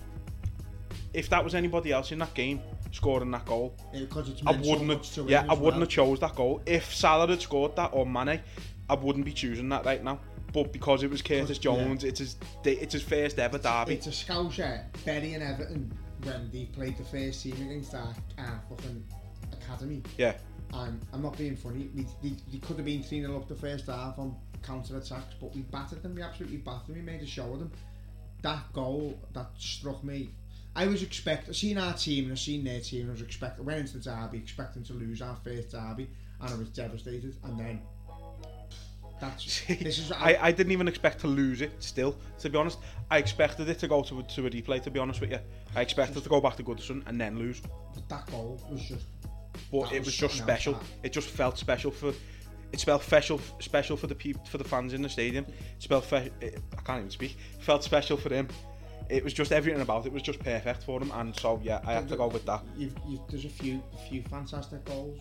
[1.15, 2.61] if that was anybody else in that game
[2.91, 5.29] scoring that goal, Because it's I wouldn't much have.
[5.29, 6.63] Yeah, I wouldn't have chose that goal.
[6.67, 8.41] If Salah had scored that or Mane,
[8.89, 10.21] I wouldn't be choosing that right now.
[10.53, 11.63] But because it was Curtis yeah.
[11.63, 13.95] Jones, it's his it's his first ever derby.
[13.95, 15.93] It's a Scouser, and Everton,
[16.25, 19.03] when they played the first team against our, our fucking
[19.53, 20.03] academy.
[20.19, 20.35] Yeah,
[20.75, 23.55] And I'm not being funny, we, they, they could have been 3 0 up the
[23.55, 27.21] first half on counter attacks, but we battered them, we absolutely battered them, we made
[27.23, 27.73] a show of them.
[28.43, 30.31] That goal that struck me,
[30.75, 33.23] I was expecting, I seen our team and I seen their team, and I was
[33.23, 36.09] expecting, went into the derby expecting to lose our first derby,
[36.41, 37.37] and I was devastated.
[37.45, 37.83] And then,
[39.21, 41.73] that's, this is, I, I didn't even expect to lose it.
[41.79, 42.79] Still, to be honest,
[43.11, 44.83] I expected it to go to a, to a replay.
[44.83, 45.39] To be honest with you,
[45.77, 47.61] I expected to go back to Goodison and then lose.
[47.95, 49.05] But that goal was just
[49.71, 50.75] but it was was just special.
[50.75, 50.83] that.
[51.03, 52.13] It just felt special for.
[52.73, 55.45] It felt special, special for the people, for the fans in the stadium.
[55.79, 57.37] It felt, fe- it, I can't even speak.
[57.61, 58.49] Felt special for him.
[59.11, 61.93] It was just everything about it was just perfect for him, and so yeah, I
[61.93, 62.63] have to go with that.
[62.77, 65.19] You've, you've, there's a few, few fantastic goals.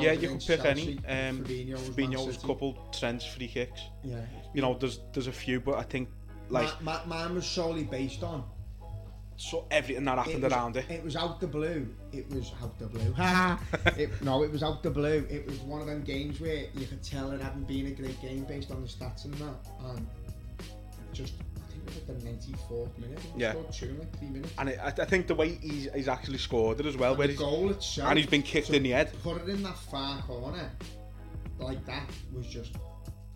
[0.00, 1.28] Yeah, you could against pick Chelsea, any.
[1.28, 3.80] Um, Fabinho's, Fabinho's couple Trent's free kicks.
[4.02, 4.20] Yeah,
[4.54, 6.08] You know, there's there's a few, but I think
[6.48, 8.44] like my, ma- mine was solely based on
[9.36, 10.90] so everything that happened was, around it.
[10.90, 11.88] It was out the blue.
[12.12, 13.14] It was out the blue.
[13.98, 15.26] It, no, it was out the blue.
[15.30, 18.20] It was one of them games where you could tell it hadn't been a great
[18.20, 19.54] game based on the stats and that.
[19.84, 20.06] And
[21.12, 23.20] just, I think it was at the 94th minute.
[23.36, 23.54] Yeah.
[23.72, 24.52] two like three minutes.
[24.58, 27.18] And it, I, I think the way he's, he's actually scored it as well, And
[27.18, 29.12] where the goal itself, and he's been kicked in the head.
[29.22, 30.70] Put it in that far corner
[31.58, 32.72] like that was just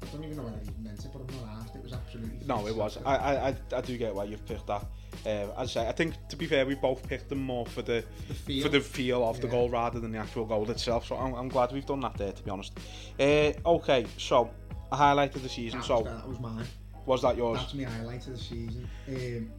[0.02, 1.76] I don't even know whether he meant it, but I'm not asked.
[1.76, 2.46] It was absolutely.
[2.46, 2.98] No, it was.
[3.04, 4.82] I, I, I, do get why you've picked that.
[5.26, 7.82] Um, as I say, I think to be fair, we both picked them more for
[7.82, 8.62] the, The feel.
[8.62, 11.06] for the feel of the goal rather than the actual goal itself.
[11.06, 12.78] So I'm, I'm glad we've done that there, to be honest.
[13.18, 14.50] Uh, okay, so
[14.90, 15.80] a highlight of the season.
[15.80, 16.66] That, So was, that was mine.
[17.06, 17.58] was that yours?
[17.60, 18.88] That's my highlight of the season.
[19.08, 19.50] Um,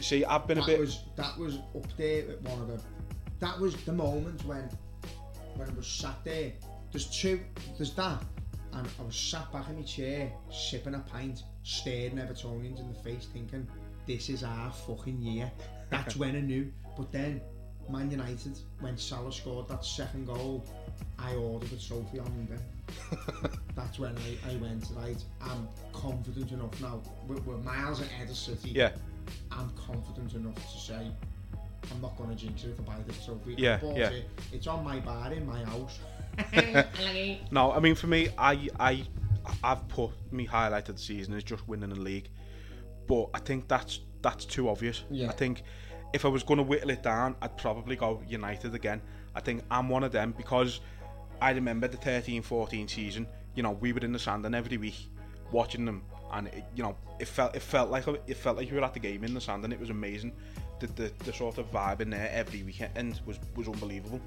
[0.00, 0.78] See, I've been a bit.
[0.78, 2.80] was that was up there with one of the.
[3.40, 4.68] That was the moment when,
[5.56, 6.52] when I was sat there.
[6.92, 7.40] There's two.
[7.76, 8.22] There's that,
[8.72, 12.98] and I was sat back in my chair, sipping a pint, staring Evertonians in the
[13.02, 13.66] face, thinking,
[14.06, 15.50] "This is our fucking year."
[15.90, 16.70] That's when I knew.
[16.96, 17.40] But then,
[17.88, 20.64] Man United, when Salah scored that second goal,
[21.18, 22.62] I ordered a trophy on Monday.
[23.74, 25.22] That's when I, I went right.
[25.40, 27.00] I'm confident enough now.
[27.26, 28.70] We're, we're miles ahead of City.
[28.70, 28.90] Yeah,
[29.50, 31.10] I'm confident enough to say
[31.92, 33.52] I'm not going to jinx it if I buy this trophy.
[33.52, 34.10] I Yeah, bought yeah.
[34.10, 34.28] It.
[34.52, 35.98] It's on my bar in my house.
[37.50, 39.04] No, I mean for me, I I
[39.62, 42.28] I've put me highlight of the season is just winning the league,
[43.06, 45.04] but I think that's that's too obvious.
[45.10, 45.28] Yeah.
[45.28, 45.62] I think
[46.12, 49.00] if I was going to whittle it down, I'd probably go United again.
[49.34, 50.80] I think I'm one of them because
[51.40, 53.26] I remember the 13-14 season.
[53.54, 55.08] You know, we were in the sand and every week
[55.52, 58.76] watching them, and it, you know, it felt it felt like it felt like you
[58.76, 60.32] were at the game in the sand, and it was amazing.
[60.80, 64.20] The, the, the sort of vibe in there every weekend was was unbelievable.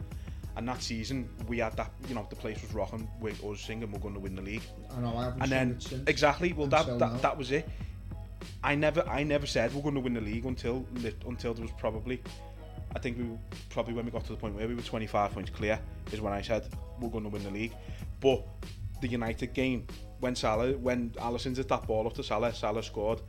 [0.57, 3.89] And that season, we had that, you know, the place was rocking with us singing,
[3.91, 4.63] we're going to win the league.
[4.95, 6.03] I know I haven't And then, since.
[6.07, 7.69] exactly, well, that, that that was it.
[8.63, 10.85] I never, I never said we're going to win the league until
[11.25, 12.21] until there was probably,
[12.95, 13.37] I think we were,
[13.69, 15.79] probably when we got to the point where we were 25 points clear
[16.11, 16.67] is when I said
[16.99, 17.73] we're going to win the league.
[18.19, 18.43] But
[19.01, 19.87] the United game,
[20.19, 23.21] when Salah, when Alisson's at that ball up to Salah, Salah scored.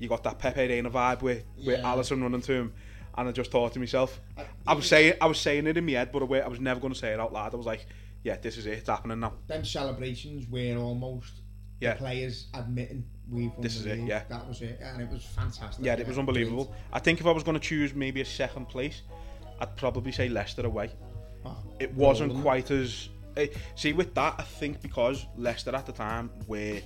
[0.00, 1.88] You got that Pepe Reina vibe with with Yeah.
[1.88, 2.72] Allison running to him,
[3.18, 5.84] and I just thought to myself, I- I was saying, I was saying it in
[5.84, 7.52] my head, but I was never going to say it out loud.
[7.52, 7.86] I was like,
[8.22, 9.34] yeah, this is it, it's happening now.
[9.46, 11.32] Them celebrations were almost
[11.80, 11.94] Yeah.
[11.94, 14.22] players admitting we've won This is it, yeah.
[14.28, 15.84] That was it, and it was fantastic.
[15.84, 16.72] Yeah, it was unbelievable.
[16.92, 19.02] I think if I was going to choose maybe a second place,
[19.60, 20.90] I'd probably say Leicester away.
[21.44, 22.42] Oh, It wasn't rolling.
[22.42, 23.08] quite as.
[23.36, 26.80] eh, see, with that, I think because Leicester at the time were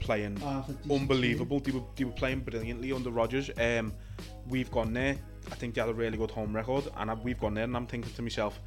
[0.00, 1.60] playing decent unbelievable.
[1.60, 3.50] They were, they were playing brilliantly under Rodgers.
[3.58, 3.92] Um,
[4.48, 5.16] we've gone there.
[5.50, 7.76] I think they had a really good home record, and I, we've gone there, and
[7.76, 8.60] I'm thinking to myself,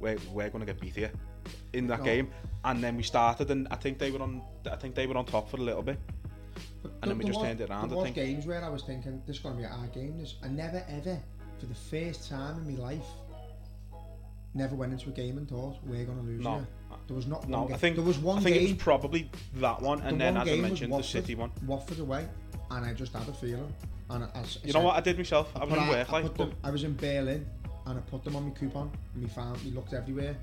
[0.00, 1.12] we're, we're going to get beat here
[1.72, 2.04] in that No.
[2.04, 2.30] game.
[2.64, 4.42] And then we started, and I think they were on.
[4.70, 5.98] I think they were on top for a little bit.
[6.82, 8.16] But and then we just was- turned it around, There I was think.
[8.16, 10.18] games where I was thinking this is going to be our game.
[10.18, 11.18] This I never ever,
[11.58, 13.06] for the first time in my life,
[14.54, 16.40] never went into a game and thought we're going to lose.
[16.42, 16.54] No.
[16.56, 16.66] here."
[17.08, 17.74] there was not No, one game.
[17.74, 18.64] I think there was one I think game.
[18.66, 21.50] it was probably that one, and the then as I mentioned, the City one.
[21.66, 22.28] Watford away,
[22.70, 23.72] and I just had a feeling.
[24.12, 24.96] And I, I I You know what?
[24.96, 25.50] I did myself.
[25.56, 27.46] I was in I, work, I, like, them, I was in Berlin
[27.86, 30.36] and I put them on my coupon and we found we looked everywhere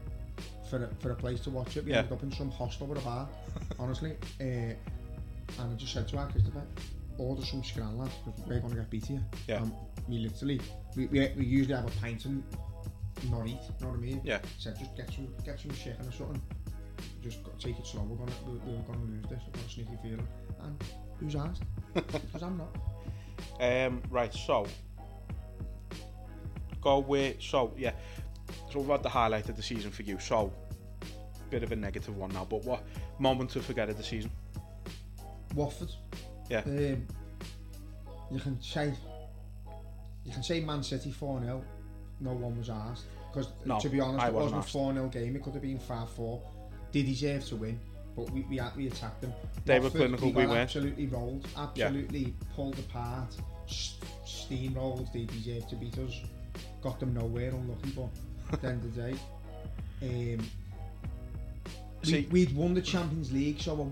[0.70, 1.86] for a, for a place to watch it.
[1.86, 2.00] We Yeah.
[2.00, 3.28] ended up in some hostel with a bar,
[3.80, 4.16] honestly.
[4.42, 4.76] Uh, and
[5.60, 6.64] I just said to her, Christopher,
[7.18, 9.24] order some scran lads because we're going to get beat here.
[9.48, 9.62] Yeah.
[9.64, 9.72] And
[10.08, 10.60] we literally,
[10.96, 12.44] we, we, we usually have a pint and
[13.30, 14.22] not eat, you know what I mean?
[14.24, 14.40] Yeah.
[14.58, 16.42] Said just get some get some chicken or something.
[17.22, 18.04] Just go, take it slow.
[18.04, 19.42] We're gonna we, we were gonna lose this.
[19.46, 20.28] I've got a sneaky feeling.
[20.64, 20.84] And
[21.20, 21.64] who's asked?
[21.94, 22.70] Because I'm not.
[23.60, 24.66] Um, right, so
[26.82, 27.92] go with so yeah.
[28.72, 30.20] So we've had the highlight of the season for you.
[30.20, 30.52] So
[31.50, 32.84] bit of a negative one now, but what
[33.18, 34.32] moment to forget of the season?
[35.56, 35.90] Watford.
[36.50, 36.62] Yeah.
[36.66, 37.08] Um,
[38.32, 38.94] you can say
[40.24, 41.64] you can say Man City 4 0.
[42.20, 43.06] No one was asked.
[43.32, 45.36] Because No, to be honest, I it wasn't wasn't a 4 0 game.
[45.36, 46.42] It could have been 5 4.
[46.92, 47.80] They deserve to win,
[48.16, 49.34] but we, we, we attacked them.
[49.66, 50.60] They were clinical, we, we weren't.
[50.60, 53.36] absolutely rolled, absolutely pulled apart,
[53.68, 55.12] steamrolled.
[55.14, 56.22] They deserved to beat us.
[56.82, 58.10] Got them nowhere, unlucky, but
[58.54, 59.18] at the end of the day.
[60.02, 60.50] Um,
[62.04, 63.92] See- we, we'd won the Champions League, so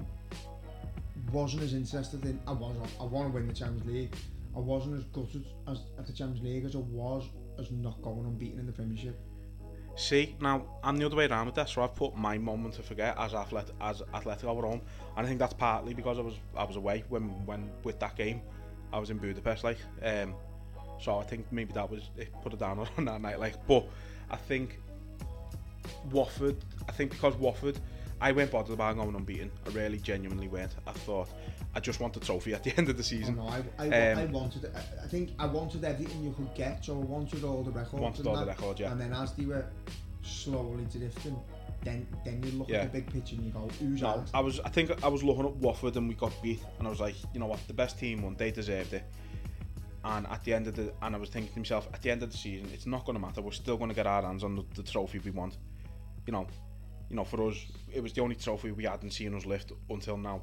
[1.30, 2.40] I wasn't as interested in.
[2.48, 2.76] I was.
[3.00, 4.16] I want to win the Champions League.
[4.56, 7.26] I wasn't as gutted as at the Champions League as I was
[7.60, 9.20] as not going unbeaten in the Premiership.
[9.98, 12.84] See, now I'm the other way around with that, so I've put my moment to
[12.84, 14.82] forget as athlet as Atletico at home,
[15.18, 18.16] and I think that's partly because I was I was away when when with that
[18.16, 18.42] game,
[18.94, 20.36] I was in Budapest, like, um,
[21.02, 23.88] so I think maybe that was it put it down on that night, like, but
[24.30, 24.80] I think
[26.12, 26.58] Watford,
[26.88, 27.80] I think because Watford,
[28.22, 29.50] I went bothered about going unbeaten.
[29.66, 30.76] I really genuinely went.
[30.86, 31.28] I thought
[31.78, 33.36] I just want a trophy at the end of the Oh, season.
[33.36, 34.66] no, I, I, Um, I wanted.
[34.76, 36.84] I, I think I wanted everything you could get.
[36.84, 38.02] So I wanted all the records.
[38.02, 38.92] Wanted all the records, yeah.
[38.92, 39.64] And then as they were
[40.24, 41.38] slowly drifting,
[41.84, 42.78] then then you look Yeah.
[42.78, 44.34] at the big picture and you go, who's No, asked?
[44.34, 44.60] I was.
[44.62, 47.16] I think I was looking at Watford and we got beat, and I was like,
[47.32, 48.34] you know what, the best team won.
[48.36, 49.04] They deserved it.
[50.04, 52.24] And at the end of the, and I was thinking to myself, at the end
[52.24, 53.42] of the season, it's not going to matter.
[53.42, 55.58] We're still going to get our hands on the, the trophy we want.
[56.26, 56.48] You know,
[57.10, 57.58] you know, for us,
[57.94, 60.42] it was the only trophy we hadn't seen us lift until now,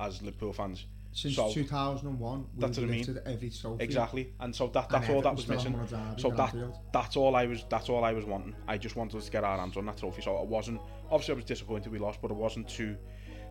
[0.00, 0.86] as Liverpool fans.
[1.12, 3.18] Since So- 2001, we've That's what I mean.
[3.24, 3.82] every trophy.
[3.82, 5.72] Exactly, and so that that's all that was missing.
[5.72, 8.54] haven't won a derby So that that's all I was that's all I was wanting.
[8.68, 10.20] I just wanted to get our hands on that trophy.
[10.20, 12.96] So I wasn't obviously I was disappointed we lost, but I wasn't too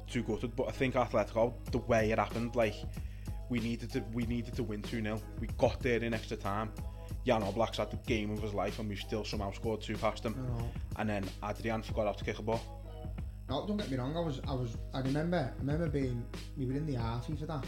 [0.07, 0.55] too gutted.
[0.55, 2.75] But I think Atletico, the way it happened, like
[3.49, 6.71] we needed to we needed to win two 0 We got there in extra time.
[7.25, 10.23] Jan Oblak's had the game of his life, and we still somehow scored two past
[10.23, 10.35] him.
[10.97, 12.61] And then Adrian forgot how to kick a ball.
[13.49, 14.15] No, don't get me wrong.
[14.17, 16.25] I was, I was, I remember, I remember being,
[16.57, 17.65] we were in the Arfie for that,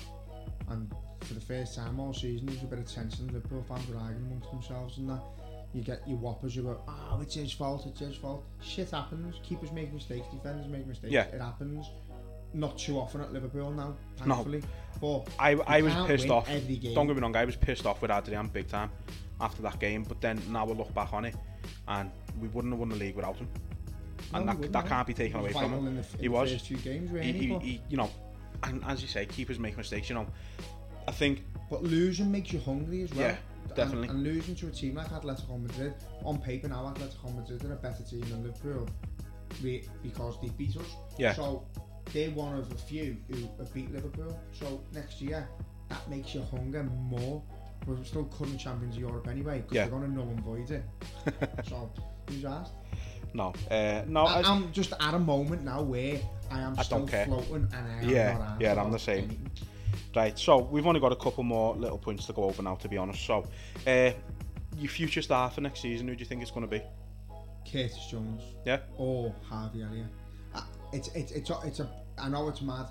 [0.69, 0.91] and
[1.21, 3.27] for the first time all season, there was a bit of tension.
[3.27, 5.21] Liverpool fans were arguing amongst themselves and that.
[5.73, 8.43] You get your whoppers, you go, oh, it's his fault, it's his fault.
[8.61, 9.35] Shit happens.
[9.43, 11.11] Keepers make mistakes, defenders make mistakes.
[11.11, 11.23] Yeah.
[11.25, 11.85] It happens.
[12.53, 13.95] Not too often at Liverpool now,
[14.25, 14.35] No.
[14.35, 14.63] thankfully.
[15.01, 16.47] But I, I was pissed off.
[16.47, 18.89] Don't get me wrong, I was pissed off with Adrian big time
[19.41, 20.03] after that game.
[20.03, 21.35] But then now we look back on it,
[21.89, 22.09] and
[22.39, 23.49] we wouldn't have won the league without him.
[24.33, 25.87] No, And that, that can't be taken away from him.
[25.87, 26.51] In the, f- in he was.
[26.51, 27.09] first two games.
[27.23, 28.09] He, he, but, he, you know,
[28.63, 30.09] and as you say, keepers make mistakes.
[30.09, 30.27] You know,
[31.07, 33.29] I think but losing makes you hungry as well.
[33.29, 33.35] Yeah,
[33.75, 34.09] definitely.
[34.09, 35.93] And, and losing to a team like Atletico Madrid,
[36.23, 38.87] on paper now, Atletico Madrid are a better team than Liverpool
[40.03, 40.85] because they beat us.
[41.17, 41.33] Yeah.
[41.33, 41.65] So
[42.13, 44.37] they're one of a few who have beat Liverpool.
[44.51, 45.47] So next year,
[45.89, 47.41] that makes you hunger more.
[47.85, 49.83] We're still current champions of Europe anyway because Yeah.
[49.87, 50.83] they're going to null and void it.
[51.69, 51.89] so
[52.29, 52.73] who's asked?
[53.37, 54.25] No, uh, no.
[54.25, 56.19] I, I'm just at a moment now where
[56.51, 59.25] I am I still floating and I am Yeah, yeah, I'm the same.
[59.25, 59.51] anything.
[60.15, 62.89] right, so we've only got a couple more little points to go over now, to
[62.89, 63.23] be honest.
[63.25, 63.45] So,
[63.85, 64.11] uh,
[64.77, 66.81] your future star for next season, who do you think it's going to be?
[67.71, 68.41] Curtis Jones.
[68.65, 70.07] Yeah, or Harvey Elliott.
[70.55, 70.61] Uh,
[70.93, 72.87] It's it's it's a, it's a I know it's mad.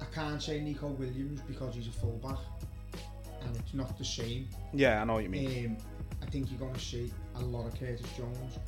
[0.00, 2.38] I can't say Nico Williams because he's a fullback,
[3.42, 4.48] and it's not the same.
[4.72, 5.66] yeah, I know what you mean.
[5.66, 5.76] Um,
[6.22, 8.58] I think you're going to see a lot of Curtis Jones.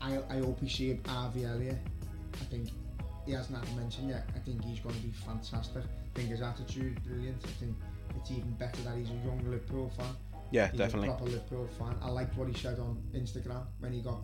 [0.00, 1.78] I I hope you see Harvey Elliott.
[2.34, 2.68] I think
[3.26, 4.28] he hasn't had a mention yet.
[4.34, 5.82] I think he's going to be fantastic.
[5.84, 7.36] I think his attitude brilliant.
[7.44, 7.76] I think
[8.16, 10.06] it's even better that he's a young Liverpool fan.
[10.50, 11.08] yeah, He's definitely.
[11.08, 11.96] a proper Liverpool fan.
[12.02, 14.20] I liked what he said on Instagram when he got.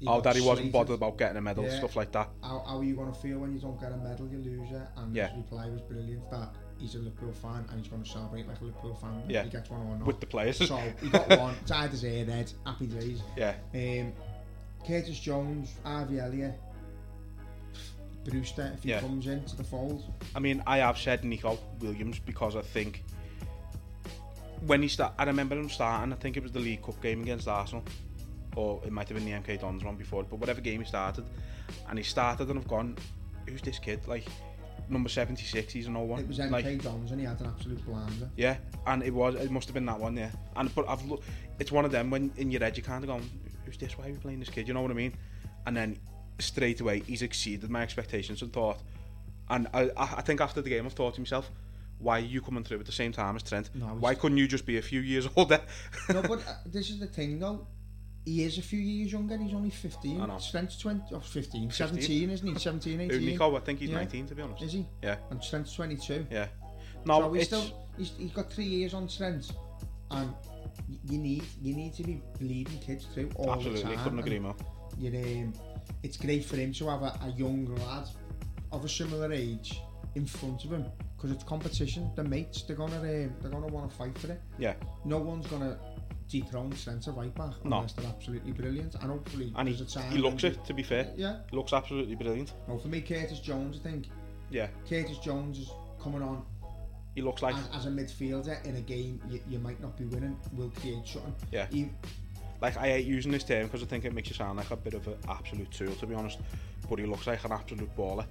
[0.00, 1.78] he Oh, got that he wasn't bothered about getting a medal, Yeah.
[1.78, 2.28] stuff like that.
[2.42, 4.70] how, how are you going to feel when you don't get a medal, you lose
[4.72, 4.88] it?
[4.96, 5.28] And Yeah.
[5.28, 8.60] his reply was brilliant that he's a Liverpool fan and he's going to celebrate like
[8.60, 9.44] a Liverpool fan Yeah.
[9.44, 10.06] he gets one or not.
[10.06, 10.56] With the players.
[10.56, 13.20] so he got one, tied his red, happy days.
[13.36, 14.12] yeah, Um,
[14.86, 16.54] Curtis Jones, Harvey Elliott,
[18.24, 19.00] Brewster, if he Yeah.
[19.00, 20.04] comes into the fold.
[20.34, 23.04] I mean, I have said Nico Williams because I think
[24.66, 26.12] when he start, I remember him starting.
[26.12, 27.84] I think it was the League Cup game against Arsenal,
[28.54, 30.22] or it might have been the MK Dons one before.
[30.22, 31.24] But whatever game he started,
[31.88, 32.96] and he started, and I've gone,
[33.48, 34.06] who's this kid?
[34.06, 34.24] Like
[34.88, 35.72] number seventy six.
[35.72, 36.20] He's an old one.
[36.20, 38.30] It was MK like, Dons and he had an absolute blinder.
[38.36, 38.56] yeah,
[38.86, 39.34] and it was.
[39.34, 40.16] It must have been that one.
[40.16, 41.24] Yeah, and but I've looked.
[41.58, 43.20] It's one of them when in your head you kind of go,
[43.72, 43.98] who's this?
[43.98, 44.68] Why are we playing this kid?
[44.68, 45.14] You know what I mean?
[45.66, 45.98] And then
[46.38, 48.78] straight away he's exceeded my expectations and thought.
[49.48, 51.50] And I, I think after the game I've thought to myself,
[51.98, 53.70] why are you coming through at the same time as Trent?
[53.74, 55.60] No, why couldn't you just be a few years older?
[56.12, 57.66] no, but uh, this is the thing though.
[58.24, 59.36] He is a few years younger.
[59.36, 60.20] He's only 15.
[60.20, 60.38] I know.
[60.50, 61.72] Trent's 20, or 15, 15.
[61.72, 62.56] 17, isn't he?
[62.56, 63.10] 17, 18.
[63.20, 63.96] Who, Nico, I think he's Yeah.
[63.96, 64.62] 19 to be honest.
[64.62, 64.86] Is he?
[65.02, 66.26] Yeah, And Trent's 22.
[66.30, 66.46] yeah.
[67.04, 69.50] No, so he's it's still he's, he's got three years on Trent,
[70.12, 70.32] and
[71.04, 74.04] you need you need to be bleeding kids through all absolutely the time.
[74.04, 74.54] couldn't agree more.
[74.98, 75.52] You're, um,
[76.02, 78.08] it's great for him to have a, a young lad
[78.72, 79.80] of a similar age
[80.14, 80.84] in front of him
[81.16, 82.10] because it's competition.
[82.16, 84.40] The mates they're gonna um, they're gonna want to fight for it.
[84.58, 84.74] Yeah,
[85.04, 85.78] No one's gonna
[86.28, 87.76] dethrone at right back No.
[87.76, 88.94] unless they're absolutely brilliant.
[88.94, 90.64] And hopefully and he, he looks it.
[90.64, 91.40] To be fair, Yeah.
[91.52, 92.54] looks absolutely brilliant.
[92.68, 94.06] No, for me, Curtis Jones, I think
[94.50, 95.70] Yeah, Curtis Jones is
[96.02, 96.44] coming on
[97.14, 100.04] he looks like as, as a midfielder in a game you, you might not be
[100.04, 101.34] winning will create something.
[101.50, 101.66] Yeah.
[101.70, 101.90] He,
[102.60, 104.76] like I hate using this term because I think it makes you sound like a
[104.76, 106.38] bit of an absolute tool to be honest.
[106.88, 108.26] But he looks like an absolute baller.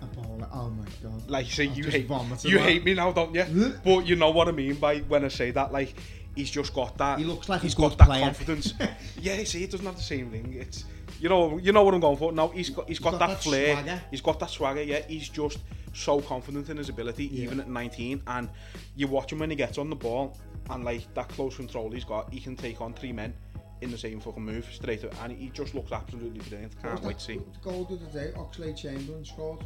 [0.00, 0.48] a baller.
[0.52, 1.30] Oh my god.
[1.30, 2.08] Like you say, I've you hate
[2.44, 2.62] you that.
[2.62, 3.74] hate me now, don't you?
[3.84, 5.72] but you know what I mean by when I say that.
[5.72, 5.94] Like
[6.36, 7.18] he's just got that.
[7.18, 8.22] He looks like he's got that player.
[8.22, 8.74] confidence.
[9.20, 10.54] yeah, see, it doesn't have the same thing.
[10.58, 10.84] It's
[11.20, 12.32] you know you know what I'm going for.
[12.32, 13.74] No, he's got he's got, got that, that flair.
[13.74, 14.02] swagger.
[14.10, 14.82] He's got that swagger.
[14.82, 15.58] Yeah, he's just
[15.92, 17.44] so confident in his ability, Yeah.
[17.44, 18.22] even at 19.
[18.26, 18.48] And
[18.96, 20.36] you watch him when he gets on the ball,
[20.70, 23.34] and like that close control he's got, he can take on three men
[23.80, 26.80] in the same fucking move straight up, and he just looks absolutely brilliant.
[26.82, 27.40] Can't wait to see.
[27.62, 29.64] Goal the other day, Oxlade Chamberlain scored.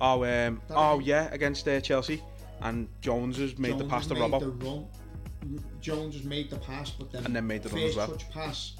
[0.00, 2.22] Oh, um, That oh yeah, against uh, Chelsea,
[2.60, 4.86] and Jones has made Jones the pass to Robbo.
[5.40, 8.08] the Jones has made the pass, but then And then made the run as well.
[8.08, 8.76] touch pass,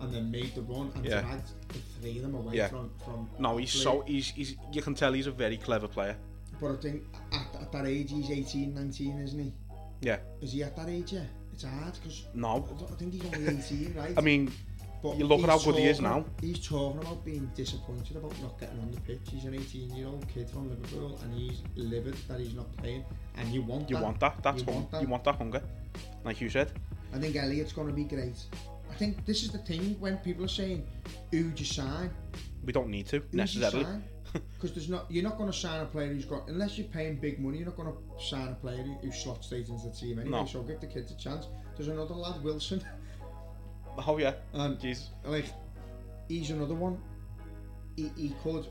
[0.00, 1.20] and then made the run and Yeah.
[1.22, 2.68] dragged the three of them away Yeah.
[2.68, 3.28] from from.
[3.38, 3.82] No, he's Oxlade.
[3.82, 6.16] so he's he's you can tell he's a very clever player.
[6.60, 7.02] But I think
[7.32, 9.52] at, at that age he's 18, 19, isn't he?
[10.00, 10.18] Yeah.
[10.40, 11.24] Is he at that age Yeah.
[11.52, 14.14] It's hard because No, I, I think he's only 18, right?
[14.16, 14.50] I mean,
[15.02, 16.24] But you look at he's how good he is now.
[16.40, 19.20] He's talking about being disappointed about not getting on the pitch.
[19.30, 23.04] He's an 18-year-old kid from Liverpool, and he's livid that he's not playing.
[23.36, 24.02] And you want You that.
[24.04, 24.42] want that.
[24.42, 25.02] That's you hung- want that.
[25.02, 25.62] you want that hunger,
[26.24, 26.72] like you said.
[27.14, 28.38] I think Elliot's going to be great.
[28.90, 30.86] I think this is the thing when people are saying,
[31.30, 32.10] "Who'd you sign?"
[32.64, 33.78] We don't need to Who'd necessarily.
[33.80, 34.04] you sign?
[34.54, 37.16] Because there's not, you're not going to sign a player who's got, unless you're paying
[37.16, 39.94] big money, you're not going to sign a player who, who slots straight into the
[39.94, 40.40] team anyway.
[40.40, 40.44] No.
[40.44, 41.46] So give the kids a chance.
[41.76, 42.84] There's another lad, Wilson,
[44.06, 44.34] Oh yeah.
[44.52, 45.10] and Jesus.
[45.24, 45.46] like
[46.28, 47.00] he's another one.
[47.96, 48.66] He, he could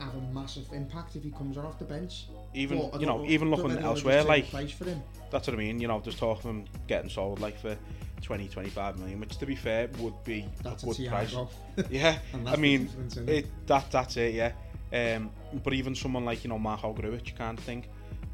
[0.00, 2.26] have a massive impact if he comes on off the bench.
[2.54, 5.02] Even But you don't know, even looking elsewhere, they'll just take like place for him.
[5.30, 5.78] that's what I mean.
[5.80, 7.76] You know, just talking him getting sold like for
[8.22, 11.32] 20, 25 million, which to be fair would be That's a a good price.
[11.32, 11.48] Thiago.
[11.90, 12.88] Yeah, I mean,
[13.26, 14.34] it, that that's it.
[14.34, 14.52] Yeah,
[15.16, 15.30] um,
[15.62, 17.88] but even someone like you know Marko Grujic, you can't think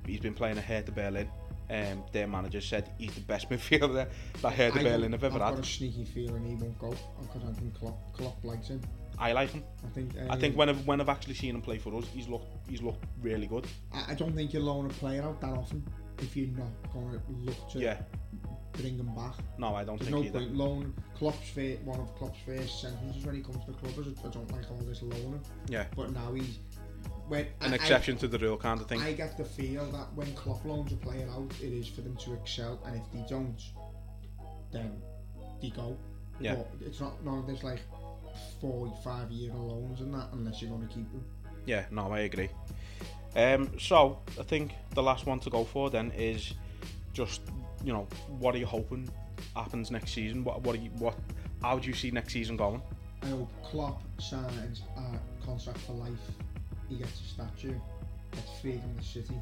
[0.06, 1.28] he's been playing at Hertha Berlin.
[1.70, 4.06] Um, their manager said he's the best midfielder
[4.42, 5.54] that Hertha I Berlin have ever I've had.
[5.56, 6.90] got a sneaky feeling he won't go
[7.20, 8.80] because I think Klopp, Klopp likes him.
[9.18, 9.62] I like him.
[9.84, 10.12] I think.
[10.30, 12.68] I think um, when I've, when I've actually seen him play for us, he's looked
[12.68, 13.66] he's looked really good.
[13.92, 15.84] I, I don't think you loan a player out that often
[16.18, 17.96] if you're not going to look to Yeah,
[18.72, 19.34] bring him back.
[19.58, 20.38] no, I don't There's think no either.
[20.46, 20.94] point loan.
[21.16, 24.28] Klopp's fir- one of Klopp's first sentences when he comes to the club is I
[24.28, 25.40] don't like all this loaning.
[25.68, 26.58] Yeah, But now he's
[27.28, 29.00] when an I- exception to the rule kind of thing.
[29.00, 32.00] I, I get the feel that when Klopp loans a player out, it is for
[32.00, 33.60] them to excel, and if they don't,
[34.72, 35.00] then
[35.60, 35.96] they go.
[36.40, 36.54] Yeah.
[36.56, 37.80] But it's not none of this like
[38.60, 41.24] four, five year loans and that unless you're going to keep them.
[41.66, 42.48] Yeah, no, I agree.
[43.36, 46.52] Um, so I think the last one to go for then is
[47.12, 47.42] just
[47.84, 48.06] you know
[48.38, 49.08] what are you hoping
[49.54, 50.44] happens next season?
[50.44, 51.14] What what are you what?
[51.62, 52.82] How do you see next season going?
[53.22, 56.18] I hope Klopp signs a contract for life.
[56.88, 57.74] He gets a statue.
[58.32, 59.40] Gets freed in the city.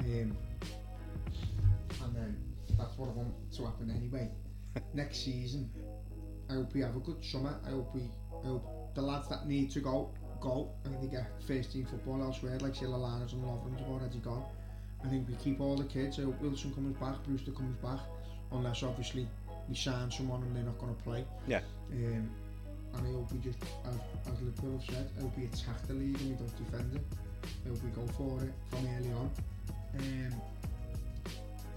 [0.00, 0.36] Um,
[2.04, 2.36] and then
[2.76, 4.30] that's what I want to happen anyway.
[4.94, 5.70] Next season,
[6.50, 7.58] I hope we have a good summer.
[7.66, 8.02] I hope we,
[8.44, 10.10] I hope the lads that need to go
[10.40, 10.70] go.
[10.84, 14.18] I think they get first team football elsewhere, like say Lallana's and Lovren's have already
[14.18, 14.44] gone.
[15.04, 16.16] I think we keep all the kids.
[16.16, 18.00] So Wilson comes back, Brewster comes back,
[18.52, 19.28] unless obviously
[19.68, 21.24] we sign someone and they're not going to play.
[21.46, 21.60] Yeah.
[21.92, 22.30] Um,
[22.94, 25.94] and I hope we just, as, as Liverpool have said, I hope we attack the
[25.94, 27.02] league and we don't defend it.
[27.64, 29.30] I hope we go for it from early on.
[29.98, 30.40] Um,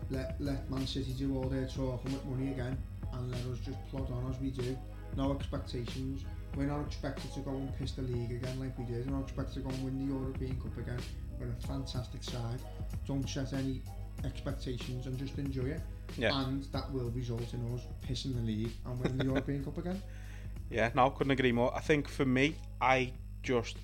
[0.10, 2.78] let, let Man City do all their talking with money again
[3.14, 4.78] and let us just plod on as we do.
[5.18, 6.24] No expectations.
[6.56, 9.06] We're not expected to go and piss the league again like we did.
[9.06, 11.00] We're not expected to go and win the European Cup again.
[11.42, 12.60] We're a fantastic side.
[13.08, 13.82] Don't set any
[14.24, 15.82] expectations and just enjoy it.
[16.18, 16.40] Yeah.
[16.40, 20.02] And that will result in us pissing the league and winning the European Cup again.
[20.70, 20.92] yeah.
[20.94, 21.76] No, couldn't agree more.
[21.76, 23.78] I think for me, I just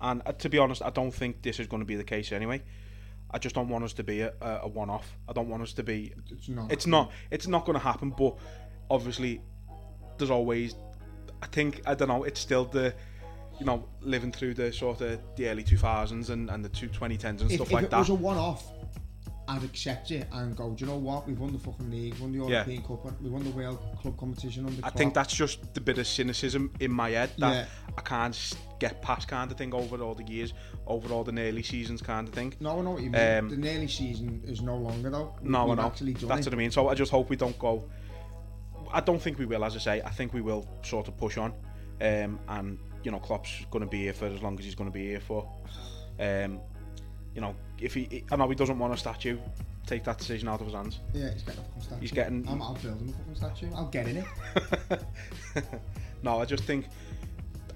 [0.00, 2.32] and uh, to be honest, I don't think this is going to be the case
[2.32, 2.62] anyway.
[3.30, 5.16] I just don't want us to be a, a, a one-off.
[5.28, 6.72] I don't want us to be It's not.
[6.72, 8.36] it's not it's not going to happen but
[8.90, 9.42] obviously
[10.16, 10.74] there's always
[11.42, 12.94] i think i don't know it's still the
[13.58, 17.24] you know living through the sort of the early 2000s and, and the two 2010s
[17.24, 18.64] and if, stuff if like it that was a one-off,
[19.48, 20.70] I'd accept it and go.
[20.72, 21.26] Do you know what?
[21.26, 22.48] We've won the fucking league, won the Yeah.
[22.66, 24.78] European Cup, we won the World Club competition under.
[24.78, 24.94] i Klopp.
[24.96, 27.64] think that's just the bit of cynicism in my head that Yeah.
[27.96, 30.52] i can't get past kind of thing over all the years
[30.86, 33.38] over all the nearly seasons kind of thing No, I know what you mean.
[33.38, 35.34] Um, the nearly season is no longer though.
[35.42, 36.50] no We've I know actually done that's it.
[36.50, 37.88] what i mean so i just hope we don't go
[38.92, 41.38] i don't think we will as i say i think we will sort of push
[41.38, 41.52] on
[42.02, 44.90] um, and you know Klopp's going to be here for as long as he's going
[44.90, 45.48] to be here for
[46.20, 46.60] um,
[47.34, 49.38] you know if he I know he doesn't want a statue
[49.86, 52.00] take that decision out of his hands Yeah, he's getting a fucking statue.
[52.00, 53.70] He's getting- I'm, I'll build him a fucking statue.
[53.74, 54.26] I'll get in it.
[56.22, 56.86] no I just think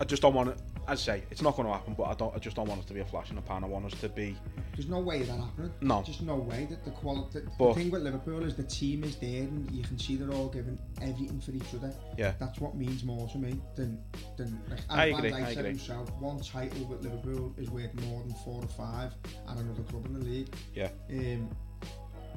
[0.01, 0.59] I just don't want it
[0.89, 2.81] as I say it's not going to happen but I don't I just don't want
[2.81, 4.37] us to be a flash in the pan I want us to be
[4.75, 5.71] There's no way that happening.
[5.81, 6.03] No.
[6.03, 7.41] Just no way that the quality.
[7.41, 10.17] The, But- the thing with Liverpool is the team is there and you can see
[10.17, 11.93] they're all giving everything for each other.
[12.17, 12.33] Yeah.
[12.41, 14.03] That's what means more to me than
[14.37, 14.59] than.
[14.69, 15.71] Like, I agree, Dijk I said agree.
[15.71, 19.13] himself, one title with Liverpool is worth more than four or five
[19.49, 20.55] at another club in the league.
[20.75, 21.49] yeah Um,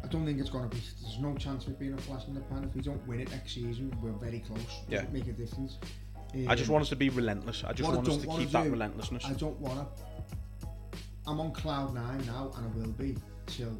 [0.04, 0.82] I don't think it's going to be.
[1.02, 2.64] There's no chance of it being a flash in the pan.
[2.66, 4.60] If we don't win it next season, we're very close.
[4.88, 5.06] Yeah.
[5.12, 5.80] Make a difference.
[6.48, 8.28] I just Um, want us to be relentless I just what I want us to
[8.38, 10.68] keep that do- relentlessness I don't want to.
[11.28, 13.16] I'm on cloud nine now, and I will be
[13.48, 13.76] till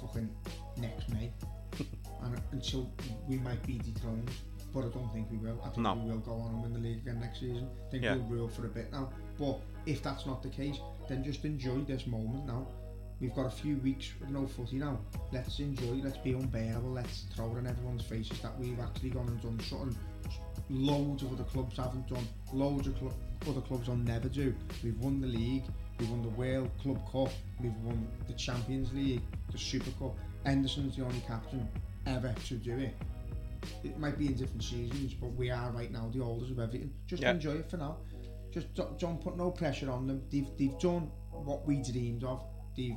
[0.00, 0.28] fucking
[0.76, 1.32] next May,
[2.22, 2.90] and until
[3.28, 4.30] we might be dethroned.
[4.72, 5.60] But I don't think we will.
[5.62, 5.94] I think No.
[5.94, 7.68] we will go on and win the league again next season.
[7.86, 8.16] I think Yeah.
[8.16, 9.08] we'll rule for a bit now.
[9.38, 10.78] But if that's not the case,
[11.08, 12.66] then just enjoy this moment now.
[13.20, 14.98] We've got a few weeks with no footy now.
[15.32, 16.00] Let's enjoy.
[16.02, 16.90] Let's be unbearable.
[16.90, 19.96] Let's throw it in everyone's faces that we've actually gone and done something
[20.70, 22.26] loads of other clubs haven't done.
[22.52, 23.14] Loads of cl-
[23.48, 24.54] other clubs will never do.
[24.82, 25.64] We've won the league.
[25.98, 27.32] We've won the World Club Cup.
[27.60, 29.22] We've won the Champions League,
[29.52, 30.16] the Super Cup.
[30.44, 31.68] Henderson's the only captain
[32.06, 32.94] ever to do it.
[33.82, 36.92] it might be in different seasons, but we are right now the oldest of everything.
[37.06, 37.30] Just Yeah.
[37.30, 37.96] enjoy it for now.
[38.52, 40.22] Just don't, don't put no pressure on them.
[40.30, 42.44] They've they've done what we dreamed of.
[42.76, 42.96] They've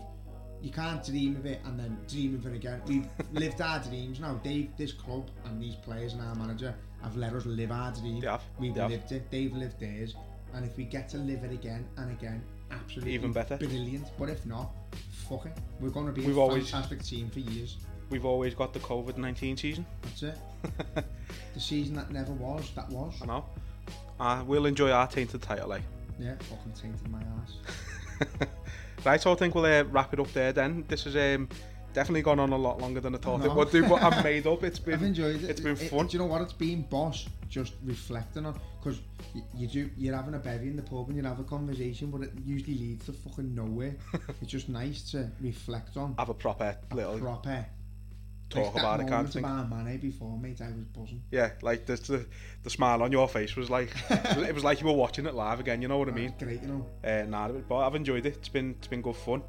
[0.62, 2.82] you can't dream of it and then dream of it again.
[2.88, 4.34] We've lived our dreams now.
[4.44, 8.20] Dave, this club and these players and our manager have let us live our dream.
[8.22, 8.92] They have, We've they have.
[8.92, 9.30] lived it.
[9.32, 10.16] They've lived theirs.
[10.54, 12.42] And if we get to live it again and again,
[12.72, 13.58] absolutely Even better.
[13.58, 14.08] brilliant.
[14.18, 14.72] But if not,
[15.30, 15.52] fuck it.
[15.80, 17.78] We're going to be We've a always- fantastic team for years.
[18.10, 19.86] We've always got the COVID 19 season.
[20.02, 20.38] That's it.
[21.54, 23.14] the season that never was, that was.
[23.22, 23.46] I know.
[24.20, 25.82] Uh, we'll enjoy our tainted title, like.
[26.18, 28.48] Yeah, fucking tainted my ass.
[29.06, 30.86] right, so I think we'll uh, wrap it up there then.
[30.88, 31.50] This is um,
[31.98, 34.46] definitely gone on a lot longer than I thought it would do, but I've made
[34.46, 34.64] up.
[34.68, 35.50] It's been, I've enjoyed it.
[35.50, 36.06] It's been It- fun.
[36.06, 36.42] do you know what?
[36.42, 39.00] It's been boss just reflecting on because
[39.56, 39.90] you do.
[39.98, 42.78] You're having a bevy in the pub and you have a conversation, but it usually
[42.78, 43.96] leads to fucking nowhere.
[44.42, 46.14] it's just nice to reflect on.
[46.20, 47.66] Have a proper little proper
[48.50, 49.46] talk like about it, can't think.
[49.46, 50.62] about Mane before, mate.
[50.62, 51.24] I was buzzing.
[51.32, 52.26] Yeah, like the, the
[52.62, 55.60] the smile on your face was like it was like you were watching it live
[55.60, 55.82] again.
[55.82, 56.34] You know what I mean?
[56.38, 56.86] Great, you know.
[57.04, 58.36] Uh, nah, but I've enjoyed it.
[58.36, 59.42] It's been it's been good fun.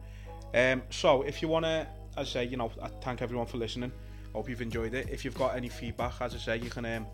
[0.54, 3.92] Um, so if you wanna, as I say, you know, I thank everyone for listening.
[4.34, 5.08] Hope you've enjoyed it.
[5.08, 7.06] If you've got any feedback, as I say, you can um,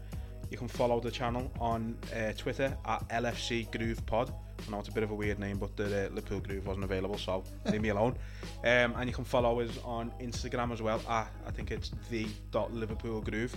[0.50, 4.32] you can follow the channel on uh, Twitter at LFC Groove Pod.
[4.66, 6.84] I know it's a bit of a weird name, but the uh, Liverpool Groove wasn't
[6.84, 8.16] available, so leave me alone.
[8.62, 11.00] Um, and you can follow us on Instagram as well.
[11.08, 13.54] At, I think it's the dot Liverpool Groove.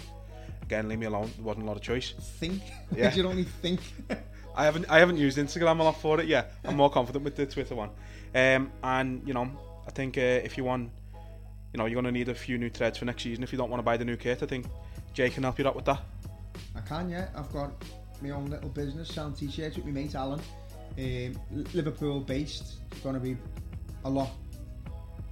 [0.64, 1.32] Again, leave me alone.
[1.38, 2.14] There wasn't a lot of choice.
[2.40, 2.62] Think.
[2.96, 3.14] Yeah.
[3.14, 3.80] you only think.
[4.56, 7.36] I haven't I haven't used Instagram a lot for it Yeah, I'm more confident with
[7.36, 7.92] the Twitter one.
[8.34, 9.50] Um, and you know,
[9.88, 10.90] I think uh, if you want,
[11.74, 13.44] you know, you're gonna need a few new threads for next season.
[13.44, 14.66] If you don't want to buy the new kit, I think
[15.14, 16.02] Jay can help you out with that.
[16.76, 17.30] I can, yeah.
[17.36, 17.72] I've got
[18.22, 20.42] my own little business, selling t-shirts with my mate Alan.
[20.98, 21.40] Um,
[21.74, 22.80] Liverpool based.
[22.92, 23.38] It's going to be
[24.04, 24.32] a lot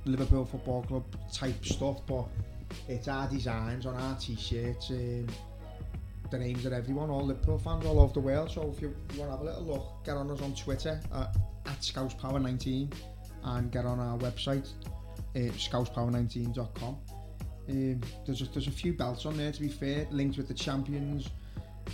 [0.06, 2.26] Liverpool Football Club type stuff, but
[2.88, 4.92] it's our designs on our t-shirts.
[4.92, 5.28] Um,
[6.32, 8.52] the names of everyone, all Liverpool fans all over the world.
[8.52, 11.00] So if you, you want to have a little look, get on us on Twitter
[11.14, 11.36] at,
[11.66, 12.92] at ScousePower19
[13.44, 14.70] and get on our website,
[15.36, 16.98] uh, ScousePower19.com.
[17.68, 20.54] Um, there's a, there's a few belts on there to be fair, linked with the
[20.54, 21.30] champions,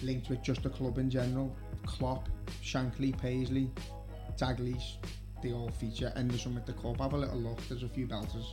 [0.03, 1.55] linked with just the club in general.
[1.85, 2.29] Klopp,
[2.63, 3.69] Shankly, Paisley,
[4.37, 4.97] Dalglish,
[5.41, 6.99] they all feature, and there's some with the cup.
[6.99, 7.59] Have a little look.
[7.67, 8.45] There's a few belters.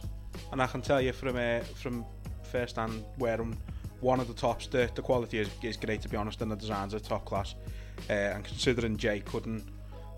[0.52, 2.04] And I can tell you from uh, from
[2.42, 3.58] first hand wearing
[4.00, 6.56] one of the tops, the, the quality is, is great to be honest, and the
[6.56, 7.54] designs are top class.
[8.08, 9.64] Uh, and considering Jay couldn't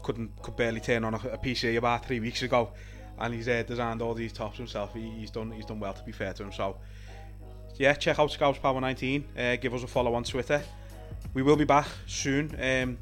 [0.02, 2.72] couldn't could barely turn on a, a PC about three weeks ago,
[3.20, 4.94] and he's uh, designed all these tops himself.
[4.94, 6.52] He, he's done he's done well to be fair to him.
[6.52, 6.76] So
[7.76, 9.24] yeah, check out ScousePower19.
[9.36, 10.62] Uh, give us a follow on Twitter.
[11.34, 12.54] We will be back soon.
[12.60, 12.98] Um,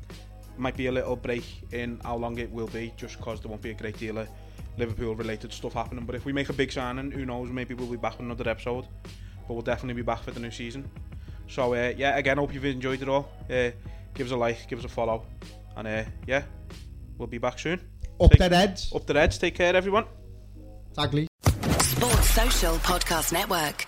[0.57, 3.63] might be a little break in how long it will be, just because there won't
[3.63, 4.29] be a great deal of
[4.77, 6.05] Liverpool related stuff happening.
[6.05, 7.51] But if we make a big signing, who knows?
[7.51, 8.87] Maybe we'll be back with another episode.
[9.47, 10.89] But we'll definitely be back for the new season.
[11.49, 13.31] So uh, yeah, again, hope you've enjoyed it all.
[13.51, 13.71] Uh,
[14.15, 15.25] give us a like, give us a follow,
[15.77, 16.43] and uh, yeah,
[17.17, 17.81] we'll be back soon.
[18.21, 18.93] Up Take- their heads.
[18.95, 19.39] Up the Reds.
[19.39, 20.05] Take care, everyone.
[20.97, 21.27] Daglish.
[21.81, 23.87] Sports Social Podcast Network.